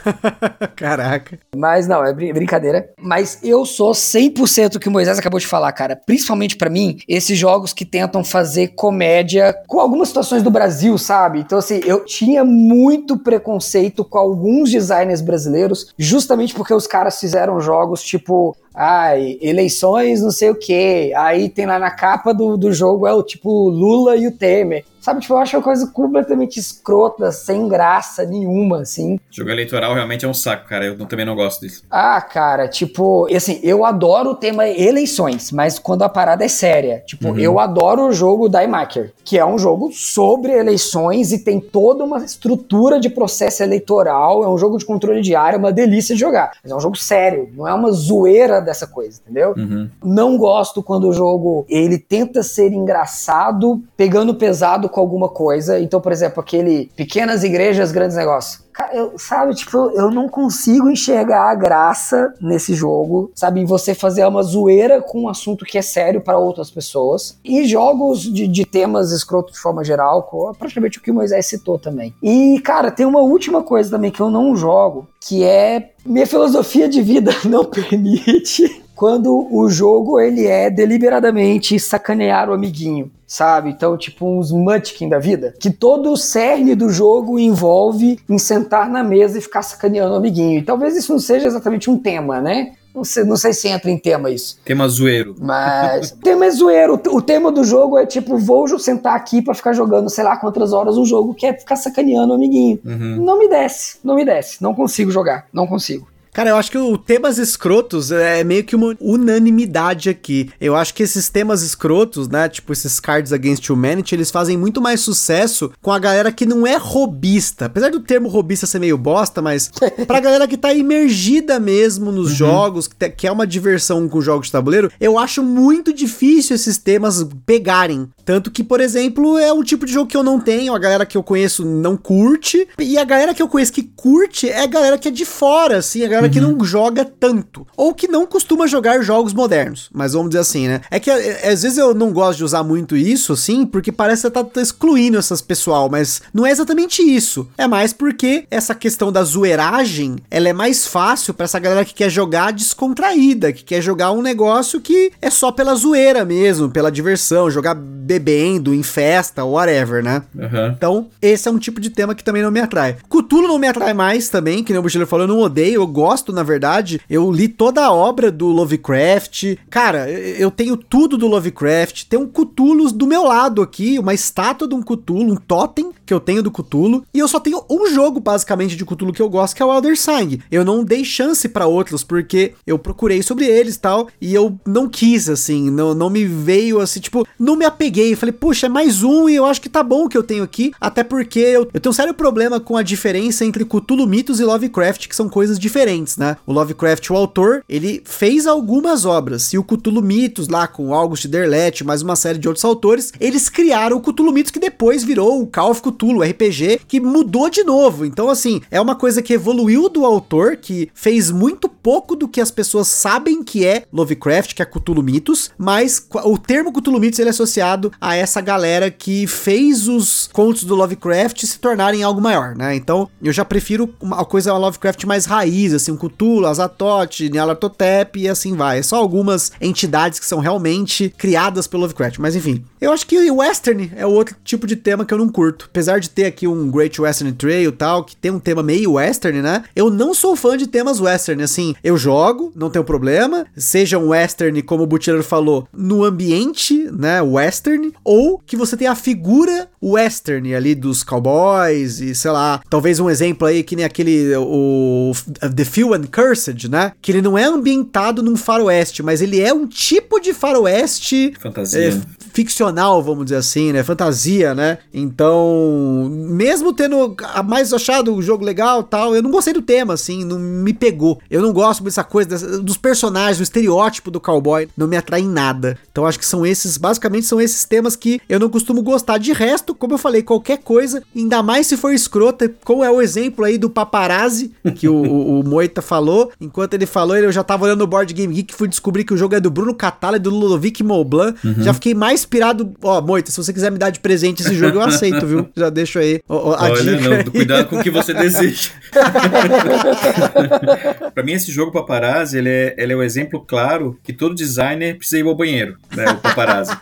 [0.77, 1.39] Caraca.
[1.55, 2.91] Mas não, é brincadeira.
[3.01, 5.97] Mas eu sou 100% o que o Moisés acabou de falar, cara.
[5.97, 11.41] Principalmente para mim, esses jogos que tentam fazer comédia com algumas situações do Brasil, sabe?
[11.41, 17.61] Então, assim, eu tinha muito preconceito com alguns designers brasileiros, justamente porque os caras fizeram
[17.61, 21.13] jogos tipo ai, eleições, não sei o que.
[21.15, 24.85] Aí tem lá na capa do, do jogo é o tipo Lula e o Temer.
[25.01, 29.19] Sabe, tipo, eu acho uma coisa completamente escrota, sem graça nenhuma, assim.
[29.31, 30.85] Jogo eleitoral realmente é um saco, cara.
[30.85, 31.83] Eu também não gosto disso.
[31.91, 37.03] Ah, cara, tipo, assim, eu adoro o tema eleições, mas quando a parada é séria.
[37.07, 37.39] Tipo, uhum.
[37.39, 42.19] eu adoro o jogo Daimaker, que é um jogo sobre eleições e tem toda uma
[42.19, 44.45] estrutura de processo eleitoral.
[44.45, 46.53] É um jogo de controle diário, é uma delícia de jogar.
[46.63, 49.55] Mas é um jogo sério, não é uma zoeira dessa coisa, entendeu?
[49.57, 49.89] Uhum.
[50.05, 55.79] Não gosto quando o jogo ele tenta ser engraçado, pegando pesado com alguma coisa.
[55.79, 58.69] Então, por exemplo, aquele pequenas igrejas, grandes negócios.
[58.93, 63.65] Eu, sabe, tipo, eu não consigo enxergar a graça nesse jogo, sabe?
[63.65, 67.39] Você fazer uma zoeira com um assunto que é sério para outras pessoas.
[67.45, 71.79] E jogos de, de temas escroto de forma geral, praticamente o que o Moisés citou
[71.79, 72.15] também.
[72.23, 76.89] E, cara, tem uma última coisa também que eu não jogo, que é minha filosofia
[76.89, 83.71] de vida não permite quando o jogo ele é deliberadamente sacanear o amiguinho, sabe?
[83.71, 88.91] Então, tipo uns Munchkin da vida, que todo o cerne do jogo envolve em sentar
[88.91, 90.59] na mesa e ficar sacaneando o amiguinho.
[90.59, 92.75] E talvez isso não seja exatamente um tema, né?
[92.95, 94.61] Não sei, não sei se entra em tema isso.
[94.67, 95.35] Tema zoeiro.
[95.41, 96.11] Mas.
[96.11, 97.01] o tema é zoeiro.
[97.09, 100.75] O tema do jogo é tipo, vou sentar aqui para ficar jogando, sei lá quantas
[100.75, 102.79] horas um jogo que é ficar sacaneando o amiguinho.
[102.85, 103.25] Uhum.
[103.25, 104.63] Não me desce, não me desce.
[104.63, 106.07] Não consigo jogar, não consigo.
[106.33, 110.49] Cara, eu acho que o temas escrotos é meio que uma unanimidade aqui.
[110.61, 114.81] Eu acho que esses temas escrotos, né, tipo esses Cards Against Humanity, eles fazem muito
[114.81, 117.67] mais sucesso com a galera que não é robista.
[117.67, 119.71] Apesar do termo robista ser meio bosta, mas
[120.07, 122.37] pra galera que tá imergida mesmo nos uhum.
[122.37, 127.27] jogos, que é uma diversão com jogos de tabuleiro, eu acho muito difícil esses temas
[127.45, 128.09] pegarem.
[128.25, 131.05] Tanto que, por exemplo, é um tipo de jogo que eu não tenho, a galera
[131.05, 134.67] que eu conheço não curte, e a galera que eu conheço que curte é a
[134.67, 136.33] galera que é de fora, assim, a galera uhum.
[136.33, 140.69] que não joga tanto, ou que não costuma jogar jogos modernos, mas vamos dizer assim,
[140.69, 140.81] né?
[140.91, 144.23] É que é, às vezes eu não gosto de usar muito isso, assim, porque parece
[144.23, 147.49] que tá, tá excluindo essas pessoal, mas não é exatamente isso.
[147.57, 151.95] É mais porque essa questão da zoeiragem, ela é mais fácil para essa galera que
[151.95, 156.91] quer jogar descontraída, que quer jogar um negócio que é só pela zoeira mesmo, pela
[156.91, 160.23] diversão, jogar bebendo, em festa, whatever, né?
[160.35, 160.69] Uhum.
[160.77, 162.97] Então, esse é um tipo de tema que também não me atrai.
[163.09, 165.87] Cutulo não me atrai mais também, que nem o Buchiller falou, eu não odeio, eu
[165.87, 167.01] gosto, na verdade.
[167.09, 169.57] Eu li toda a obra do Lovecraft.
[169.69, 172.05] Cara, eu tenho tudo do Lovecraft.
[172.05, 176.15] Tem um Cthulhu do meu lado aqui, uma estátua de um Cthulhu, um totem que
[176.15, 177.05] eu tenho do Cthulhu.
[177.15, 179.73] E eu só tenho um jogo, basicamente, de Cthulhu que eu gosto, que é o
[179.73, 180.43] Elder Sign.
[180.51, 184.89] Eu não dei chance para outros, porque eu procurei sobre eles tal, e eu não
[184.89, 188.17] quis, assim, não, não me veio, assim, tipo, não me apeguei.
[188.17, 190.43] Falei, puxa, é mais um e eu acho que tá bom o que eu tenho
[190.43, 194.41] aqui, até porque eu, eu tenho um sério problema com a diferença entre Cthulhu Mitos
[194.41, 196.37] e Lovecraft, que são coisas diferentes, né?
[196.45, 201.27] O Lovecraft, o autor, ele fez algumas obras, e o Cthulhu Mitos, lá com August
[201.27, 205.41] Derlet, mais uma série de outros autores, eles criaram o Cthulhu Mitos, que depois virou
[205.41, 208.07] o Call Cthulhu Cthulhu, RPG, que mudou de novo.
[208.07, 212.41] Então, assim, é uma coisa que evoluiu do autor, que fez muito pouco do que
[212.41, 217.19] as pessoas sabem que é Lovecraft, que é Cthulhu Mitos, mas o termo Cthulhu Mitos
[217.19, 222.21] ele é associado a essa galera que fez os contos do Lovecraft se tornarem algo
[222.21, 222.75] maior, né?
[222.75, 228.29] Então, eu já prefiro uma coisa Lovecraft mais raiz, assim, um Cthulhu, Azatoth, Nyarlathotep e
[228.29, 228.79] assim vai.
[228.79, 232.65] É só algumas entidades que são realmente criadas pelo Lovecraft, mas enfim.
[232.81, 235.67] Eu acho que o Western é outro tipo de tema que eu não curto.
[235.71, 239.41] Apesar de ter aqui um Great Western Trail tal, que tem um tema meio western,
[239.41, 239.65] né?
[239.75, 244.09] Eu não sou fã de temas western, assim, eu jogo, não tenho problema, seja um
[244.09, 249.70] western, como o Butcher falou, no ambiente, né, western, ou que você tenha a figura
[249.83, 255.13] western ali dos cowboys e, sei lá, talvez um exemplo aí que nem aquele, o
[255.55, 256.93] The Few and Cursed, né?
[257.01, 261.33] Que ele não é ambientado num faroeste, mas ele é um tipo de faroeste...
[261.39, 261.89] Fantasia.
[261.89, 263.83] É, ficcional, vamos dizer assim, né?
[263.83, 264.79] Fantasia, né?
[264.93, 270.25] Então, mesmo tendo mais achado o jogo legal tal, eu não gostei do tema, assim,
[270.25, 271.21] não me pegou.
[271.31, 275.21] Eu não gosto dessa coisa dessa, dos personagens, o estereótipo do cowboy, não me atrai
[275.21, 275.79] em nada.
[275.91, 279.19] Então, acho que são esses, basicamente, são esses temas que eu não costumo gostar.
[279.19, 283.01] De resto, como eu falei, qualquer coisa, ainda mais se for escrota, como é o
[283.01, 286.31] exemplo aí do paparazzi, que o, o, o Moita falou.
[286.41, 289.17] Enquanto ele falou, eu já tava olhando no Board Game Geek, fui descobrir que o
[289.17, 291.35] jogo é do Bruno Catala e do Ludovic Moblan.
[291.45, 291.63] Uhum.
[291.63, 292.73] Já fiquei mais inspirado.
[292.83, 295.49] Ó, Moita, se você quiser me dar de presente esse jogo, eu aceito, viu?
[295.57, 297.09] Já deixo aí ó, a Olha, dica.
[297.09, 298.71] Não, cuidado com o que você deseja.
[301.15, 304.97] pra mim, esse jogo paparazzi, ele é, ele é o exemplo claro que todo designer
[304.97, 306.11] precisa ir ao banheiro, né?
[306.11, 306.77] O paparazzi.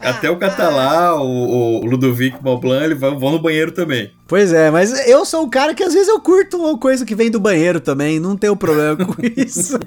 [0.00, 4.10] Até o Catalá, o, o Ludovic Montblanc, ele vão, vão no banheiro também.
[4.26, 7.14] Pois é, mas eu sou um cara que às vezes eu curto uma coisa que
[7.14, 9.78] vem do banheiro também, não tenho problema com isso.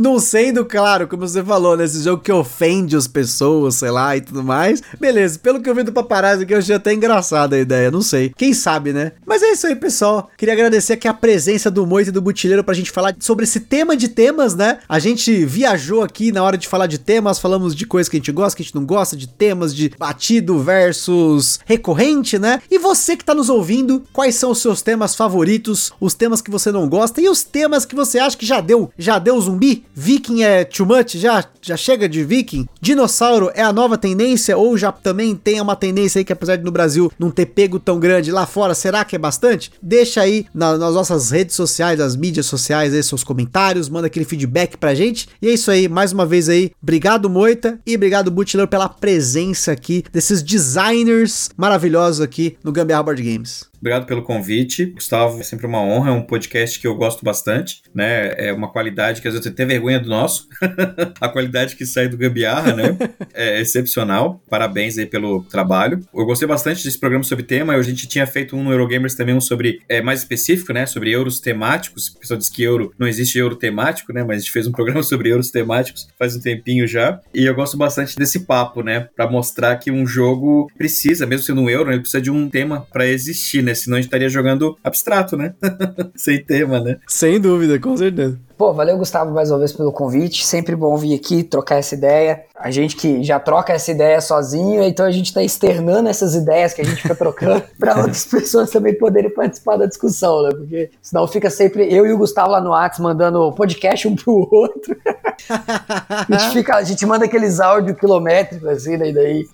[0.00, 4.16] Não sendo, claro, como você falou, nesse né, jogo que ofende as pessoas, sei lá,
[4.16, 4.82] e tudo mais.
[4.98, 8.00] Beleza, pelo que eu vi do paparazzi aqui, eu achei até engraçada a ideia, não
[8.00, 8.32] sei.
[8.34, 9.12] Quem sabe, né?
[9.26, 10.30] Mas é isso aí, pessoal.
[10.38, 13.60] Queria agradecer aqui a presença do Moito e do Butileiro pra gente falar sobre esse
[13.60, 14.78] tema de temas, né?
[14.88, 18.20] A gente viajou aqui na hora de falar de temas, falamos de coisas que a
[18.20, 22.62] gente gosta, que a gente não gosta, de temas de batido versus recorrente, né?
[22.70, 26.50] E você que tá nos ouvindo, quais são os seus temas favoritos, os temas que
[26.50, 29.84] você não gosta e os temas que você acha que já deu, já deu zumbi?
[29.94, 31.16] Viking é too much?
[31.16, 32.66] Já, já chega de Viking?
[32.80, 36.64] Dinossauro é a nova tendência ou já também tem uma tendência aí que apesar de
[36.64, 39.72] no Brasil não ter pego tão grande lá fora, será que é bastante?
[39.82, 44.24] Deixa aí na, nas nossas redes sociais, nas mídias sociais aí seus comentários, manda aquele
[44.24, 45.28] feedback pra gente.
[45.40, 49.72] E é isso aí, mais uma vez aí, obrigado Moita e obrigado Butler pela presença
[49.72, 53.69] aqui desses designers maravilhosos aqui no Gambiarra Board Games.
[53.80, 54.86] Obrigado pelo convite.
[54.86, 58.34] Gustavo, é sempre uma honra, é um podcast que eu gosto bastante, né?
[58.36, 60.48] É uma qualidade que às vezes você tem vergonha do nosso.
[61.20, 62.96] a qualidade que sai do Gambiarra, né?
[63.32, 64.42] É excepcional.
[64.50, 66.00] Parabéns aí pelo trabalho.
[66.14, 67.74] Eu gostei bastante desse programa sobre tema.
[67.74, 70.84] A gente tinha feito um no Eurogamers também, um sobre, é, mais específico, né?
[70.84, 72.08] Sobre euros temáticos.
[72.08, 74.22] O pessoal diz que euro não existe euro temático, né?
[74.22, 77.20] Mas a gente fez um programa sobre euros temáticos faz um tempinho já.
[77.34, 79.08] E eu gosto bastante desse papo, né?
[79.16, 82.86] Pra mostrar que um jogo precisa, mesmo sendo um euro, ele precisa de um tema
[82.92, 83.69] para existir, né?
[83.74, 85.54] Senão a gente estaria jogando abstrato, né?
[86.16, 86.98] Sem tema, né?
[87.06, 88.38] Sem dúvida, com certeza.
[88.60, 90.46] Pô, valeu, Gustavo, mais uma vez pelo convite.
[90.46, 92.44] Sempre bom vir aqui trocar essa ideia.
[92.54, 96.74] A gente que já troca essa ideia sozinho, então a gente está externando essas ideias
[96.74, 100.50] que a gente fica trocando para outras pessoas também poderem participar da discussão, né?
[100.50, 104.46] Porque senão fica sempre eu e o Gustavo lá no WhatsApp mandando podcast um pro
[104.52, 104.94] outro.
[105.48, 109.14] a, gente fica, a gente manda aqueles áudios quilométricos, assim, daí.
[109.14, 109.48] daí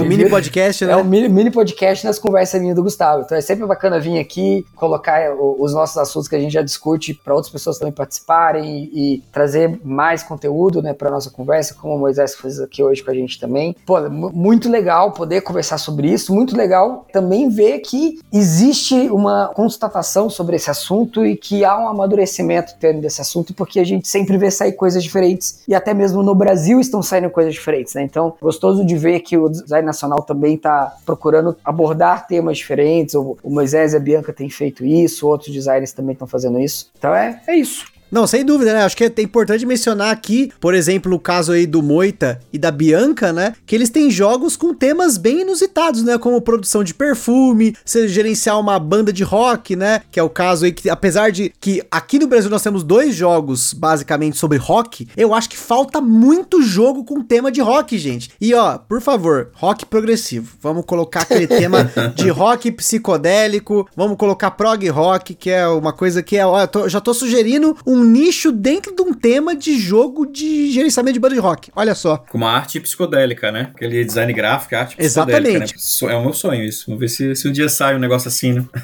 [0.08, 0.94] mini podcast, né?
[0.94, 3.20] É um mini, mini podcast nas conversas minhas do Gustavo.
[3.20, 7.12] Então é sempre bacana vir aqui, colocar os nossos assuntos que a gente já discute
[7.12, 11.96] para outras pessoas também participarem participarem e, trazer mais conteúdo né, para nossa conversa, como
[11.96, 13.74] o Moisés fez aqui hoje com a gente também.
[13.84, 20.30] Pô, muito legal poder conversar sobre isso, muito legal também ver que existe uma constatação
[20.30, 24.36] sobre esse assunto e que há um amadurecimento tendo desse assunto, porque a gente sempre
[24.38, 28.02] vê sair coisas diferentes e até mesmo no Brasil estão saindo coisas diferentes, né?
[28.02, 33.14] Então, gostoso de ver que o design nacional também está procurando abordar temas diferentes.
[33.14, 36.90] O, Moisés e a Bianca têm feito isso, outros designers também estão fazendo isso.
[36.96, 37.99] Então é, é isso.
[38.10, 38.82] Não, sem dúvida, né?
[38.82, 42.70] Acho que é importante mencionar aqui, por exemplo, o caso aí do Moita e da
[42.70, 43.54] Bianca, né?
[43.64, 46.18] Que eles têm jogos com temas bem inusitados, né?
[46.18, 50.02] Como produção de perfume, você gerenciar uma banda de rock, né?
[50.10, 53.14] Que é o caso aí que, apesar de que aqui no Brasil nós temos dois
[53.14, 58.30] jogos basicamente sobre rock, eu acho que falta muito jogo com tema de rock, gente.
[58.40, 60.56] E ó, por favor, rock progressivo.
[60.60, 66.22] Vamos colocar aquele tema de rock psicodélico, vamos colocar prog rock, que é uma coisa
[66.22, 66.44] que é.
[66.44, 70.70] Ó, tô, já tô sugerindo um um nicho dentro de um tema de jogo de
[70.72, 71.70] gerenciamento de banda de rock.
[71.76, 72.16] Olha só.
[72.16, 73.70] Com uma arte psicodélica, né?
[73.74, 75.74] Aquele design gráfico, arte Exatamente.
[75.74, 76.12] Né?
[76.12, 76.86] É o meu sonho isso.
[76.86, 78.64] Vamos ver se, se um dia sai um negócio assim, né?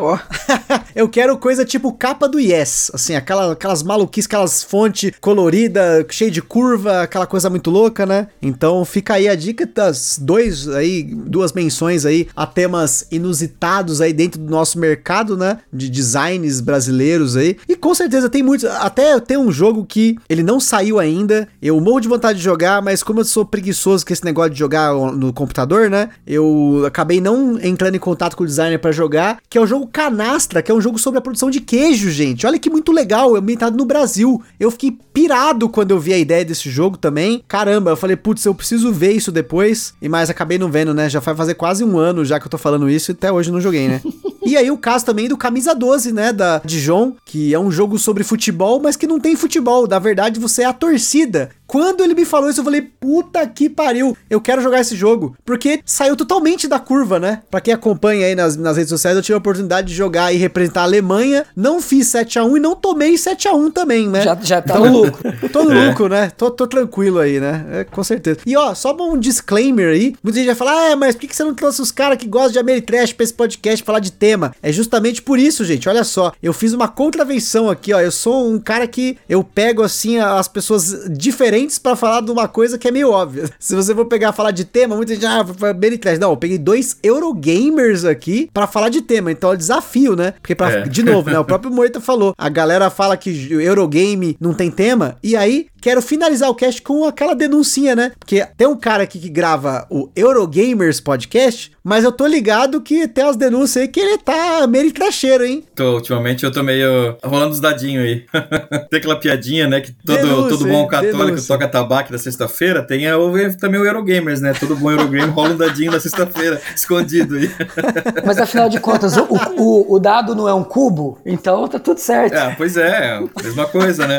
[0.00, 0.18] Oh.
[0.94, 2.90] Eu quero coisa tipo capa do Yes.
[2.94, 8.28] Assim, aquela, aquelas maluquices, aquelas fontes coloridas, cheia de curva, aquela coisa muito louca, né?
[8.40, 14.12] Então fica aí a dica das dois aí, duas menções aí a temas inusitados aí
[14.12, 15.58] dentro do nosso mercado, né?
[15.72, 17.56] De designs brasileiros aí.
[17.68, 18.64] E com certeza tem muito muitos.
[18.64, 21.48] Até tem um jogo que ele não saiu ainda.
[21.60, 24.58] Eu morro de vontade de jogar, mas como eu sou preguiçoso com esse negócio de
[24.58, 26.10] jogar no computador, né?
[26.26, 29.38] Eu acabei não entrando em contato com o designer para jogar.
[29.48, 32.46] Que é o jogo Canastra, que é um jogo sobre a produção de queijo, gente.
[32.46, 34.42] Olha que muito legal, é ambientado no Brasil.
[34.58, 37.42] Eu fiquei pirado quando eu vi a ideia desse jogo também.
[37.46, 39.94] Caramba, eu falei, putz, eu preciso ver isso depois.
[40.00, 41.08] E mais acabei não vendo, né?
[41.08, 43.50] Já vai fazer quase um ano já que eu tô falando isso e até hoje
[43.50, 44.00] não joguei, né?
[44.44, 46.32] e aí o caso também do Camisa 12, né?
[46.32, 49.86] Da Dijon, que é um jogo sobre futebol mas que não tem futebol.
[49.86, 51.50] Na verdade, você é a torcida.
[51.74, 55.36] Quando ele me falou isso, eu falei, puta que pariu, eu quero jogar esse jogo.
[55.44, 57.42] Porque saiu totalmente da curva, né?
[57.50, 60.36] Pra quem acompanha aí nas, nas redes sociais, eu tive a oportunidade de jogar e
[60.36, 61.44] representar a Alemanha.
[61.56, 64.22] Não fiz 7x1 e não tomei 7x1 também, né?
[64.22, 65.34] Já, já tá então, no lucro.
[65.50, 66.08] Tô no é.
[66.08, 66.30] né?
[66.36, 67.66] Tô, tô tranquilo aí, né?
[67.72, 68.38] É, com certeza.
[68.46, 70.14] E ó, só um disclaimer aí.
[70.22, 72.28] Muita gente vai falar, ah, mas por que, que você não trouxe os caras que
[72.28, 74.54] gostam de Ameritrash pra esse podcast falar de tema?
[74.62, 75.88] É justamente por isso, gente.
[75.88, 78.00] Olha só, eu fiz uma contravenção aqui, ó.
[78.00, 82.30] Eu sou um cara que eu pego assim as pessoas diferentes diferentes para falar de
[82.30, 83.50] uma coisa que é meio óbvia.
[83.58, 85.42] Se você for pegar falar de tema, muita gente, ah,
[85.72, 86.18] Benny Trash.
[86.18, 89.32] Não, eu peguei dois Eurogamers aqui para falar de tema.
[89.32, 90.32] Então é desafio, né?
[90.40, 90.82] Porque, pra, é.
[90.82, 91.38] de novo, né?
[91.38, 92.34] O próprio Moita falou.
[92.36, 95.16] A galera fala que Eurogame não tem tema.
[95.22, 98.12] E aí, quero finalizar o cast com aquela denuncinha, né?
[98.18, 103.06] Porque tem um cara aqui que grava o Eurogamers Podcast, mas eu tô ligado que
[103.06, 105.62] tem as denúncias aí que ele tá meio tracheiro, hein?
[105.74, 108.24] Tô, ultimamente eu tô meio rolando os dadinhos aí.
[108.88, 109.82] tem aquela piadinha, né?
[109.82, 111.48] Que todo, denúncia, todo bom católico denúncia.
[111.48, 112.82] toca tabaco na sexta-feira.
[112.82, 113.16] Tem a,
[113.60, 114.54] também o Eurogamers, né?
[114.58, 117.50] Todo bom Eurogame rola um dadinho na sexta-feira, escondido aí.
[118.24, 119.26] Mas afinal de contas, o,
[119.58, 122.32] o, o dado não é um cubo, então tá tudo certo.
[122.32, 124.18] É, pois é, mesma coisa, né?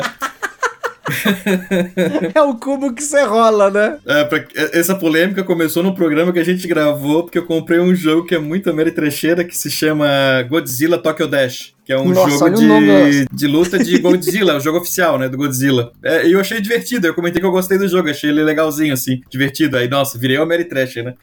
[2.34, 3.98] É o cubo que você rola, né?
[4.06, 7.94] É, pra, essa polêmica começou no programa que a gente gravou, porque eu comprei um
[7.94, 10.06] jogo que é muito trecheira que se chama
[10.48, 14.78] Godzilla Tokyo Dash que é um Nossa, jogo de, de luta de Godzilla, o jogo
[14.78, 15.92] oficial, né, do Godzilla.
[16.02, 18.92] É, e eu achei divertido, eu comentei que eu gostei do jogo, achei ele legalzinho,
[18.92, 19.76] assim, divertido.
[19.76, 21.14] Aí, nossa, virei o Ameritrash, né?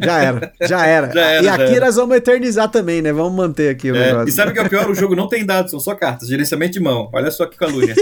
[0.00, 1.10] Já era, já era.
[1.12, 1.86] já era e já aqui era.
[1.86, 3.12] nós vamos eternizar também, né?
[3.12, 4.28] Vamos manter aqui o é, negócio.
[4.28, 4.88] E sabe o que é o pior?
[4.88, 7.10] O jogo não tem dados, são só cartas, gerenciamento de mão.
[7.12, 7.96] Olha só que calúnia.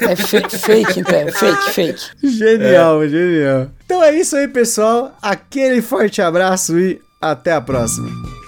[0.00, 2.02] é fake, fake, é fake, fake.
[2.22, 3.08] Genial, é.
[3.08, 3.70] genial.
[3.84, 5.12] Então é isso aí, pessoal.
[5.20, 8.43] Aquele forte abraço e até a próxima.